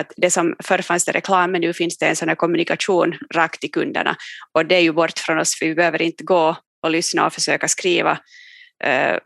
Att 0.00 0.12
det 0.16 0.30
som 0.30 0.54
förr 0.64 0.82
fanns 0.82 1.04
det 1.04 1.12
reklam, 1.12 1.52
men 1.52 1.60
nu 1.60 1.72
finns 1.72 1.98
det 1.98 2.06
en 2.06 2.16
sån 2.16 2.28
här 2.28 2.36
kommunikation 2.36 3.14
rakt 3.34 3.60
till 3.60 3.70
kunderna 3.70 4.16
och 4.54 4.66
det 4.66 4.74
är 4.74 4.80
ju 4.80 4.92
bort 4.92 5.18
från 5.18 5.38
oss, 5.38 5.58
för 5.58 5.66
vi 5.66 5.74
behöver 5.74 6.02
inte 6.02 6.24
gå 6.24 6.56
och 6.82 6.90
lyssna 6.90 7.26
och 7.26 7.32
försöka 7.32 7.68
skriva 7.68 8.18
Eh, 8.84 9.16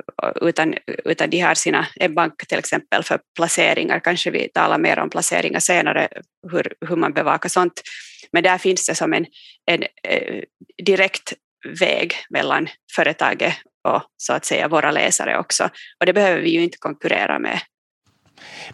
utan, 0.41 0.75
utan 1.05 1.31
de 1.31 1.41
har 1.41 1.55
sina, 1.55 1.87
en 1.97 2.15
bank 2.15 2.47
till 2.49 2.59
exempel 2.59 3.03
för 3.03 3.21
placeringar, 3.37 4.01
kanske 4.01 4.31
vi 4.31 4.49
talar 4.49 4.79
mer 4.79 4.99
om 4.99 5.11
placeringar 5.11 5.61
senare, 5.61 6.09
hur, 6.53 6.75
hur 6.89 6.97
man 6.97 7.13
bevakar 7.13 7.49
sånt. 7.49 7.83
Men 8.33 8.43
där 8.43 8.59
finns 8.59 8.87
det 8.87 8.95
som 8.95 9.13
en, 9.13 9.27
en 9.67 9.83
eh, 9.83 10.43
direkt 10.85 11.33
väg 11.81 12.15
mellan 12.31 12.69
företaget 12.97 13.55
och 13.89 14.03
så 14.17 14.33
att 14.33 14.45
säga 14.45 14.69
våra 14.69 14.91
läsare 14.91 15.39
också. 15.39 15.65
Och 16.01 16.07
det 16.07 16.13
behöver 16.13 16.41
vi 16.41 16.51
ju 16.51 16.63
inte 16.63 16.79
konkurrera 16.79 17.39
med. 17.39 17.61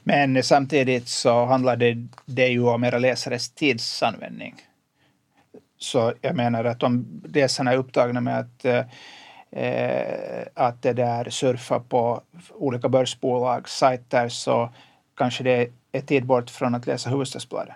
Men 0.05 0.43
samtidigt 0.43 1.09
så 1.09 1.45
handlar 1.45 1.77
det, 1.77 1.97
det 2.27 2.49
ju 2.49 2.63
om 2.63 2.85
era 2.85 2.99
läsares 2.99 3.55
tidsanvändning. 3.55 4.55
Så 5.79 6.15
jag 6.21 6.37
menar 6.37 6.65
att 6.65 6.83
om 6.83 7.23
läsarna 7.35 7.73
är 7.73 7.77
upptagna 7.77 8.21
med 8.21 8.39
att 8.39 8.65
eh, 8.65 8.85
eh, 9.53 10.47
att 10.55 10.83
det 10.83 10.93
där 10.93 11.31
surfa 11.31 11.81
på 11.81 12.23
olika 12.55 12.89
börsbolags 12.89 13.79
sajter 13.79 14.29
så 14.29 14.71
kanske 15.17 15.45
det 15.45 15.71
är 15.93 16.01
tid 16.01 16.27
bort 16.27 16.51
från 16.51 16.75
att 16.75 16.87
läsa 16.87 17.11
Hufvudstadsbladet. 17.11 17.75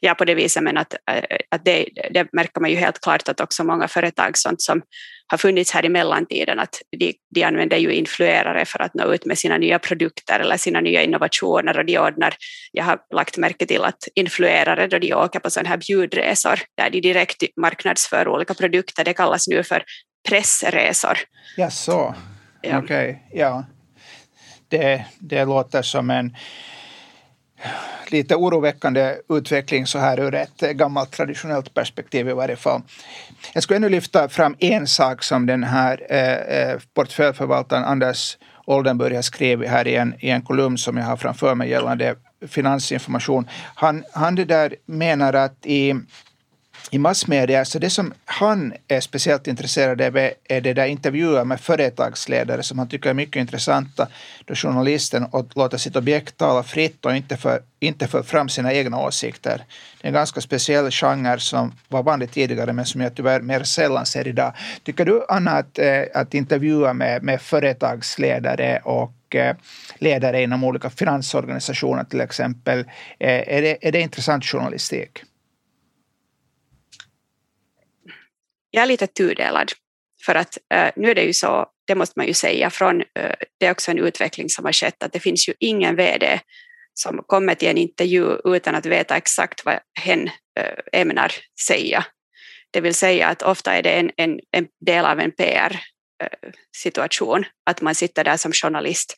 Ja, 0.00 0.14
på 0.14 0.24
det 0.24 0.34
viset, 0.34 0.62
men 0.62 0.76
att, 0.76 0.94
eh, 1.10 1.38
att 1.48 1.64
det, 1.64 1.88
det, 2.10 2.32
märker 2.32 2.60
man 2.60 2.70
ju 2.70 2.76
helt 2.76 3.00
klart 3.00 3.28
att 3.28 3.40
också 3.40 3.64
många 3.64 3.88
företag 3.88 4.38
sånt 4.38 4.62
som 4.62 4.82
har 5.26 5.38
funnits 5.38 5.72
här 5.72 5.84
i 5.84 5.88
mellantiden, 5.88 6.58
att 6.58 6.82
de, 6.98 7.14
de 7.34 7.42
använder 7.42 7.76
ju 7.76 7.92
influerare 7.92 8.64
för 8.64 8.82
att 8.82 8.94
nå 8.94 9.14
ut 9.14 9.26
med 9.26 9.38
sina 9.38 9.58
nya 9.58 9.78
produkter 9.78 10.40
eller 10.40 10.56
sina 10.56 10.80
nya 10.80 11.02
innovationer 11.02 11.78
och 11.78 11.84
de 11.84 11.98
ordnar, 11.98 12.34
jag 12.72 12.84
har 12.84 12.98
lagt 13.14 13.36
märke 13.36 13.66
till 13.66 13.84
att 13.84 14.08
influerare 14.14 14.86
då 14.86 14.98
de 14.98 15.14
åker 15.14 15.40
på 15.40 15.50
sådana 15.50 15.68
här 15.68 15.76
bjudresor 15.76 16.60
där 16.76 16.90
de 16.90 17.00
direkt 17.00 17.42
marknadsför 17.56 18.28
olika 18.28 18.54
produkter, 18.54 19.04
det 19.04 19.14
kallas 19.14 19.48
nu 19.48 19.62
för 19.62 19.82
pressresor. 20.28 21.18
Ja, 21.56 21.70
så. 21.70 22.14
Ja. 22.60 22.78
Okej, 22.78 23.10
okay. 23.10 23.40
ja. 23.40 23.64
Det, 24.68 25.04
det 25.18 25.44
låter 25.44 25.82
som 25.82 26.10
en 26.10 26.36
lite 28.10 28.36
oroväckande 28.36 29.16
utveckling 29.28 29.86
så 29.86 29.98
här 29.98 30.20
ur 30.20 30.34
ett 30.34 30.60
gammalt 30.60 31.12
traditionellt 31.12 31.74
perspektiv 31.74 32.28
i 32.28 32.32
varje 32.32 32.56
fall. 32.56 32.82
Jag 33.52 33.62
skulle 33.62 33.76
ännu 33.76 33.88
lyfta 33.88 34.28
fram 34.28 34.56
en 34.58 34.86
sak 34.86 35.22
som 35.22 35.46
den 35.46 35.64
här 35.64 36.06
eh, 36.10 36.58
eh 36.58 36.78
portföljförvaltaren 36.94 37.84
Anders 37.84 38.38
Oldenburg 38.66 39.14
har 39.14 39.22
skrivit 39.22 39.70
här 39.70 39.88
i 39.88 39.94
en, 39.94 40.14
i 40.20 40.30
en 40.30 40.42
kolumn 40.42 40.78
som 40.78 40.96
jag 40.96 41.04
har 41.04 41.16
framför 41.16 41.54
mig 41.54 41.70
gällande 41.70 42.14
finansinformation. 42.48 43.48
Han, 43.74 44.04
han 44.12 44.34
det 44.34 44.44
där 44.44 44.76
menar 44.86 45.32
att 45.32 45.66
i 45.66 45.94
i 46.90 46.98
massmedia. 46.98 47.64
Så 47.64 47.78
det 47.78 47.90
som 47.90 48.12
han 48.24 48.74
är 48.88 49.00
speciellt 49.00 49.46
intresserad 49.46 50.00
av 50.00 50.16
är 50.44 50.60
det 50.60 50.72
där 50.72 50.86
intervjuer 50.86 51.44
med 51.44 51.60
företagsledare 51.60 52.62
som 52.62 52.78
han 52.78 52.88
tycker 52.88 53.10
är 53.10 53.14
mycket 53.14 53.40
intressanta 53.40 54.08
då 54.44 54.54
journalisten 54.54 55.26
låter 55.54 55.78
sitt 55.78 55.96
objekt 55.96 56.36
tala 56.36 56.62
fritt 56.62 57.06
och 57.06 57.16
inte 57.16 57.36
för, 57.36 57.60
inte 57.80 58.06
för 58.06 58.22
fram 58.22 58.48
sina 58.48 58.72
egna 58.72 59.00
åsikter. 59.00 59.62
Det 60.00 60.06
är 60.06 60.08
en 60.08 60.14
ganska 60.14 60.40
speciell 60.40 60.90
genre 60.90 61.38
som 61.38 61.72
var 61.88 62.02
vanlig 62.02 62.30
tidigare 62.30 62.72
men 62.72 62.86
som 62.86 63.00
jag 63.00 63.14
tyvärr 63.14 63.40
mer 63.40 63.62
sällan 63.62 64.06
ser 64.06 64.28
idag. 64.28 64.52
Tycker 64.82 65.04
du 65.04 65.24
Anna 65.28 65.50
att, 65.50 65.78
eh, 65.78 66.02
att 66.14 66.34
intervjua 66.34 66.92
med, 66.92 67.22
med 67.22 67.40
företagsledare 67.40 68.78
och 68.84 69.34
eh, 69.34 69.56
ledare 69.98 70.42
inom 70.42 70.64
olika 70.64 70.90
finansorganisationer 70.90 72.04
till 72.04 72.20
exempel, 72.20 72.78
eh, 73.18 73.56
är 73.56 73.62
det, 73.62 73.88
är 73.88 73.92
det 73.92 74.00
intressant 74.00 74.44
journalistik? 74.44 75.22
Jag 78.74 78.82
är 78.82 78.86
lite 78.86 79.06
tudelad. 79.06 79.72
För 80.26 80.34
att 80.34 80.58
eh, 80.74 80.90
nu 80.96 81.10
är 81.10 81.14
det 81.14 81.22
ju 81.22 81.32
så, 81.32 81.66
det 81.86 81.94
måste 81.94 82.18
man 82.18 82.26
ju 82.26 82.34
säga, 82.34 82.70
från, 82.70 83.00
eh, 83.00 83.34
det 83.60 83.66
är 83.66 83.70
också 83.70 83.90
en 83.90 83.98
utveckling 83.98 84.48
som 84.48 84.64
har 84.64 84.72
skett, 84.72 85.02
att 85.02 85.12
det 85.12 85.20
finns 85.20 85.48
ju 85.48 85.54
ingen 85.60 85.96
VD 85.96 86.40
som 86.94 87.22
kommer 87.26 87.54
till 87.54 87.68
en 87.68 87.78
intervju 87.78 88.36
utan 88.44 88.74
att 88.74 88.86
veta 88.86 89.16
exakt 89.16 89.64
vad 89.64 89.78
hen 90.00 90.30
eh, 90.60 91.00
ämnar 91.00 91.32
säga. 91.66 92.04
Det 92.70 92.80
vill 92.80 92.94
säga 92.94 93.28
att 93.28 93.42
ofta 93.42 93.74
är 93.74 93.82
det 93.82 93.90
en, 93.90 94.10
en, 94.16 94.40
en 94.50 94.66
del 94.86 95.04
av 95.04 95.20
en 95.20 95.32
PR 95.32 95.80
situation, 96.76 97.44
att 97.70 97.80
man 97.80 97.94
sitter 97.94 98.24
där 98.24 98.36
som 98.36 98.52
journalist. 98.52 99.16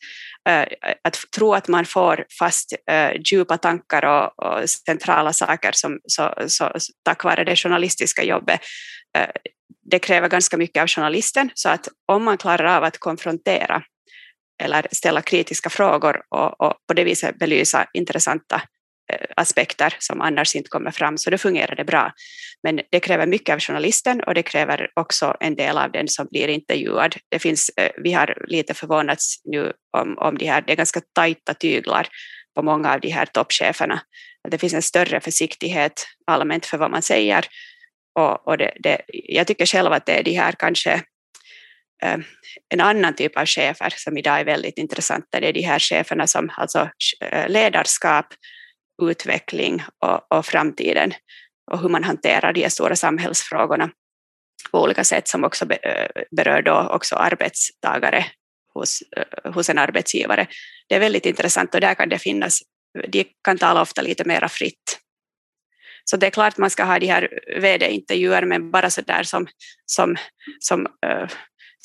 Eh, 0.49 0.65
att 1.03 1.19
tro 1.35 1.53
att 1.53 1.67
man 1.67 1.85
får 1.85 2.25
fast 2.39 2.73
eh, 2.91 3.11
djupa 3.31 3.57
tankar 3.57 4.05
och, 4.05 4.45
och 4.45 4.69
centrala 4.69 5.33
saker 5.33 5.71
som, 5.73 5.99
så, 6.07 6.33
så, 6.47 6.71
tack 7.03 7.23
vare 7.23 7.43
det 7.43 7.55
journalistiska 7.55 8.23
jobbet, 8.23 8.59
eh, 9.17 9.29
det 9.91 9.99
kräver 9.99 10.29
ganska 10.29 10.57
mycket 10.57 10.81
av 10.81 10.87
journalisten, 10.87 11.49
så 11.53 11.69
att 11.69 11.87
om 12.05 12.23
man 12.23 12.37
klarar 12.37 12.77
av 12.77 12.83
att 12.83 12.97
konfrontera 12.97 13.83
eller 14.63 14.87
ställa 14.91 15.21
kritiska 15.21 15.69
frågor 15.69 16.21
och, 16.29 16.61
och 16.61 16.73
på 16.87 16.93
det 16.93 17.03
viset 17.03 17.39
belysa 17.39 17.85
intressanta 17.93 18.61
Eh, 19.13 19.27
aspekter 19.35 19.95
som 19.99 20.21
annars 20.21 20.55
inte 20.55 20.69
kommer 20.69 20.91
fram, 20.91 21.17
så 21.17 21.29
då 21.29 21.37
fungerar 21.37 21.75
det 21.75 21.83
bra. 21.83 22.13
Men 22.63 22.81
det 22.91 22.99
kräver 22.99 23.27
mycket 23.27 23.53
av 23.53 23.59
journalisten 23.59 24.23
och 24.23 24.33
det 24.33 24.43
kräver 24.43 24.89
också 24.93 25.37
en 25.39 25.55
del 25.55 25.77
av 25.77 25.91
den 25.91 26.07
som 26.07 26.27
blir 26.31 26.47
intervjuad. 26.47 27.15
Det 27.29 27.39
finns, 27.39 27.69
eh, 27.77 27.91
vi 28.03 28.13
har 28.13 28.43
lite 28.47 28.73
förvånats 28.73 29.41
nu 29.45 29.73
om, 29.97 30.17
om 30.17 30.37
de 30.37 30.45
här, 30.45 30.61
det 30.61 30.71
är 30.71 30.75
ganska 30.75 31.01
tajta 31.15 31.53
tyglar 31.53 32.07
på 32.55 32.61
många 32.63 32.93
av 32.93 32.99
de 32.99 33.09
här 33.09 33.25
toppcheferna. 33.25 34.01
Det 34.49 34.57
finns 34.57 34.73
en 34.73 34.81
större 34.81 35.19
försiktighet 35.19 36.07
allmänt 36.25 36.65
för 36.65 36.77
vad 36.77 36.91
man 36.91 37.01
säger 37.01 37.45
och, 38.19 38.47
och 38.47 38.57
det, 38.57 38.73
det, 38.79 39.01
jag 39.07 39.47
tycker 39.47 39.65
själv 39.65 39.93
att 39.93 40.05
det 40.05 40.19
är 40.19 40.23
de 40.23 40.33
här 40.33 40.51
kanske 40.59 40.93
eh, 42.03 42.17
en 42.69 42.81
annan 42.81 43.15
typ 43.15 43.37
av 43.37 43.45
chefer 43.45 43.93
som 43.95 44.17
idag 44.17 44.39
är 44.39 44.45
väldigt 44.45 44.77
intressanta. 44.77 45.39
Det 45.39 45.47
är 45.47 45.53
de 45.53 45.61
här 45.61 45.79
cheferna 45.79 46.27
som 46.27 46.49
alltså 46.57 46.89
ledarskap, 47.47 48.25
utveckling 49.01 49.83
och, 50.05 50.37
och 50.37 50.45
framtiden 50.45 51.13
och 51.71 51.79
hur 51.79 51.89
man 51.89 52.03
hanterar 52.03 52.53
de 52.53 52.69
stora 52.69 52.95
samhällsfrågorna 52.95 53.89
på 54.71 54.81
olika 54.81 55.03
sätt 55.03 55.27
som 55.27 55.43
också 55.43 55.65
berör 56.31 56.61
då 56.61 56.89
också 56.91 57.15
arbetstagare 57.15 58.25
hos, 58.73 59.03
hos 59.53 59.69
en 59.69 59.77
arbetsgivare. 59.77 60.47
Det 60.89 60.95
är 60.95 60.99
väldigt 60.99 61.25
intressant 61.25 61.75
och 61.75 61.81
där 61.81 61.93
kan 61.93 62.09
det 62.09 62.19
finnas, 62.19 62.59
de 63.07 63.25
kan 63.43 63.57
tala 63.57 63.81
ofta 63.81 64.01
lite 64.01 64.23
mera 64.25 64.49
fritt 64.49 64.99
så 66.09 66.17
det 66.17 66.27
är 66.27 66.31
klart 66.31 66.57
man 66.57 66.69
ska 66.69 66.83
ha 66.83 66.99
de 66.99 67.07
här 67.07 67.29
vd-intervjuer, 67.61 68.45
men 68.45 68.71
bara 68.71 68.89
så 68.89 69.01
där 69.01 69.23
som, 69.23 69.47
som, 69.85 70.15
som 70.59 70.87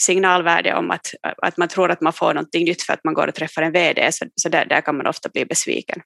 signalvärde 0.02 0.74
om 0.74 0.90
att, 0.90 1.06
att 1.42 1.56
man 1.56 1.68
tror 1.68 1.90
att 1.90 2.00
man 2.00 2.12
får 2.12 2.34
någonting 2.34 2.64
nytt 2.64 2.82
för 2.82 2.92
att 2.92 3.04
man 3.04 3.14
går 3.14 3.28
och 3.28 3.34
träffar 3.34 3.62
en 3.62 3.72
vd, 3.72 4.12
så, 4.12 4.24
så 4.34 4.48
där, 4.48 4.64
där 4.64 4.80
kan 4.80 4.96
man 4.96 5.06
ofta 5.06 5.28
bli 5.28 5.44
besviken. 5.44 6.02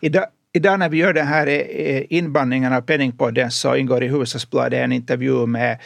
Idag, 0.00 0.26
idag 0.52 0.78
när 0.78 0.88
vi 0.88 0.96
gör 0.96 1.12
den 1.12 1.26
här 1.26 1.46
eh, 1.46 2.02
inbandningen 2.10 2.72
av 2.72 2.80
Penningpodden 2.80 3.50
så 3.50 3.76
ingår 3.76 4.02
i 4.04 4.08
Hushållsbladet 4.08 4.84
en 4.84 4.92
intervju 4.92 5.46
med 5.46 5.78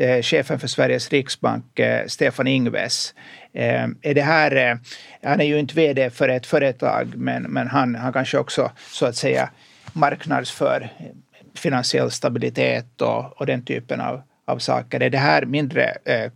eh, 0.00 0.22
chefen 0.22 0.58
för 0.58 0.66
Sveriges 0.66 1.10
riksbank, 1.10 1.78
eh, 1.78 2.06
Stefan 2.06 2.46
Ingves. 2.46 3.14
Eh, 3.54 3.84
är 4.02 4.14
det 4.14 4.22
här, 4.22 4.56
eh, 4.56 4.76
han 5.22 5.40
är 5.40 5.44
ju 5.44 5.58
inte 5.58 5.74
vd 5.74 6.10
för 6.10 6.28
ett 6.28 6.46
företag, 6.46 7.12
men, 7.16 7.42
men 7.42 7.66
han, 7.68 7.94
han 7.94 8.12
kanske 8.12 8.38
också 8.38 8.70
så 8.90 9.06
att 9.06 9.16
säga 9.16 9.50
marknadsför 9.92 10.90
eh, 10.98 11.06
finansiell 11.54 12.10
stabilitet 12.10 13.02
och, 13.02 13.40
och 13.40 13.46
den 13.46 13.64
typen 13.64 14.00
av, 14.00 14.22
av 14.46 14.58
saker. 14.58 15.00
Är 15.00 15.10
det 15.10 15.18
här 15.18 15.44
mindre, 15.46 15.84
eh, 16.04 16.32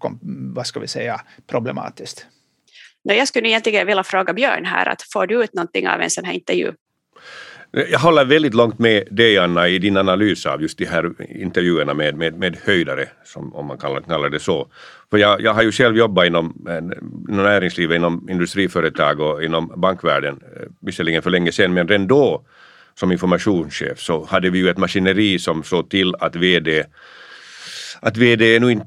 vad 0.54 0.66
ska 0.66 0.80
vi 0.80 0.88
säga, 0.88 1.20
problematiskt? 1.46 2.26
Jag 3.02 3.28
skulle 3.28 3.48
egentligen 3.48 3.86
vilja 3.86 4.04
fråga 4.04 4.32
Björn 4.32 4.64
här, 4.64 4.88
att 4.88 5.02
får 5.02 5.26
du 5.26 5.44
ut 5.44 5.54
någonting 5.54 5.88
av 5.88 6.00
en 6.00 6.10
sån 6.10 6.24
här 6.24 6.32
intervju? 6.32 6.72
Jag 7.72 7.98
håller 7.98 8.24
väldigt 8.24 8.54
långt 8.54 8.78
med 8.78 9.08
dig 9.10 9.38
Anna 9.38 9.68
i 9.68 9.78
din 9.78 9.96
analys 9.96 10.46
av 10.46 10.62
just 10.62 10.78
de 10.78 10.84
här 10.84 11.12
intervjuerna 11.28 11.94
med, 11.94 12.14
med, 12.14 12.34
med 12.34 12.56
höjdare, 12.64 13.08
som, 13.24 13.54
om 13.54 13.66
man 13.66 13.78
kallar, 13.78 14.00
kallar 14.00 14.28
det 14.28 14.40
så. 14.40 14.68
För 15.10 15.18
jag, 15.18 15.40
jag 15.40 15.54
har 15.54 15.62
ju 15.62 15.72
själv 15.72 15.96
jobbat 15.96 16.26
inom, 16.26 16.66
inom 17.28 17.44
näringslivet, 17.44 17.96
inom 17.96 18.30
industriföretag 18.30 19.20
och 19.20 19.44
inom 19.44 19.72
bankvärlden, 19.76 20.40
eh, 20.56 20.66
visserligen 20.80 21.22
för 21.22 21.30
länge 21.30 21.52
sedan, 21.52 21.74
men 21.74 21.88
redan 21.88 22.06
då 22.06 22.44
som 22.94 23.12
informationschef 23.12 23.98
så 24.00 24.24
hade 24.24 24.50
vi 24.50 24.58
ju 24.58 24.68
ett 24.68 24.78
maskineri 24.78 25.38
som 25.38 25.62
såg 25.62 25.90
till 25.90 26.14
att 26.20 26.36
VD 26.36 26.84
att 28.02 28.16
VD 28.16 28.60
nu 28.60 28.70
inte 28.70 28.86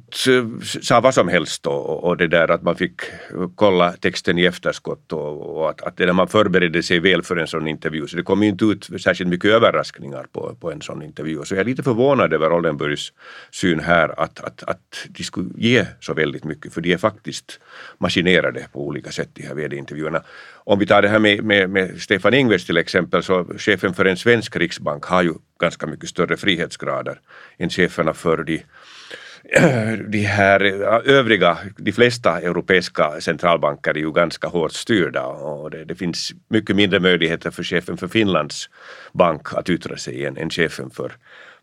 sa 0.81 0.99
vad 0.99 1.13
som 1.13 1.27
helst 1.27 1.67
och, 1.67 2.03
och 2.03 2.17
det 2.17 2.27
där 2.27 2.51
att 2.51 2.61
man 2.61 2.75
fick 2.75 3.01
kolla 3.55 3.91
texten 3.91 4.37
i 4.39 4.45
efterskott 4.45 5.13
och, 5.13 5.57
och 5.57 5.69
att, 5.69 5.81
att 5.81 5.97
det 5.97 6.05
där 6.05 6.13
man 6.13 6.27
förberedde 6.27 6.83
sig 6.83 6.99
väl 6.99 7.23
för 7.23 7.37
en 7.37 7.47
sån 7.47 7.67
intervju 7.67 8.07
så 8.07 8.17
det 8.17 8.23
kom 8.23 8.43
ju 8.43 8.49
inte 8.49 8.65
ut 8.65 8.89
särskilt 9.01 9.29
mycket 9.29 9.51
överraskningar 9.51 10.25
på, 10.31 10.55
på 10.59 10.71
en 10.71 10.81
sån 10.81 11.01
intervju. 11.01 11.45
Så 11.45 11.55
jag 11.55 11.61
är 11.61 11.65
lite 11.65 11.83
förvånad 11.83 12.33
över 12.33 12.53
Oldenburgs 12.53 13.13
syn 13.51 13.79
här 13.79 14.19
att, 14.19 14.39
att, 14.39 14.63
att 14.63 15.07
de 15.09 15.23
skulle 15.23 15.49
ge 15.57 15.85
så 15.99 16.13
väldigt 16.13 16.43
mycket 16.43 16.73
för 16.73 16.81
de 16.81 16.93
är 16.93 16.97
faktiskt 16.97 17.59
maskinerade 17.97 18.67
på 18.73 18.87
olika 18.87 19.11
sätt 19.11 19.29
de 19.33 19.43
här 19.43 19.55
VD-intervjuerna. 19.55 20.23
Om 20.65 20.79
vi 20.79 20.85
tar 20.85 21.01
det 21.01 21.07
här 21.07 21.19
med, 21.19 21.43
med, 21.43 21.69
med 21.69 22.01
Stefan 22.01 22.33
Ingves 22.33 22.65
till 22.65 22.77
exempel 22.77 23.23
så 23.23 23.45
chefen 23.57 23.93
för 23.93 24.05
en 24.05 24.17
svensk 24.17 24.55
riksbank 24.55 25.05
har 25.05 25.23
ju 25.23 25.33
ganska 25.59 25.87
mycket 25.87 26.09
större 26.09 26.37
frihetsgrader 26.37 27.19
än 27.57 27.69
cheferna 27.69 28.13
för 28.13 28.43
de 28.43 28.63
de 30.07 30.21
här 30.21 30.63
övriga, 31.09 31.57
de 31.77 31.91
flesta 31.91 32.41
europeiska 32.41 33.21
centralbanker 33.21 33.91
är 33.91 33.99
ju 33.99 34.11
ganska 34.11 34.47
hårt 34.47 34.71
styrda 34.71 35.25
och 35.25 35.71
det, 35.71 35.85
det, 35.85 35.95
finns 35.95 36.31
mycket 36.49 36.75
mindre 36.75 36.99
möjligheter 36.99 37.51
för 37.51 37.63
chefen 37.63 37.97
för 37.97 38.07
Finlands 38.07 38.69
bank 39.13 39.53
att 39.53 39.69
yttra 39.69 39.97
sig 39.97 40.25
än, 40.25 40.37
än 40.37 40.49
chefen 40.49 40.89
för, 40.89 41.11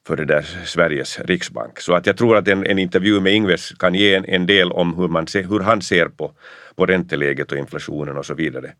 för 0.06 0.16
det 0.16 0.24
där 0.24 0.42
Sveriges 0.64 1.20
riksbank. 1.20 1.80
Så 1.80 1.94
att 1.94 2.06
jag 2.06 2.16
tror 2.16 2.36
att 2.36 2.48
en, 2.48 2.66
en 2.66 2.78
intervju 2.78 3.20
med 3.20 3.34
Ingves 3.34 3.72
kan 3.78 3.94
ge 3.94 4.14
en, 4.14 4.24
en 4.24 4.46
del 4.46 4.72
om 4.72 4.94
hur, 4.94 5.08
man 5.08 5.26
se, 5.26 5.42
hur 5.42 5.60
han 5.60 5.82
ser 5.82 6.08
på, 6.08 6.32
på 6.76 6.86
ränteläget 6.86 7.52
och 7.52 7.58
inflationen 7.58 8.16
och 8.16 8.26
så 8.26 8.34
vidare. 8.34 8.72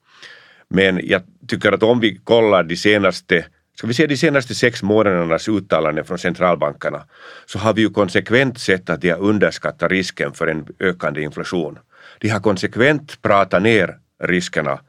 Men 0.68 1.00
jag 1.02 1.22
tycker 1.48 1.72
att 1.72 1.82
om 1.82 2.00
vi 2.00 2.20
kollar 2.24 2.62
de 2.62 2.76
senaste 2.76 3.44
Ska 3.74 3.86
vi 3.86 3.94
se 3.94 4.06
de 4.06 4.16
senaste 4.16 4.54
sex 4.54 4.82
månadernas 4.82 5.48
uttalanden 5.48 6.04
från 6.04 6.18
centralbankerna 6.18 7.04
så 7.46 7.58
har 7.58 7.74
vi 7.74 7.82
ju 7.82 7.90
konsekvent 7.90 8.58
sett 8.58 8.90
att 8.90 9.00
de 9.00 9.10
har 9.10 9.18
underskattat 9.18 9.90
risken 9.90 10.32
för 10.32 10.46
en 10.46 10.66
ökande 10.80 11.22
inflation. 11.22 11.78
De 12.18 12.28
har 12.28 12.40
konsekvent 12.40 13.22
pratat 13.22 13.62
ner 13.62 13.98
riskerna 14.22 14.80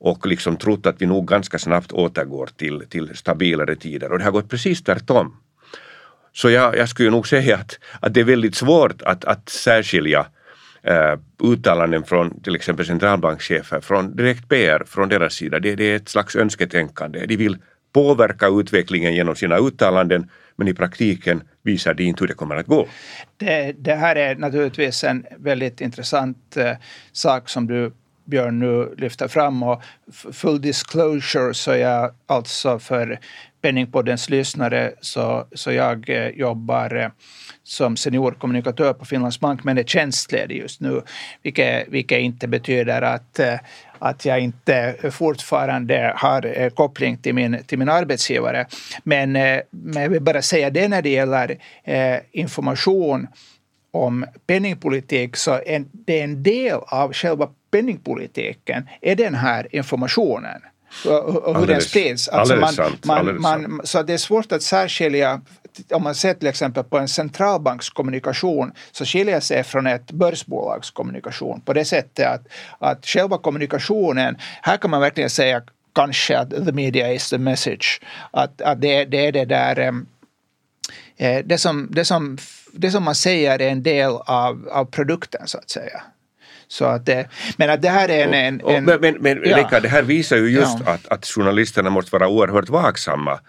och 0.00 0.26
liksom 0.26 0.56
trott 0.56 0.86
att 0.86 1.02
vi 1.02 1.06
nog 1.06 1.28
ganska 1.28 1.58
snabbt 1.58 1.92
återgår 1.92 2.48
till, 2.56 2.86
till 2.88 3.16
stabilare 3.16 3.76
tider 3.76 4.12
och 4.12 4.18
det 4.18 4.24
har 4.24 4.32
gått 4.32 4.50
precis 4.50 4.82
tvärtom. 4.82 5.36
Så 6.34 6.50
jag, 6.50 6.76
jag 6.76 6.88
skulle 6.88 7.10
nog 7.10 7.28
säga 7.28 7.56
att, 7.56 7.78
att 8.00 8.14
det 8.14 8.20
är 8.20 8.24
väldigt 8.24 8.54
svårt 8.54 9.02
att, 9.02 9.24
att 9.24 9.48
särskilja 9.48 10.26
Uh, 10.88 11.18
uttalanden 11.52 12.04
från 12.04 12.40
till 12.42 12.54
exempel 12.54 12.86
centralbankschefer, 12.86 13.80
från 13.80 14.16
direkt 14.16 14.48
PR 14.48 14.84
från 14.86 15.08
deras 15.08 15.34
sida. 15.34 15.60
Det, 15.60 15.74
det, 15.74 15.84
är 15.84 15.96
ett 15.96 16.08
slags 16.08 16.36
önsketänkande. 16.36 17.26
De 17.26 17.36
vill 17.36 17.56
påverka 17.92 18.48
utvecklingen 18.48 19.14
genom 19.14 19.36
sina 19.36 19.58
uttalanden 19.58 20.30
men 20.56 20.68
i 20.68 20.74
praktiken 20.74 21.42
visar 21.62 21.94
det 21.94 22.04
inte 22.04 22.20
hur 22.20 22.28
det 22.28 22.34
kommer 22.34 22.56
att 22.56 22.66
gå. 22.66 22.88
Det, 23.36 23.72
det 23.78 23.94
här 23.94 24.16
är 24.16 24.34
naturligtvis 24.34 25.04
en 25.04 25.26
väldigt 25.38 25.80
intressant 25.80 26.56
uh, 26.56 26.72
sak 27.12 27.48
som 27.48 27.66
du 27.66 27.92
Björn 28.24 28.58
nu 28.58 28.94
lyfter 28.98 29.28
fram 29.28 29.62
och 29.62 29.82
full 30.32 30.60
disclosure 30.60 31.54
så 31.54 31.70
är 31.70 31.76
jag 31.76 32.14
alltså 32.26 32.78
för 32.78 33.18
Penningpoddens 33.64 34.30
lyssnare 34.30 34.92
så, 35.00 35.46
så 35.52 35.72
jag 35.72 36.10
eh, 36.10 36.28
jobbar 36.28 36.96
eh, 36.96 37.08
som 37.62 37.96
seniorkommunikatör 37.96 38.92
på 38.92 39.04
Finlands 39.04 39.40
Bank 39.40 39.64
men 39.64 39.78
är 39.78 39.82
tjänstledig 39.82 40.58
just 40.58 40.80
nu, 40.80 41.02
vilket, 41.42 41.88
vilket 41.88 42.18
inte 42.18 42.48
betyder 42.48 43.02
att, 43.02 43.38
eh, 43.38 43.54
att 43.98 44.24
jag 44.24 44.40
inte 44.40 44.94
fortfarande 45.10 46.12
har 46.16 46.60
eh, 46.60 46.70
koppling 46.70 47.16
till 47.16 47.34
min, 47.34 47.64
till 47.66 47.78
min 47.78 47.88
arbetsgivare. 47.88 48.66
Men, 49.02 49.32
men 49.70 50.02
jag 50.02 50.08
vill 50.08 50.22
bara 50.22 50.42
säga 50.42 50.70
det 50.70 50.88
när 50.88 51.02
det 51.02 51.10
gäller 51.10 51.56
information 52.32 53.26
om 53.90 54.26
penningpolitik 54.46 55.36
så 55.36 55.60
en, 55.66 55.88
det 55.92 56.20
är 56.20 56.24
en 56.24 56.42
del 56.42 56.78
av 56.86 57.12
själva 57.12 57.48
penningpolitiken 57.70 58.88
är 59.00 59.16
den 59.16 59.34
här 59.34 59.66
informationen 59.70 60.60
och 61.44 61.60
hur 61.60 61.66
den 61.66 61.80
sprids. 61.80 62.28
Alltså 62.28 62.56
man, 62.56 62.72
sant, 62.72 63.04
man, 63.04 63.40
man, 63.40 63.80
så 63.84 64.02
det 64.02 64.12
är 64.12 64.18
svårt 64.18 64.52
att 64.52 64.62
särskilja 64.62 65.40
om 65.90 66.02
man 66.02 66.14
ser 66.14 66.34
till 66.34 66.48
exempel 66.48 66.84
på 66.84 66.98
en 66.98 67.08
centralbanks 67.08 67.90
kommunikation 67.90 68.72
så 68.92 69.04
skiljer 69.04 69.40
sig 69.40 69.64
från 69.64 69.86
ett 69.86 70.12
börsbolags 70.12 70.90
kommunikation 70.90 71.60
på 71.60 71.72
det 71.72 71.84
sättet 71.84 72.26
att, 72.26 72.46
att 72.78 73.06
själva 73.06 73.38
kommunikationen, 73.38 74.36
här 74.62 74.76
kan 74.76 74.90
man 74.90 75.00
verkligen 75.00 75.30
säga 75.30 75.62
kanske 75.94 76.38
att 76.38 76.50
the 76.50 76.72
media 76.72 77.12
is 77.12 77.30
the 77.30 77.38
message. 77.38 78.00
Att, 78.30 78.62
att 78.62 78.80
det, 78.80 79.04
det 79.04 79.26
är 79.26 79.32
det 79.32 79.44
där 79.44 79.78
eh, 81.16 81.44
det 81.44 81.58
som, 81.58 81.88
det, 81.90 82.04
som, 82.04 82.38
det 82.72 82.90
som 82.90 83.02
man 83.02 83.14
säger 83.14 83.62
är 83.62 83.68
en 83.68 83.82
del 83.82 84.10
av, 84.26 84.68
av 84.72 84.84
produkten 84.84 85.46
så 85.46 85.58
att 85.58 85.70
säga. 85.70 86.02
Så 86.68 86.84
att 86.84 87.06
det, 87.06 87.28
men 87.56 87.70
att 87.70 87.82
det 87.82 87.88
här 87.88 88.08
är 88.08 88.24
en... 88.24 88.34
en, 88.34 88.60
en 88.68 88.84
men 88.84 89.00
men, 89.00 89.16
men 89.20 89.42
ja. 89.44 89.58
Rika, 89.58 89.80
det 89.80 89.88
här 89.88 90.02
visar 90.02 90.36
ju 90.36 90.48
just 90.50 90.78
ja. 90.86 90.92
att, 90.92 91.08
att 91.08 91.26
journalisterna 91.26 91.90
måste 91.90 92.18
vara 92.18 92.28
oerhört 92.28 92.68
vaksamma 92.68 93.40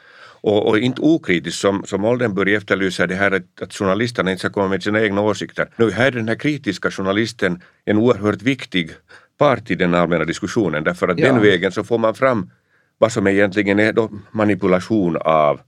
och, 0.42 0.68
och, 0.68 0.80
inte 0.80 1.02
okritiskt 1.02 1.60
som, 1.62 1.84
som 1.86 2.06
Oldenburg 2.06 2.54
efterlyser 2.54 3.08
det 3.08 3.16
här 3.16 3.32
att, 3.32 3.62
att 3.62 3.74
journalisterna 3.74 4.32
inte 4.32 4.40
ska 4.40 4.50
komma 4.50 4.68
med 4.68 4.84
sina 4.84 5.02
egna 5.02 5.22
åsikter. 5.22 5.68
Nu 5.76 5.92
här 5.92 6.08
är 6.08 6.12
den 6.12 6.28
här 6.28 6.36
kritiska 6.36 6.92
journalisten 6.92 7.62
en 7.86 7.98
oerhört 7.98 8.42
viktig 8.42 8.92
part 9.38 9.72
i 9.72 9.76
den 9.76 9.94
allmänna 9.94 10.26
diskussionen 10.26 10.84
därför 10.84 11.08
att 11.08 11.20
ja. 11.20 11.28
den 11.28 11.42
vägen 11.42 11.72
så 11.72 11.84
får 11.84 11.98
man 11.98 12.16
fram 12.16 12.50
vad 12.98 13.12
som 13.12 13.28
egentligen 13.28 13.80
är 13.80 14.10
manipulation 14.32 15.18
av, 15.18 15.62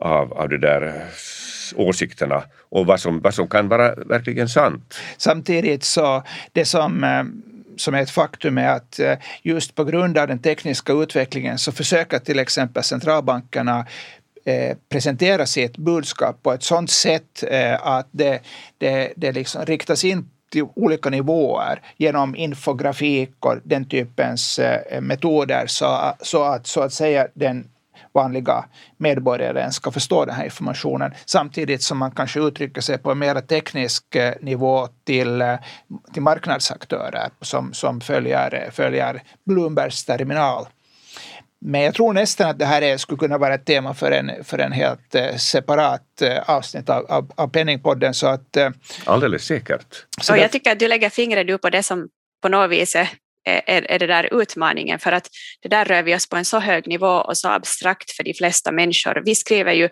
av, 0.00 0.32
av 0.32 0.48
det 0.48 0.58
där 0.58 1.06
åsikterna 1.76 2.44
och 2.68 2.86
vad 2.86 3.00
som, 3.00 3.20
vad 3.20 3.34
som 3.34 3.48
kan 3.48 3.68
vara 3.68 3.94
verkligen 3.94 4.48
sant. 4.48 4.94
Samtidigt 5.16 5.84
så 5.84 6.22
det 6.52 6.64
som 6.64 7.04
eh, 7.04 7.24
som 7.76 7.94
är 7.94 8.02
ett 8.02 8.10
faktum 8.10 8.58
är 8.58 8.68
att 8.68 8.98
eh, 8.98 9.18
just 9.42 9.74
på 9.74 9.84
grund 9.84 10.18
av 10.18 10.28
den 10.28 10.38
tekniska 10.38 10.92
utvecklingen 10.92 11.58
så 11.58 11.72
försöker 11.72 12.18
till 12.18 12.38
exempel 12.38 12.82
centralbankerna 12.82 13.86
eh, 14.44 14.76
presentera 14.88 15.46
sitt 15.46 15.76
budskap 15.76 16.42
på 16.42 16.52
ett 16.52 16.62
sådant 16.62 16.90
sätt 16.90 17.44
eh, 17.48 17.86
att 17.86 18.08
det, 18.10 18.40
det, 18.78 19.12
det 19.16 19.32
liksom 19.32 19.64
riktas 19.66 20.04
in 20.04 20.28
till 20.50 20.64
olika 20.74 21.10
nivåer 21.10 21.80
genom 21.96 22.36
infografik 22.36 23.32
och 23.40 23.56
den 23.64 23.88
typens 23.88 24.60
metoder 25.00 25.66
så, 25.66 26.14
så, 26.20 26.44
att, 26.44 26.66
så 26.66 26.80
att 26.80 26.92
säga 26.92 27.28
den 27.34 27.68
vanliga 28.14 28.64
medborgaren 28.96 29.72
ska 29.72 29.90
förstå 29.90 30.24
den 30.24 30.34
här 30.34 30.44
informationen 30.44 31.14
samtidigt 31.24 31.82
som 31.82 31.98
man 31.98 32.10
kanske 32.10 32.40
uttrycker 32.40 32.80
sig 32.80 32.98
på 32.98 33.10
en 33.10 33.18
mer 33.18 33.40
teknisk 33.40 34.14
eh, 34.14 34.34
nivå 34.40 34.88
till, 35.04 35.40
eh, 35.40 35.54
till 36.12 36.22
marknadsaktörer 36.22 37.30
som, 37.40 37.72
som 37.72 38.00
följer, 38.00 38.70
följer 38.72 39.22
Bloombergs 39.46 40.04
terminal. 40.04 40.66
Men 41.64 41.80
jag 41.80 41.94
tror 41.94 42.12
nästan 42.12 42.50
att 42.50 42.58
det 42.58 42.64
här 42.64 42.82
är, 42.82 42.96
skulle 42.96 43.18
kunna 43.18 43.38
vara 43.38 43.54
ett 43.54 43.66
tema 43.66 43.94
för 43.94 44.10
en, 44.10 44.44
för 44.44 44.58
en 44.58 44.72
helt 44.72 45.14
eh, 45.14 45.36
separat 45.36 46.22
avsnitt 46.46 46.88
av, 46.88 47.06
av, 47.08 47.32
av 47.34 47.48
Penningpodden. 47.48 48.14
Så 48.14 48.26
att, 48.26 48.56
Alldeles 49.04 49.44
säkert. 49.44 50.06
Så 50.20 50.36
jag 50.36 50.52
tycker 50.52 50.72
att 50.72 50.78
du 50.78 50.88
lägger 50.88 51.10
fingret 51.10 51.62
på 51.62 51.70
det 51.70 51.82
som 51.82 52.08
på 52.42 52.48
något 52.48 52.70
vis 52.70 52.94
är 52.94 53.08
är, 53.44 53.90
är 53.90 53.98
det 53.98 54.06
där 54.06 54.42
utmaningen 54.42 54.98
för 54.98 55.12
att 55.12 55.28
det 55.62 55.68
där 55.68 55.84
rör 55.84 56.02
vi 56.02 56.14
oss 56.14 56.28
på 56.28 56.36
en 56.36 56.44
så 56.44 56.58
hög 56.58 56.88
nivå 56.88 57.06
och 57.06 57.38
så 57.38 57.48
abstrakt 57.48 58.10
för 58.10 58.24
de 58.24 58.34
flesta 58.34 58.72
människor. 58.72 59.22
Vi 59.24 59.34
skriver 59.34 59.72
ju, 59.72 59.84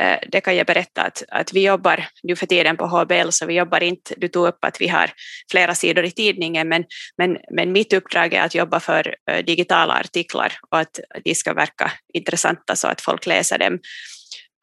eh, 0.00 0.18
det 0.28 0.40
kan 0.40 0.56
jag 0.56 0.66
berätta 0.66 1.02
att, 1.02 1.22
att 1.28 1.52
vi 1.52 1.66
jobbar 1.66 2.08
nu 2.22 2.36
för 2.36 2.46
tiden 2.46 2.76
på 2.76 2.86
HBL 2.86 3.30
så 3.30 3.46
vi 3.46 3.54
jobbar 3.54 3.82
inte, 3.82 4.14
du 4.16 4.28
tog 4.28 4.46
upp 4.46 4.64
att 4.64 4.80
vi 4.80 4.88
har 4.88 5.10
flera 5.50 5.74
sidor 5.74 6.04
i 6.04 6.10
tidningen 6.10 6.68
men, 6.68 6.84
men, 7.18 7.36
men 7.50 7.72
mitt 7.72 7.92
uppdrag 7.92 8.34
är 8.34 8.42
att 8.42 8.54
jobba 8.54 8.80
för 8.80 9.14
eh, 9.30 9.44
digitala 9.44 9.94
artiklar 9.94 10.52
och 10.70 10.78
att 10.78 11.00
de 11.24 11.34
ska 11.34 11.54
verka 11.54 11.92
intressanta 12.14 12.76
så 12.76 12.88
att 12.88 13.00
folk 13.00 13.26
läser 13.26 13.58
dem 13.58 13.78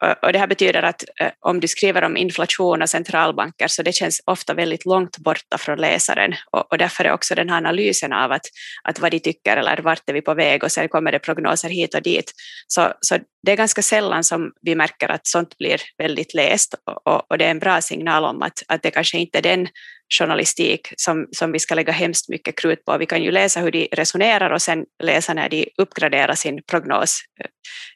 Eh, 0.04 0.14
och 0.22 0.32
det 0.32 0.38
här 0.38 0.46
betyder 0.46 0.82
att 0.82 1.04
eh, 1.20 1.30
om 1.40 1.60
du 1.60 1.68
skriver 1.68 2.04
om 2.04 2.16
inflation 2.16 2.82
och 2.82 2.90
centralbanker 2.90 3.68
så 3.68 3.82
det 3.82 3.92
känns 3.92 4.20
ofta 4.26 4.54
väldigt 4.54 4.84
långt 4.84 5.18
borta 5.18 5.58
från 5.58 5.78
läsaren 5.78 6.34
och, 6.50 6.72
och 6.72 6.78
därför 6.78 7.04
är 7.04 7.12
också 7.12 7.34
den 7.34 7.50
här 7.50 7.56
analysen 7.56 8.12
av 8.12 8.32
att, 8.32 8.46
att 8.84 9.00
vad 9.00 9.10
de 9.10 9.20
tycker 9.20 9.56
eller 9.56 9.76
vart 9.76 10.08
är 10.08 10.12
vi 10.12 10.22
på 10.22 10.34
väg 10.34 10.64
och 10.64 10.72
sen 10.72 10.88
kommer 10.88 11.12
det 11.12 11.18
prognoser 11.18 11.68
hit 11.68 11.94
och 11.94 12.02
dit. 12.02 12.32
Så, 12.66 12.92
så 13.00 13.18
det 13.42 13.52
är 13.52 13.56
ganska 13.56 13.82
sällan 13.82 14.24
som 14.24 14.52
vi 14.62 14.74
märker 14.74 15.08
att 15.08 15.26
sånt 15.26 15.58
blir 15.58 15.80
väldigt 15.98 16.34
läst 16.34 16.74
och, 17.04 17.30
och 17.30 17.38
det 17.38 17.44
är 17.44 17.50
en 17.50 17.58
bra 17.58 17.80
signal 17.80 18.24
om 18.24 18.42
att, 18.42 18.62
att 18.68 18.82
det 18.82 18.90
kanske 18.90 19.18
inte 19.18 19.38
är 19.38 19.42
den 19.42 19.68
journalistik 20.18 20.88
som, 20.96 21.26
som 21.32 21.52
vi 21.52 21.58
ska 21.58 21.74
lägga 21.74 21.92
hemskt 21.92 22.28
mycket 22.28 22.58
krut 22.58 22.84
på. 22.84 22.98
Vi 22.98 23.06
kan 23.06 23.22
ju 23.22 23.30
läsa 23.30 23.60
hur 23.60 23.70
de 23.70 23.88
resonerar 23.92 24.50
och 24.50 24.62
sen 24.62 24.84
läsa 25.02 25.34
när 25.34 25.48
de 25.48 25.68
uppgraderar 25.78 26.34
sin 26.34 26.62
prognos 26.70 27.20
eh, 27.40 27.46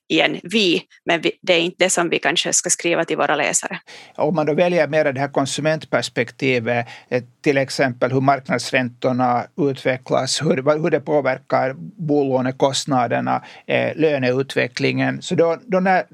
igen, 0.08 0.40
vi, 0.42 0.82
men 1.04 1.20
vi, 1.20 1.32
det 1.42 1.52
är 1.52 1.60
inte 1.60 1.84
det 1.84 1.90
som 1.90 2.08
vi 2.08 2.18
kanske 2.18 2.52
ska 2.52 2.70
skriva 2.70 3.04
till 3.04 3.16
våra 3.16 3.36
läsare. 3.36 3.78
Om 4.16 4.34
man 4.34 4.46
då 4.46 4.54
väljer 4.54 4.88
mer 4.88 5.12
det 5.12 5.20
här 5.20 5.28
konsumentperspektivet, 5.28 6.86
eh, 7.08 7.22
till 7.40 7.58
exempel 7.58 8.12
hur 8.12 8.20
marknadsräntorna 8.20 9.46
utvecklas, 9.70 10.42
hur, 10.42 10.82
hur 10.82 10.90
det 10.90 11.00
påverkar 11.00 11.74
bolånekostnaderna, 11.78 13.44
eh, 13.66 13.96
löneutvecklingen, 13.96 15.22
så 15.22 15.34
då, 15.34 15.58
då 15.66 15.80
när, 15.80 16.04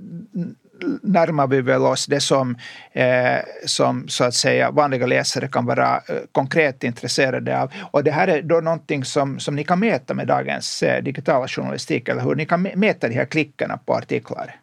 närmar 1.02 1.46
vi 1.46 1.60
väl 1.60 1.82
oss 1.82 2.06
det 2.06 2.20
som, 2.20 2.56
eh, 2.92 3.38
som 3.64 4.08
så 4.08 4.24
att 4.24 4.34
säga 4.34 4.70
vanliga 4.70 5.06
läsare 5.06 5.48
kan 5.48 5.66
vara 5.66 5.96
eh, 5.96 6.16
konkret 6.32 6.84
intresserade 6.84 7.60
av. 7.62 7.72
Och 7.90 8.04
det 8.04 8.10
här 8.10 8.28
är 8.28 8.42
då 8.42 8.60
någonting 8.60 9.04
som, 9.04 9.40
som 9.40 9.56
ni 9.56 9.64
kan 9.64 9.80
mäta 9.80 10.14
med 10.14 10.26
dagens 10.26 10.82
eh, 10.82 11.02
digitala 11.02 11.48
journalistik, 11.48 12.08
eller 12.08 12.22
hur? 12.22 12.34
Ni 12.34 12.46
kan 12.46 12.62
mäta 12.62 13.08
de 13.08 13.14
här 13.14 13.24
klickarna 13.24 13.76
på 13.76 13.94
artiklar. 13.94 14.56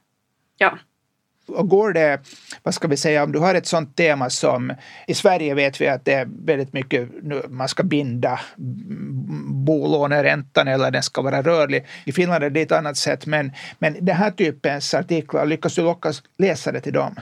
Ja, 0.57 0.77
och 1.47 1.69
går 1.69 1.93
det, 1.93 2.19
vad 2.63 2.73
ska 2.73 2.88
vi 2.88 2.97
säga, 2.97 3.23
om 3.23 3.32
du 3.32 3.39
har 3.39 3.56
ett 3.56 3.67
sånt 3.67 3.95
tema 3.95 4.30
som 4.30 4.73
i 5.08 5.13
Sverige 5.13 5.54
vet 5.54 5.82
vi 5.82 5.88
att 5.88 6.06
det 6.06 6.13
är 6.13 6.27
väldigt 6.45 6.73
mycket, 6.73 7.10
man 7.49 7.67
ska 7.67 7.84
binda 7.84 8.39
bolåneräntan 9.65 10.67
eller 10.67 10.91
den 10.91 11.04
ska 11.04 11.21
vara 11.21 11.41
rörlig. 11.41 11.86
I 12.06 12.12
Finland 12.12 12.43
är 12.43 12.49
det 12.49 12.62
ett 12.62 12.71
annat 12.71 12.97
sätt, 12.97 13.25
men, 13.25 13.51
men 13.80 14.06
den 14.06 14.15
här 14.15 14.32
typens 14.32 14.93
artiklar, 14.93 15.45
lyckas 15.45 15.75
du 15.75 15.82
locka 15.82 16.13
läsare 16.38 16.82
till 16.82 16.93
dem? 16.93 17.15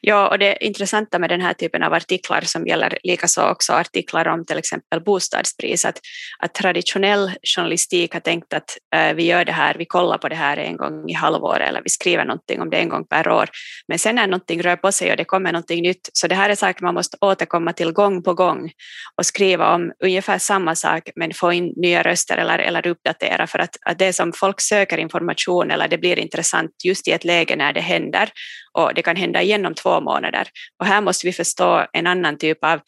Ja, 0.00 0.28
och 0.28 0.38
det 0.38 0.64
intressanta 0.64 1.18
med 1.18 1.30
den 1.30 1.40
här 1.40 1.52
typen 1.52 1.82
av 1.82 1.92
artiklar 1.92 2.40
som 2.40 2.66
gäller 2.66 2.98
likaså 3.02 3.50
också 3.50 3.72
artiklar 3.72 4.28
om 4.28 4.46
till 4.46 4.58
exempel 4.58 5.00
bostadspris, 5.00 5.84
att, 5.84 6.00
att 6.38 6.54
traditionell 6.54 7.32
journalistik 7.56 8.12
har 8.12 8.20
tänkt 8.20 8.54
att 8.54 8.78
äh, 8.96 9.14
vi 9.14 9.26
gör 9.26 9.44
det 9.44 9.52
här, 9.52 9.74
vi 9.78 9.84
kollar 9.84 10.18
på 10.18 10.28
det 10.28 10.34
här 10.34 10.56
en 10.56 10.76
gång 10.76 11.08
i 11.08 11.12
halvåret 11.12 11.68
eller 11.68 11.82
vi 11.84 11.90
skriver 11.90 12.24
någonting 12.24 12.60
om 12.60 12.70
det 12.70 12.76
en 12.76 12.88
gång 12.88 13.06
per 13.06 13.28
år. 13.28 13.48
Men 13.88 13.98
sen 13.98 14.14
när 14.14 14.26
någonting 14.26 14.62
rör 14.62 14.76
på 14.76 14.92
sig 14.92 15.10
och 15.10 15.16
det 15.16 15.24
kommer 15.24 15.52
någonting 15.52 15.82
nytt, 15.82 16.10
så 16.12 16.28
det 16.28 16.34
här 16.34 16.50
är 16.50 16.54
saker 16.54 16.84
man 16.84 16.94
måste 16.94 17.16
återkomma 17.20 17.72
till 17.72 17.92
gång 17.92 18.22
på 18.22 18.34
gång 18.34 18.70
och 19.18 19.26
skriva 19.26 19.74
om 19.74 19.92
ungefär 20.04 20.38
samma 20.38 20.74
sak 20.74 21.10
men 21.16 21.34
få 21.34 21.52
in 21.52 21.72
nya 21.76 22.02
röster 22.02 22.36
eller, 22.36 22.58
eller 22.58 22.86
uppdatera 22.86 23.46
för 23.46 23.58
att, 23.58 23.76
att 23.86 23.98
det 23.98 24.12
som 24.12 24.32
folk 24.32 24.60
söker 24.60 24.98
information 24.98 25.70
eller 25.70 25.88
det 25.88 25.98
blir 25.98 26.18
intressant 26.18 26.70
just 26.84 27.08
i 27.08 27.12
ett 27.12 27.24
läge 27.24 27.56
när 27.56 27.72
det 27.72 27.80
händer 27.80 28.30
och 28.74 28.94
det 28.94 29.02
kan 29.02 29.16
hända 29.16 29.42
igen 29.42 29.66
om 29.66 29.74
två 29.74 30.00
månader. 30.00 30.48
Och 30.78 30.86
här 30.86 31.00
måste 31.00 31.26
vi 31.26 31.32
förstå 31.32 31.86
en 31.92 32.06
annan 32.06 32.38
typ 32.38 32.64
av 32.64 32.80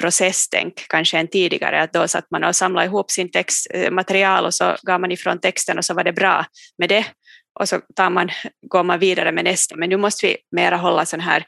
processtänk 0.00 0.74
kanske 0.88 1.18
än 1.18 1.28
tidigare, 1.28 1.82
att 1.82 1.92
då 1.92 2.08
satt 2.08 2.30
man 2.30 2.44
och 2.44 2.56
samlade 2.56 2.86
ihop 2.86 3.10
sin 3.10 3.30
textmaterial 3.30 3.86
eh, 3.86 3.90
material 3.90 4.44
och 4.44 4.54
så 4.54 4.76
gav 4.82 5.00
man 5.00 5.12
ifrån 5.12 5.38
texten 5.38 5.78
och 5.78 5.84
så 5.84 5.94
var 5.94 6.04
det 6.04 6.12
bra 6.12 6.46
med 6.78 6.88
det 6.88 7.04
och 7.60 7.68
så 7.68 7.80
tar 7.96 8.10
man, 8.10 8.30
går 8.66 8.82
man 8.82 8.98
vidare 8.98 9.32
med 9.32 9.44
nästa. 9.44 9.76
Men 9.76 9.88
nu 9.88 9.96
måste 9.96 10.26
vi 10.26 10.36
mera 10.56 10.76
hålla 10.76 11.06
sådana 11.06 11.24
här 11.24 11.44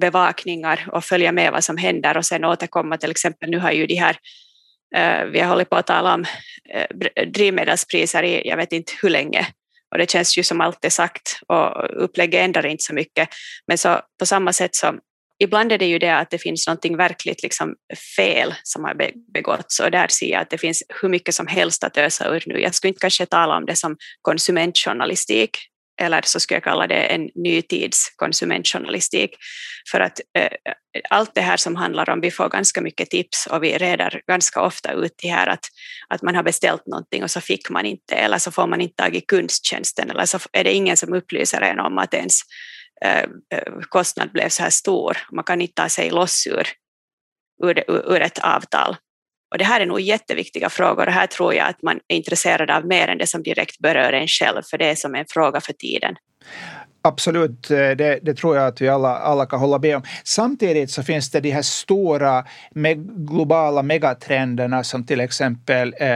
bevakningar 0.00 0.88
och 0.92 1.04
följa 1.04 1.32
med 1.32 1.52
vad 1.52 1.64
som 1.64 1.76
händer 1.76 2.16
och 2.16 2.26
sen 2.26 2.44
återkomma 2.44 2.96
till 2.96 3.10
exempel, 3.10 3.50
nu 3.50 3.58
har 3.58 3.72
ju 3.72 3.86
de 3.86 3.94
här 3.94 4.16
eh, 4.96 5.24
vi 5.24 5.40
har 5.40 5.48
hållit 5.48 5.70
på 5.70 5.76
att 5.76 5.86
tala 5.86 6.14
om 6.14 6.24
eh, 6.74 6.86
drivmedelspriser 7.26 8.22
i 8.22 8.48
jag 8.48 8.56
vet 8.56 8.72
inte 8.72 8.92
hur 9.02 9.10
länge 9.10 9.46
och 9.90 9.98
det 9.98 10.10
känns 10.10 10.38
ju 10.38 10.42
som 10.42 10.60
allt 10.60 10.84
är 10.84 10.90
sagt 10.90 11.40
och 11.48 12.04
upplägget 12.04 12.44
ändrar 12.44 12.66
inte 12.66 12.84
så 12.84 12.94
mycket. 12.94 13.28
Men 13.66 13.78
så 13.78 14.00
på 14.18 14.26
samma 14.26 14.52
sätt 14.52 14.74
så 14.74 14.94
ibland 15.38 15.72
är 15.72 15.78
det 15.78 15.86
ju 15.86 15.98
det 15.98 16.16
att 16.16 16.30
det 16.30 16.38
finns 16.38 16.66
någonting 16.66 16.96
verkligt 16.96 17.42
liksom 17.42 17.74
fel 18.16 18.54
som 18.62 18.84
har 18.84 18.94
begåtts 19.32 19.80
och 19.80 19.90
där 19.90 20.08
ser 20.08 20.30
jag 20.30 20.42
att 20.42 20.50
det 20.50 20.58
finns 20.58 20.82
hur 21.02 21.08
mycket 21.08 21.34
som 21.34 21.46
helst 21.46 21.84
att 21.84 21.96
ösa 21.96 22.28
ur 22.28 22.42
nu. 22.46 22.60
Jag 22.60 22.74
skulle 22.74 22.88
inte 22.88 23.00
kanske 23.00 23.26
tala 23.26 23.56
om 23.56 23.66
det 23.66 23.76
som 23.76 23.96
konsumentjournalistik 24.22 25.58
eller 25.98 26.22
så 26.24 26.40
skulle 26.40 26.56
jag 26.56 26.64
kalla 26.64 26.86
det 26.86 26.94
en 26.94 27.30
nytids 27.34 28.12
konsumentjournalistik. 28.16 29.30
För 29.90 30.00
att 30.00 30.20
eh, 30.38 30.48
allt 31.10 31.34
det 31.34 31.40
här 31.40 31.56
som 31.56 31.76
handlar 31.76 32.10
om, 32.10 32.20
vi 32.20 32.30
får 32.30 32.48
ganska 32.48 32.80
mycket 32.80 33.10
tips 33.10 33.46
och 33.46 33.62
vi 33.62 33.78
reder 33.78 34.20
ganska 34.28 34.62
ofta 34.62 34.92
ut 34.92 35.14
det 35.22 35.28
här 35.28 35.46
att, 35.46 35.64
att 36.08 36.22
man 36.22 36.34
har 36.34 36.42
beställt 36.42 36.86
någonting 36.86 37.22
och 37.22 37.30
så 37.30 37.40
fick 37.40 37.70
man 37.70 37.86
inte, 37.86 38.14
eller 38.14 38.38
så 38.38 38.50
får 38.50 38.66
man 38.66 38.80
inte 38.80 39.02
tag 39.02 39.16
i 39.16 39.20
kundtjänsten 39.20 40.10
eller 40.10 40.24
så 40.24 40.38
är 40.52 40.64
det 40.64 40.72
ingen 40.72 40.96
som 40.96 41.12
upplyser 41.14 41.60
en 41.60 41.80
om 41.80 41.98
att 41.98 42.14
ens 42.14 42.40
eh, 43.04 43.22
eh 43.54 43.72
kostnad 43.88 44.32
blev 44.32 44.48
så 44.48 44.62
här 44.62 44.70
stor. 44.70 45.16
Man 45.32 45.44
kan 45.44 45.60
inte 45.60 45.82
ta 45.82 45.88
sig 45.88 46.10
loss 46.10 46.46
ur, 46.46 46.68
ur, 47.64 47.90
ur 47.90 48.22
ett 48.22 48.38
avtal. 48.38 48.96
Och 49.50 49.58
det 49.58 49.64
här 49.64 49.80
är 49.80 49.86
nog 49.86 50.00
jätteviktiga 50.00 50.70
frågor 50.70 51.06
och 51.06 51.12
här 51.12 51.26
tror 51.26 51.54
jag 51.54 51.68
att 51.68 51.82
man 51.82 52.00
är 52.08 52.16
intresserad 52.16 52.70
av 52.70 52.86
mer 52.86 53.08
än 53.08 53.18
det 53.18 53.26
som 53.26 53.42
direkt 53.42 53.78
berör 53.78 54.12
en 54.12 54.28
själv, 54.28 54.62
för 54.70 54.78
det 54.78 54.86
är 54.86 54.94
som 54.94 55.14
en 55.14 55.24
fråga 55.28 55.60
för 55.60 55.72
tiden. 55.72 56.16
Absolut, 57.02 57.70
eh, 57.70 57.76
det, 57.76 58.18
det, 58.22 58.34
tror 58.34 58.56
jag 58.56 58.66
att 58.66 58.80
vi 58.80 58.88
alla, 58.88 59.18
alla 59.18 59.46
kan 59.46 59.60
hålla 59.60 59.78
med 59.78 59.96
om. 59.96 60.02
Samtidigt 60.24 60.90
så 60.90 61.02
finns 61.02 61.30
det 61.30 61.40
de 61.40 61.50
här 61.50 61.62
stora 61.62 62.44
med 62.70 63.26
globala 63.28 63.82
megatrenderna 63.82 64.84
som 64.84 65.04
till 65.04 65.20
exempel 65.20 65.94
eh, 66.00 66.08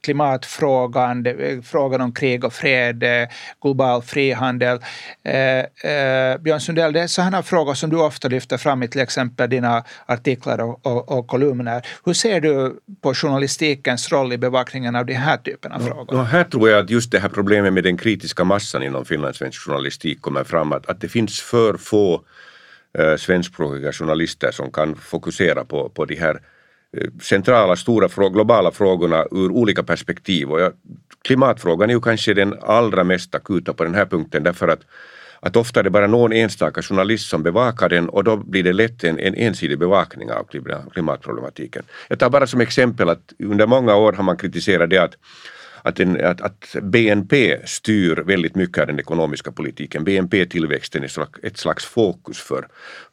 klimatfrågan, 0.00 1.22
det, 1.22 1.66
frågan 1.66 2.00
om 2.00 2.12
krig 2.12 2.44
och 2.44 2.52
fred, 2.52 3.02
eh, 3.02 3.28
global 3.62 4.02
frihandel. 4.02 4.78
Eh, 5.24 5.58
eh, 5.92 6.38
Björn 6.38 6.60
Sundell, 6.60 6.92
det 6.92 7.00
är 7.00 7.06
sådana 7.06 7.42
frågor 7.42 7.74
som 7.74 7.90
du 7.90 7.96
ofta 7.96 8.28
lyfter 8.28 8.56
fram 8.56 8.82
i 8.82 8.88
till 8.88 9.00
exempel 9.00 9.50
dina 9.50 9.84
artiklar 10.06 10.58
och, 10.58 10.86
och, 10.86 11.18
och 11.18 11.26
kolumner. 11.26 11.86
Hur 12.04 12.12
ser 12.12 12.40
du 12.40 12.80
på 13.02 13.14
journalistikens 13.14 14.12
roll 14.12 14.32
i 14.32 14.38
bevakningen 14.38 14.96
av 14.96 15.06
den 15.06 15.16
här 15.16 15.36
typen 15.36 15.72
av 15.72 15.80
frågor? 15.80 16.16
Ja, 16.16 16.22
här 16.22 16.44
tror 16.44 16.68
jag 16.68 16.84
att 16.84 16.90
just 16.90 17.12
det 17.12 17.18
här 17.18 17.28
problemet 17.28 17.72
med 17.72 17.84
den 17.84 17.96
kritiska 17.96 18.44
massan 18.44 18.82
inom 18.82 19.04
finlandssvensk 19.04 19.60
journalistik 19.60 20.25
kommer 20.26 20.44
fram 20.44 20.72
att, 20.72 20.86
att 20.86 21.00
det 21.00 21.08
finns 21.08 21.40
för 21.40 21.76
få 21.76 22.24
eh, 22.98 23.16
svenskspråkiga 23.16 23.92
journalister 23.92 24.50
som 24.50 24.72
kan 24.72 24.94
fokusera 24.94 25.64
på, 25.64 25.88
på 25.88 26.04
de 26.04 26.14
här 26.14 26.40
eh, 26.96 27.08
centrala, 27.22 27.76
stora, 27.76 28.28
globala 28.28 28.70
frågorna 28.70 29.24
ur 29.30 29.50
olika 29.50 29.82
perspektiv. 29.82 30.50
Och 30.50 30.60
ja, 30.60 30.72
klimatfrågan 31.22 31.90
är 31.90 31.94
ju 31.94 32.00
kanske 32.00 32.34
den 32.34 32.54
allra 32.62 33.04
mest 33.04 33.34
akuta 33.34 33.72
på 33.72 33.84
den 33.84 33.94
här 33.94 34.06
punkten 34.06 34.42
därför 34.42 34.68
att 34.68 34.80
att 35.40 35.56
ofta 35.56 35.80
är 35.80 35.84
det 35.84 35.90
bara 35.90 36.06
någon 36.06 36.32
enstaka 36.32 36.82
journalist 36.82 37.28
som 37.28 37.42
bevakar 37.42 37.88
den 37.88 38.08
och 38.08 38.24
då 38.24 38.36
blir 38.36 38.62
det 38.62 38.72
lätt 38.72 39.04
en, 39.04 39.18
en 39.18 39.34
ensidig 39.34 39.78
bevakning 39.78 40.32
av 40.32 40.46
klimatproblematiken. 40.92 41.82
Jag 42.08 42.18
tar 42.18 42.30
bara 42.30 42.46
som 42.46 42.60
exempel 42.60 43.08
att 43.08 43.32
under 43.38 43.66
många 43.66 43.94
år 43.94 44.12
har 44.12 44.24
man 44.24 44.36
kritiserat 44.36 44.90
det 44.90 44.98
att 44.98 45.16
att, 45.86 46.00
en, 46.00 46.24
att, 46.24 46.40
att 46.40 46.76
BNP 46.82 47.56
styr 47.64 48.16
väldigt 48.16 48.54
mycket 48.54 48.78
av 48.78 48.86
den 48.86 48.98
ekonomiska 48.98 49.52
politiken. 49.52 50.04
BNP-tillväxten 50.04 51.04
är 51.04 51.10
ett 51.42 51.56
slags 51.56 51.84
fokus 51.84 52.38
för, 52.38 52.66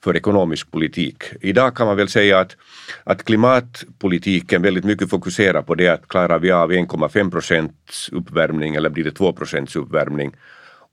för 0.03 0.15
ekonomisk 0.15 0.71
politik. 0.71 1.23
Idag 1.41 1.75
kan 1.75 1.87
man 1.87 1.97
väl 1.97 2.09
säga 2.09 2.39
att, 2.39 2.55
att 3.03 3.23
klimatpolitiken 3.23 4.61
väldigt 4.61 4.85
mycket 4.85 5.09
fokuserar 5.09 5.61
på 5.61 5.75
det 5.75 5.87
att 5.87 6.07
klarar 6.07 6.39
vi 6.39 6.51
av 6.51 6.71
1,5 6.71 7.31
procents 7.31 8.09
uppvärmning 8.09 8.75
eller 8.75 8.89
blir 8.89 9.03
det 9.03 9.11
2 9.11 9.33
procents 9.33 9.75
uppvärmning 9.75 10.35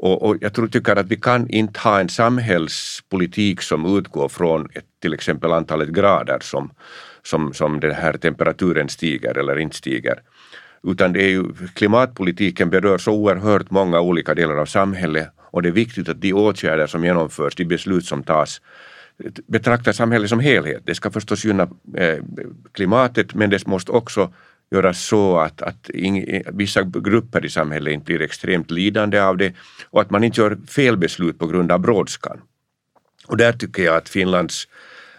och, 0.03 0.23
och, 0.23 0.37
jag 0.41 0.55
tror, 0.55 0.69
tycker 0.69 0.97
att 0.97 1.07
vi 1.07 1.17
kan 1.17 1.51
inte 1.51 1.81
ha 1.81 2.01
en 2.01 2.09
samhällspolitik 2.09 3.63
som 3.63 3.97
utgår 3.97 4.29
från 4.29 4.69
ett, 4.75 4.85
till 5.03 5.15
exempel 5.15 5.53
antalet 5.53 5.89
grader 5.89 6.39
som, 6.41 6.71
som, 7.23 7.55
som 7.55 7.81
den 7.81 7.95
här 7.95 8.13
temperaturen 8.13 8.89
stiger 8.89 9.39
eller 9.39 9.59
inte 9.59 9.77
stiger. 9.77 10.23
Utan 10.87 11.13
det 11.13 11.23
är 11.23 11.29
ju, 11.29 11.45
klimatpolitiken 11.75 12.71
berör 12.71 12.99
så 12.99 13.13
oerhört 13.13 13.71
många 13.71 14.01
olika 14.01 14.35
delar 14.35 14.57
av 14.57 14.67
samhället 14.67 15.29
och 15.51 15.63
det 15.63 15.69
är 15.69 15.73
viktigt 15.73 16.09
att 16.09 16.21
de 16.21 16.33
åtgärder 16.33 16.87
som 16.87 17.05
genomförs, 17.05 17.55
de 17.55 17.65
beslut 17.65 18.05
som 18.05 18.23
tas 18.23 18.61
betraktar 19.47 19.93
samhället 19.93 20.29
som 20.29 20.41
helhet. 20.41 20.83
Det 20.85 20.95
ska 20.95 21.11
förstås 21.11 21.45
gynna 21.45 21.69
eh, 21.97 22.19
klimatet 22.73 23.35
men 23.35 23.51
det 23.51 23.67
måste 23.67 23.93
också 23.93 24.33
göras 24.71 25.05
så 25.05 25.39
att, 25.39 25.63
att 25.63 25.91
ing, 25.91 26.43
vissa 26.53 26.83
grupper 26.83 27.45
i 27.45 27.49
samhället 27.49 27.95
inte 27.95 28.05
blir 28.05 28.23
extremt 28.23 28.71
lidande 28.71 29.21
av 29.21 29.37
det 29.37 29.55
och 29.91 30.01
att 30.01 30.11
man 30.11 30.25
inte 30.25 30.41
gör 30.41 30.59
fel 30.69 30.97
beslut 30.97 31.39
på 31.39 31.47
grund 31.47 31.73
av 31.73 31.81
brådskan. 31.81 32.41
Och 33.27 33.37
där 33.37 33.53
tycker 33.53 33.83
jag 33.83 33.97
att 33.97 34.09
Finlands 34.09 34.69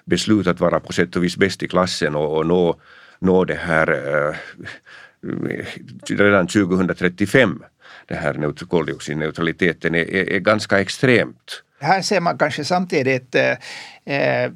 beslut 0.05 0.47
att 0.47 0.59
vara 0.59 0.79
på 0.79 0.93
sätt 0.93 1.15
och 1.15 1.23
vis 1.23 1.37
bäst 1.37 1.63
i 1.63 1.67
klassen 1.67 2.15
och, 2.15 2.37
och 2.37 2.45
nå, 2.45 2.79
nå 3.19 3.45
det 3.45 3.55
här 3.55 3.91
eh, 3.91 4.35
redan 6.09 6.47
2035, 6.47 7.63
den 8.07 8.17
här 8.17 8.65
koldioxidneutraliteten, 8.65 9.95
är, 9.95 10.15
är, 10.15 10.29
är 10.29 10.39
ganska 10.39 10.79
extremt. 10.79 11.63
Här 11.79 12.01
ser 12.01 12.21
man 12.21 12.37
kanske 12.37 12.65
samtidigt 12.65 13.35
eh, 13.35 13.51
eh 14.15 14.51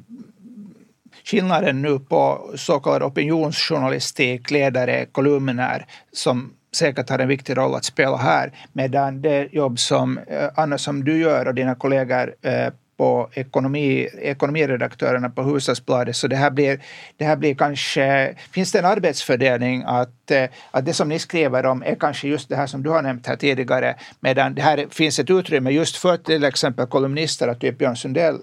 skillnaden 1.24 1.82
nu 1.82 1.98
på 1.98 2.50
så 2.54 2.80
kallad 2.80 3.02
opinionsjournalistik, 3.02 4.50
ledare, 4.50 5.06
kolumner 5.12 5.86
som 6.12 6.52
säkert 6.76 7.10
har 7.10 7.18
en 7.18 7.28
viktig 7.28 7.56
roll 7.56 7.74
att 7.74 7.84
spela 7.84 8.16
här. 8.16 8.52
Medan 8.72 9.22
det 9.22 9.48
jobb 9.52 9.78
som 9.78 10.18
eh, 10.18 10.48
Anna 10.56 10.78
som 10.78 11.04
du 11.04 11.18
gör 11.18 11.48
och 11.48 11.54
dina 11.54 11.74
kollegor 11.74 12.34
eh, 12.42 12.72
på 12.96 13.28
ekonomi, 13.32 14.08
ekonomiredaktörerna 14.18 15.30
på 15.30 15.42
Hushållsbladet. 15.42 16.16
Så 16.16 16.28
det 16.28 16.36
här, 16.36 16.50
blir, 16.50 16.80
det 17.16 17.24
här 17.24 17.36
blir 17.36 17.54
kanske... 17.54 18.34
Finns 18.50 18.72
det 18.72 18.78
en 18.78 18.84
arbetsfördelning 18.84 19.82
att, 19.86 20.30
eh, 20.30 20.44
att 20.70 20.86
det 20.86 20.94
som 20.94 21.08
ni 21.08 21.18
skriver 21.18 21.66
om 21.66 21.82
är 21.82 21.94
kanske 21.94 22.28
just 22.28 22.48
det 22.48 22.56
här 22.56 22.66
som 22.66 22.82
du 22.82 22.90
har 22.90 23.02
nämnt 23.02 23.26
här 23.26 23.36
tidigare, 23.36 23.96
medan 24.20 24.54
det 24.54 24.62
här 24.62 24.86
finns 24.90 25.18
ett 25.18 25.30
utrymme 25.30 25.70
just 25.70 25.96
för 25.96 26.16
till 26.16 26.44
exempel 26.44 26.86
kolumnister, 26.86 27.54
typ 27.54 27.78
Björn 27.78 27.96
Sundell. 27.96 28.38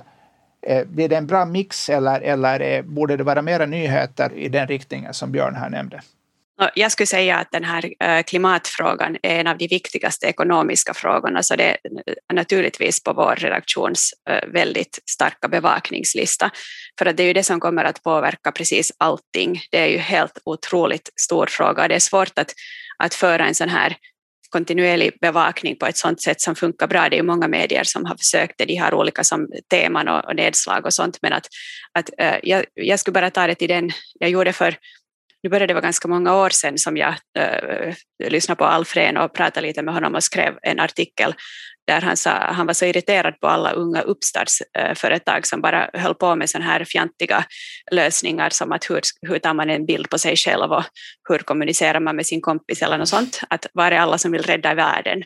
Eh, 0.68 0.86
blir 0.86 1.10
det 1.10 1.16
en 1.16 1.28
bra 1.28 1.46
mix 1.46 1.90
eller, 1.90 2.22
eller 2.22 2.60
eh, 2.60 2.82
borde 2.82 3.18
det 3.18 3.24
vara 3.24 3.42
mera 3.42 3.66
nyheter 3.66 4.34
i 4.34 4.50
den 4.50 4.68
riktningen 4.68 5.14
som 5.14 5.32
Björn 5.32 5.56
här 5.56 5.70
nämnde? 5.70 6.02
Jag 6.76 6.92
skulle 6.92 7.08
säga 7.08 7.38
att 7.38 7.52
den 7.52 7.64
här 7.64 7.94
eh, 8.00 8.24
klimatfrågan 8.24 9.18
är 9.24 9.40
en 9.40 9.48
av 9.48 9.58
de 9.58 9.68
viktigaste 9.68 10.26
ekonomiska 10.26 10.94
frågorna, 10.94 11.44
så 11.44 11.56
det 11.56 11.64
är 11.64 11.78
naturligtvis 12.34 13.04
på 13.04 13.14
vår 13.14 13.36
redaktions 13.36 14.14
eh, 14.30 14.50
väldigt 14.50 15.00
starka 15.10 15.48
bevakningslista. 15.48 16.52
För 17.00 17.06
att 17.06 17.18
det 17.18 17.24
är 17.24 17.28
ju 17.28 17.34
det 17.34 17.44
som 17.44 17.60
kommer 17.60 17.84
att 17.84 18.04
påverka 18.04 18.52
precis 18.52 18.92
allting. 18.98 19.62
Det 19.72 19.78
är 19.78 19.88
ju 19.88 19.98
helt 19.98 20.38
otroligt 20.46 21.10
stor 21.22 21.48
fråga. 21.50 21.88
Det 21.88 21.96
är 21.96 22.00
svårt 22.00 22.40
att, 22.40 22.54
att 22.98 23.14
föra 23.14 23.48
en 23.48 23.56
sån 23.56 23.70
här 23.70 23.96
kontinuerlig 24.50 25.12
bevakning 25.22 25.76
på 25.76 25.86
ett 25.86 25.98
sådant 25.98 26.22
sätt 26.22 26.42
som 26.42 26.56
funkar 26.56 26.88
bra. 26.88 27.10
Det 27.10 27.16
är 27.16 27.18
ju 27.18 27.24
många 27.24 27.48
medier 27.48 27.84
som 27.84 28.06
har 28.06 28.16
försökt 28.16 28.58
det, 28.58 28.66
de 28.66 28.76
har 28.76 28.94
olika 28.94 29.24
som 29.24 29.48
teman 29.70 30.08
och, 30.08 30.26
och 30.26 30.36
nedslag 30.36 30.86
och 30.86 30.94
sånt, 30.94 31.18
men 31.22 31.34
att, 31.34 31.48
att 32.00 32.10
eh, 32.18 32.36
jag, 32.44 32.66
jag 32.74 33.00
skulle 33.00 33.14
bara 33.14 33.30
ta 33.30 33.48
det 33.48 33.56
till 33.56 33.70
den, 33.70 33.92
jag 34.20 34.30
gjorde 34.30 34.54
för 34.54 34.76
nu 35.44 35.50
började 35.50 35.68
det 35.68 35.74
vara 35.74 35.82
ganska 35.82 36.08
många 36.08 36.36
år 36.36 36.50
sedan 36.50 36.78
som 36.78 36.98
jag 36.98 37.16
äh, 37.40 37.94
lyssnade 38.30 38.60
på 38.60 38.66
Alfred 38.66 39.18
och 39.18 39.34
pratade 39.34 39.68
lite 39.68 39.82
med 39.82 39.94
honom 39.94 40.16
och 40.16 40.24
skrev 40.24 40.58
en 40.62 40.80
artikel 40.80 41.34
där 41.88 42.02
han, 42.02 42.18
sa, 42.18 42.30
han 42.30 42.66
var 42.66 42.74
så 42.74 42.86
irriterad 42.86 43.40
på 43.40 43.48
alla 43.48 43.72
unga 43.72 44.02
uppstartsföretag 44.02 45.48
som 45.48 45.62
bara 45.62 45.90
höll 45.94 46.16
på 46.16 46.36
med 46.36 46.50
sådana 46.50 46.72
här 46.72 46.86
fjantiga 46.86 47.46
lösningar 47.92 48.50
som 48.50 48.72
att 48.72 48.90
hur, 48.90 49.02
hur 49.22 49.40
tar 49.40 49.54
man 49.54 49.70
en 49.70 49.86
bild 49.86 50.10
på 50.10 50.18
sig 50.18 50.36
själv 50.36 50.72
och 50.72 50.84
hur 51.30 51.38
kommunicerar 51.38 52.00
man 52.00 52.16
med 52.16 52.26
sin 52.26 52.42
kompis 52.42 52.82
eller 52.82 52.98
något 52.98 53.10
sånt. 53.10 53.42
Att 53.50 53.68
var 53.74 53.92
är 53.92 54.00
alla 54.00 54.18
som 54.18 54.32
vill 54.32 54.44
rädda 54.44 54.74
världen? 54.74 55.24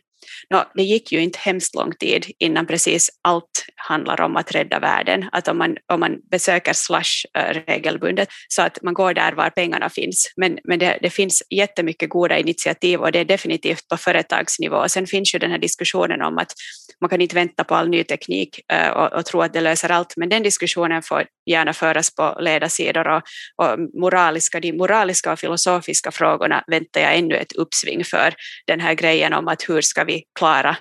No, 0.50 0.64
det 0.76 0.84
gick 0.84 1.12
ju 1.12 1.20
inte 1.20 1.40
hemskt 1.42 1.76
lång 1.76 1.92
tid 1.92 2.26
innan 2.40 2.66
precis 2.66 3.10
allt 3.22 3.66
handlar 3.76 4.22
om 4.22 4.36
att 4.36 4.56
rädda 4.56 4.80
världen. 4.80 5.30
Att 5.32 5.48
om 5.48 5.58
man, 5.58 5.78
om 5.94 6.00
man 6.00 6.18
besöker 6.32 6.74
Slush 6.74 7.26
eh, 7.38 7.62
regelbundet 7.68 8.30
så 8.48 8.62
att 8.62 8.84
man 8.84 8.94
går 8.94 9.14
där 9.14 9.32
var 9.32 9.50
pengarna 9.50 9.90
finns. 9.90 10.34
Men, 10.38 10.60
men 10.64 10.80
det, 10.80 11.00
det 11.02 11.10
finns 11.10 11.44
jättemycket 11.50 12.10
goda 12.10 12.38
initiativ 12.38 13.00
och 13.00 13.12
det 13.12 13.20
är 13.20 13.26
definitivt 13.26 13.88
på 13.88 13.98
företagsnivå. 13.98 14.90
Sen 14.90 15.08
finns 15.08 15.36
ju 15.36 15.40
den 15.40 15.52
här 15.52 15.58
diskussionen 15.58 16.22
om 16.22 16.38
att 16.38 16.54
man 17.02 17.10
kan 17.10 17.22
inte 17.22 17.36
vänta 17.36 17.64
på 17.64 17.76
all 17.76 17.90
ny 17.90 18.04
teknik 18.04 18.60
eh, 18.74 18.90
och, 18.90 19.14
och 19.14 19.26
tro 19.26 19.42
att 19.42 19.54
det 19.54 19.62
löser 19.62 19.92
allt. 19.92 20.14
Men 20.18 20.30
den 20.30 20.44
diskussionen 20.44 21.02
får 21.02 21.26
gärna 21.46 21.74
föras 21.74 22.16
på 22.16 22.38
ledarsidor 22.40 23.08
och, 23.08 23.24
och 23.56 23.80
moraliska, 24.02 24.60
de 24.60 24.74
moraliska 24.74 25.32
och 25.32 25.40
filosofiska 25.40 26.12
frågorna 26.12 26.64
väntar 26.68 27.02
jag 27.02 27.18
ännu 27.18 27.36
ett 27.36 27.54
uppsving 27.54 28.04
för. 28.04 28.34
Den 28.68 28.80
här 28.80 28.94
grejen 28.94 29.34
om 29.34 29.48
att 29.48 29.70
hur 29.70 29.82
ska 29.82 30.06
vi 30.08 30.24
klara 30.40 30.78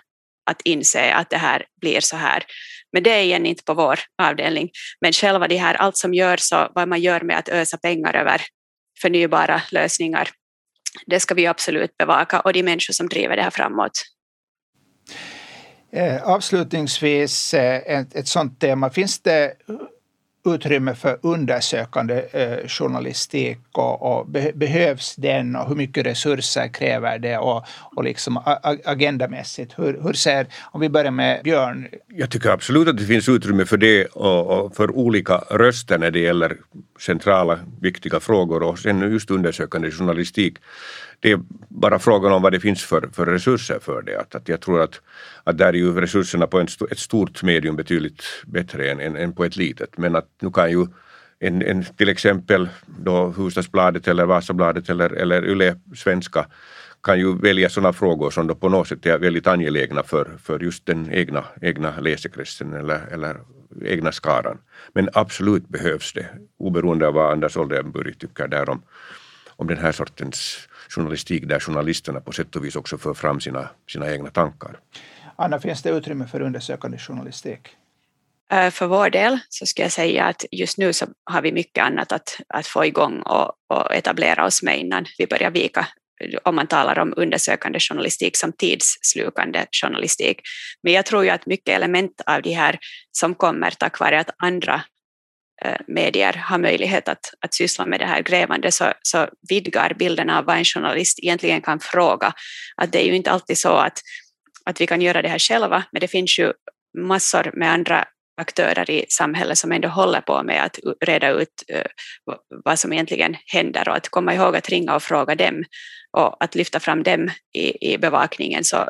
att 0.51 0.61
inse 0.65 1.15
att 1.15 1.31
det 1.31 1.37
här 1.37 1.65
blir 1.81 2.01
så 2.01 2.17
här. 2.17 2.45
Men 2.93 3.03
det 3.03 3.11
är 3.11 3.23
igen 3.23 3.47
inte 3.47 3.65
på 3.65 3.75
vår 3.75 4.01
avdelning. 4.23 4.71
Men 5.01 5.13
själva 5.13 5.49
det 5.49 5.57
här, 5.57 5.75
allt 5.75 5.97
som 5.97 6.15
görs 6.15 6.53
och 6.53 6.69
vad 6.75 6.89
man 6.89 7.01
gör 7.01 7.21
med 7.21 7.39
att 7.39 7.49
ösa 7.49 7.79
pengar 7.79 8.15
över 8.15 8.43
förnybara 9.03 9.63
lösningar, 9.71 10.29
det 11.07 11.21
ska 11.21 11.35
vi 11.35 11.47
absolut 11.47 11.97
bevaka 11.99 12.41
och 12.41 12.53
de 12.53 12.63
människor 12.63 12.93
som 12.93 13.09
driver 13.09 13.37
det 13.37 13.43
här 13.43 13.51
framåt. 13.51 13.93
Eh, 15.93 16.23
avslutningsvis, 16.23 17.55
eh, 17.55 17.99
ett, 17.99 18.15
ett 18.15 18.29
sådant 18.29 18.61
tema. 18.61 18.91
Finns 18.91 19.23
det 19.23 19.55
utrymme 20.47 20.95
för 20.95 21.19
undersökande 21.23 22.25
eh, 22.33 22.69
journalistik 22.69 23.59
och, 23.73 24.19
och 24.19 24.27
be, 24.27 24.53
behövs 24.55 25.17
den 25.17 25.57
och 25.57 25.69
hur 25.69 25.77
mycket 25.77 26.07
resurser 26.07 26.69
kräver 26.69 27.19
det 27.19 27.39
och, 27.39 27.65
och 27.97 28.05
liksom 28.05 28.41
agendamässigt. 28.85 29.79
Hur, 29.79 30.01
hur 30.03 30.13
ser, 30.13 30.47
om 30.73 30.81
vi 30.81 30.89
börjar 30.89 31.11
med 31.11 31.41
Björn? 31.45 31.89
Jag 32.09 32.31
tycker 32.31 32.51
absolut 32.51 32.89
att 32.89 32.97
det 32.97 33.05
finns 33.05 33.29
utrymme 33.29 33.65
för 33.65 33.77
det 33.77 34.05
och, 34.07 34.65
och 34.65 34.77
för 34.77 34.97
olika 34.97 35.37
röster 35.51 35.99
när 35.99 36.11
det 36.11 36.21
gäller 36.21 36.57
centrala 37.01 37.59
viktiga 37.81 38.21
frågor 38.21 38.63
och 38.63 38.79
sen 38.79 39.13
just 39.13 39.31
undersökande 39.31 39.91
journalistik 39.91 40.59
det 41.21 41.33
är 41.33 41.41
bara 41.69 41.99
frågan 41.99 42.33
om 42.33 42.43
vad 42.43 42.53
det 42.53 42.61
finns 42.61 42.85
för, 42.85 43.09
för 43.13 43.27
resurser 43.27 43.79
för 43.79 44.03
det. 44.03 44.21
Att, 44.21 44.35
att 44.35 44.49
jag 44.49 44.61
tror 44.61 44.83
att, 44.83 45.01
att 45.45 45.59
där 45.59 45.67
är 45.69 45.73
ju 45.73 46.01
resurserna 46.01 46.47
på 46.47 46.61
en, 46.61 46.69
ett 46.91 46.99
stort 46.99 47.43
medium 47.43 47.77
betydligt 47.77 48.25
bättre 48.47 48.91
än, 48.91 49.01
än, 49.01 49.17
än 49.17 49.33
på 49.33 49.45
ett 49.45 49.57
litet. 49.57 49.99
Men 49.99 50.17
att 50.17 50.29
nu 50.41 50.51
kan 50.51 50.71
ju 50.71 50.87
en, 51.39 51.63
en, 51.63 51.85
till 51.85 52.09
exempel 52.09 52.69
då 52.87 53.27
Hufvudstadsbladet 53.27 54.09
eller 54.09 54.27
Vasabladet 54.27 54.91
eller, 54.91 55.11
eller 55.11 55.45
Yle 55.45 55.77
Svenska 55.97 56.47
kan 57.03 57.19
ju 57.19 57.39
välja 57.39 57.69
sådana 57.69 57.93
frågor 57.93 58.31
som 58.31 58.47
då 58.47 58.55
på 58.55 58.69
något 58.69 58.89
sätt 58.89 59.07
är 59.07 59.19
väldigt 59.19 59.47
angelägna 59.47 60.03
för, 60.03 60.31
för 60.43 60.61
just 60.61 60.87
den 60.87 61.13
egna, 61.13 61.45
egna 61.63 62.01
läsekretsen 62.01 62.73
eller, 62.73 63.01
eller 63.13 63.37
egna 63.85 64.13
skaran. 64.13 64.59
Men 64.93 65.09
absolut 65.13 65.69
behövs 65.69 66.13
det, 66.13 66.27
oberoende 66.59 67.07
av 67.07 67.15
vad 67.15 67.33
Anders 67.33 67.57
Oldenburg 67.57 68.19
tycker 68.19 68.49
där 68.49 68.69
om, 68.69 68.83
om 69.57 69.67
den 69.67 69.79
här 69.79 69.93
sortens 69.93 70.69
journalistik 70.89 71.49
där 71.49 71.61
journalisterna 71.61 72.21
på 72.21 72.33
sätt 72.33 72.57
och 72.57 72.65
vis 72.65 72.77
också 72.77 72.99
för 72.99 73.15
fram 73.15 73.41
sina, 73.41 73.69
sina 73.89 74.13
egna 74.13 74.31
tankar. 74.31 74.79
Anna, 75.37 75.59
finns 75.59 75.83
det 75.83 75.91
utrymme 75.91 76.27
för 76.27 76.41
undersökande 76.41 76.99
journalistik? 76.99 77.61
Eh, 78.51 78.71
för 78.71 78.87
vår 78.87 79.11
del 79.11 79.39
så 79.49 79.67
ska 79.67 79.83
jag 79.83 79.93
säga 79.93 80.25
att 80.25 80.45
just 80.51 80.79
nu 80.79 80.93
så 80.93 81.07
har 81.25 81.43
vi 81.43 81.53
mycket 81.53 81.85
annat 81.85 82.13
att, 82.13 82.41
att 82.49 82.67
få 82.67 82.85
igång 82.85 83.23
och, 83.23 83.53
och 83.69 83.95
etablera 83.95 84.47
oss 84.47 84.63
med 84.63 84.81
innan 84.81 85.07
vi 85.19 85.27
börjar 85.27 85.51
vika 85.51 85.87
om 86.43 86.55
man 86.55 86.67
talar 86.67 86.99
om 86.99 87.15
undersökande 87.17 87.81
journalistik 87.81 88.37
som 88.37 88.53
tidsslukande 88.53 89.67
journalistik. 89.83 90.41
Men 90.83 90.93
jag 90.93 91.07
tror 91.07 91.25
ju 91.25 91.31
att 91.31 91.47
mycket 91.47 91.77
element 91.77 92.21
av 92.27 92.43
de 92.43 92.53
här 92.53 92.79
som 93.13 93.35
kommer 93.35 93.71
tack 93.71 94.01
vare 94.01 94.21
att 94.21 94.31
andra 94.39 94.83
Eh, 95.65 95.77
medier 95.87 96.33
har 96.33 96.59
möjlighet 96.59 97.09
att, 97.09 97.35
att 97.41 97.55
syssla 97.55 97.87
med 97.87 98.01
det 98.01 98.07
här 98.07 98.23
grävande 98.23 98.73
så, 98.73 98.93
så 99.03 99.29
vidgar 99.49 99.95
bilden 99.99 100.31
av 100.31 100.45
vad 100.45 100.57
en 100.57 100.65
journalist 100.65 101.19
egentligen 101.23 101.61
kan 101.61 101.81
fråga. 101.81 102.33
Att 102.77 102.93
det 102.93 103.05
är 103.05 103.07
ju 103.07 103.17
inte 103.17 103.31
alltid 103.31 103.59
så 103.59 103.73
att, 103.73 104.01
att 104.65 104.81
vi 104.81 104.87
kan 104.87 105.01
göra 105.01 105.23
det 105.23 105.29
här 105.29 105.39
själva, 105.39 105.85
men 105.93 106.01
det 106.01 106.09
finns 106.09 106.39
ju 106.39 106.53
massor 106.99 107.51
med 107.55 107.73
andra 107.73 108.05
aktörer 108.41 108.91
i 108.91 109.05
samhället 109.09 109.59
som 109.59 109.73
ändå 109.73 109.89
håller 109.89 110.21
på 110.21 110.43
med 110.43 110.65
att 110.65 110.79
reda 111.05 111.31
ut 111.31 111.65
uh, 111.75 112.35
vad 112.65 112.79
som 112.79 112.93
egentligen 112.93 113.37
händer 113.47 113.89
och 113.89 113.97
att 113.97 114.09
komma 114.09 114.35
ihåg 114.35 114.57
att 114.57 114.69
ringa 114.69 114.95
och 114.95 115.03
fråga 115.03 115.35
dem 115.35 115.65
och 116.17 116.45
att 116.45 116.55
lyfta 116.55 116.81
fram 116.81 117.03
dem 117.03 117.31
i, 117.59 117.93
i 117.93 117.99
bevakningen 117.99 118.65
så, 118.65 118.89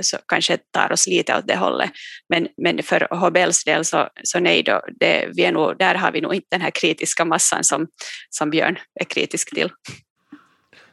så 0.00 0.16
kanske 0.28 0.58
tar 0.70 0.92
oss 0.92 1.06
lite 1.06 1.36
åt 1.38 1.46
det 1.46 1.56
hållet. 1.56 1.90
Men, 2.28 2.48
men 2.62 2.82
för 2.82 3.08
HBLs 3.10 3.64
del 3.64 3.84
så, 3.84 4.08
så 4.22 4.40
nej, 4.40 4.62
då, 4.62 4.82
det, 5.00 5.28
vi 5.34 5.44
är 5.44 5.52
nog, 5.52 5.78
där 5.78 5.94
har 5.94 6.12
vi 6.12 6.20
nog 6.20 6.34
inte 6.34 6.46
den 6.50 6.60
här 6.60 6.70
kritiska 6.70 7.24
massan 7.24 7.64
som, 7.64 7.86
som 8.30 8.50
Björn 8.50 8.78
är 9.00 9.04
kritisk 9.04 9.54
till. 9.54 9.70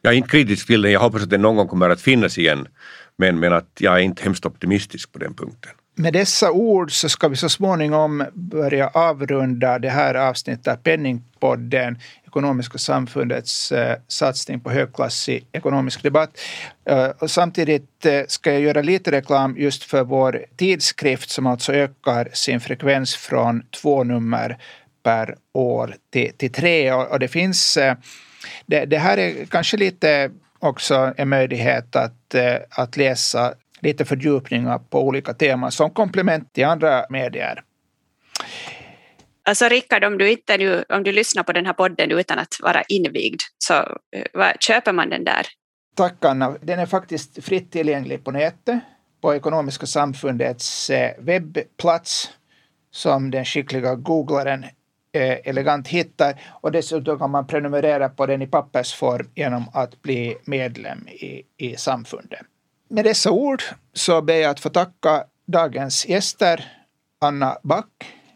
Jag 0.01 0.13
är 0.13 0.17
inte 0.17 0.29
kritisk 0.29 0.67
till 0.67 0.81
den, 0.81 0.91
jag 0.91 0.99
hoppas 0.99 1.23
att 1.23 1.29
den 1.29 1.41
någon 1.41 1.55
gång 1.55 1.67
kommer 1.67 1.89
att 1.89 2.01
finnas 2.01 2.37
igen. 2.37 2.67
Men, 3.17 3.39
men 3.39 3.53
att 3.53 3.77
jag 3.79 3.93
är 3.93 3.99
inte 3.99 4.23
hemskt 4.23 4.45
optimistisk 4.45 5.11
på 5.11 5.19
den 5.19 5.35
punkten. 5.35 5.71
Med 5.95 6.13
dessa 6.13 6.51
ord 6.51 6.91
så 6.91 7.09
ska 7.09 7.27
vi 7.27 7.35
så 7.35 7.49
småningom 7.49 8.25
börja 8.33 8.87
avrunda 8.87 9.79
det 9.79 9.89
här 9.89 10.15
avsnittet 10.15 10.67
av 10.67 10.75
Penningpodden, 10.75 11.97
Ekonomiska 12.27 12.77
samfundets 12.77 13.71
eh, 13.71 13.97
satsning 14.07 14.59
på 14.59 14.69
högklassig 14.71 15.47
ekonomisk 15.51 16.03
debatt. 16.03 16.39
Eh, 16.85 17.05
och 17.05 17.31
samtidigt 17.31 18.05
eh, 18.05 18.21
ska 18.27 18.51
jag 18.51 18.61
göra 18.61 18.81
lite 18.81 19.11
reklam 19.11 19.55
just 19.57 19.83
för 19.83 20.03
vår 20.03 20.45
tidskrift 20.57 21.29
som 21.29 21.47
alltså 21.47 21.73
ökar 21.73 22.29
sin 22.33 22.59
frekvens 22.59 23.15
från 23.15 23.63
två 23.81 24.03
nummer 24.03 24.57
per 25.03 25.35
år 25.53 25.95
till, 26.13 26.31
till 26.37 26.51
tre. 26.51 26.93
Och, 26.93 27.11
och 27.11 27.19
det 27.19 27.27
finns 27.27 27.77
eh, 27.77 27.95
det, 28.65 28.85
det, 28.85 28.97
här 28.97 29.17
är 29.17 29.45
kanske 29.45 29.77
lite 29.77 30.31
också 30.59 31.13
en 31.17 31.29
möjlighet 31.29 31.95
att, 31.95 32.35
eh, 32.35 32.55
att 32.69 32.97
läsa 32.97 33.53
lite 33.83 34.05
fördjupningar 34.05 34.79
på 34.79 35.01
olika 35.01 35.33
teman 35.33 35.71
som 35.71 35.89
komplement 35.89 36.53
till 36.53 36.65
andra 36.65 37.05
medier. 37.09 37.63
Alltså 39.45 39.65
Rickard, 39.65 40.03
om 40.03 40.17
du, 40.17 40.31
inte 40.31 40.57
nu, 40.57 40.85
om 40.89 41.03
du 41.03 41.11
lyssnar 41.11 41.43
på 41.43 41.53
den 41.53 41.65
här 41.65 41.73
podden 41.73 42.11
utan 42.11 42.39
att 42.39 42.59
vara 42.61 42.81
invigd, 42.81 43.41
så 43.57 43.73
eh, 43.73 44.25
vad, 44.33 44.61
köper 44.61 44.93
man 44.93 45.09
den 45.09 45.23
där? 45.23 45.47
Tack 45.95 46.25
Anna. 46.25 46.57
Den 46.61 46.79
är 46.79 46.85
faktiskt 46.85 47.43
fritt 47.43 47.71
tillgänglig 47.71 48.23
på 48.23 48.31
nätet, 48.31 48.79
på 49.21 49.35
Ekonomiska 49.35 49.85
samfundets 49.85 50.89
eh, 50.89 51.11
webbplats 51.19 52.29
som 52.91 53.31
den 53.31 53.45
skickliga 53.45 53.95
googlaren 53.95 54.63
eh, 55.13 55.37
elegant 55.43 55.87
hittar. 55.87 56.41
Och 56.61 56.71
dessutom 56.71 57.19
kan 57.19 57.31
man 57.31 57.47
prenumerera 57.47 58.09
på 58.09 58.25
den 58.25 58.41
i 58.41 58.47
pappersform 58.47 59.29
genom 59.35 59.65
att 59.73 60.01
bli 60.01 60.37
medlem 60.45 61.07
i, 61.07 61.43
i 61.57 61.75
samfundet. 61.75 62.39
Med 62.89 63.05
dessa 63.05 63.31
ord 63.31 63.63
så 63.93 64.21
ber 64.21 64.33
jag 64.33 64.51
att 64.51 64.59
få 64.59 64.69
tacka 64.69 65.23
dagens 65.45 66.05
gäster. 66.05 66.71
Anna 67.21 67.57
Back, 67.63 67.87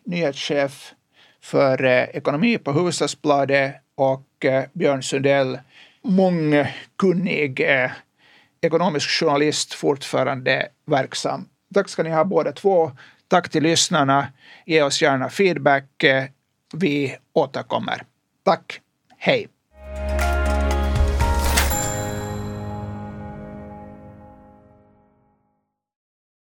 nyhetschef 0.05 0.93
för 1.41 1.83
eh, 1.83 2.03
ekonomi 2.03 2.57
på 2.57 2.71
Hufvudstadsbladet 2.71 3.75
och 3.95 4.45
eh, 4.45 4.63
Björn 4.73 5.03
Sundell, 5.03 5.59
mångkunnig 6.01 7.59
eh, 7.59 7.91
ekonomisk 8.61 9.09
journalist, 9.09 9.73
fortfarande 9.73 10.67
verksam. 10.85 11.49
Tack 11.73 11.89
ska 11.89 12.03
ni 12.03 12.09
ha 12.09 12.25
båda 12.25 12.51
två. 12.51 12.91
Tack 13.27 13.49
till 13.49 13.63
lyssnarna. 13.63 14.27
Ge 14.65 14.81
oss 14.81 15.01
gärna 15.01 15.29
feedback. 15.29 16.03
Vi 16.73 17.17
återkommer. 17.33 18.03
Tack. 18.43 18.81
Hej. 19.17 19.47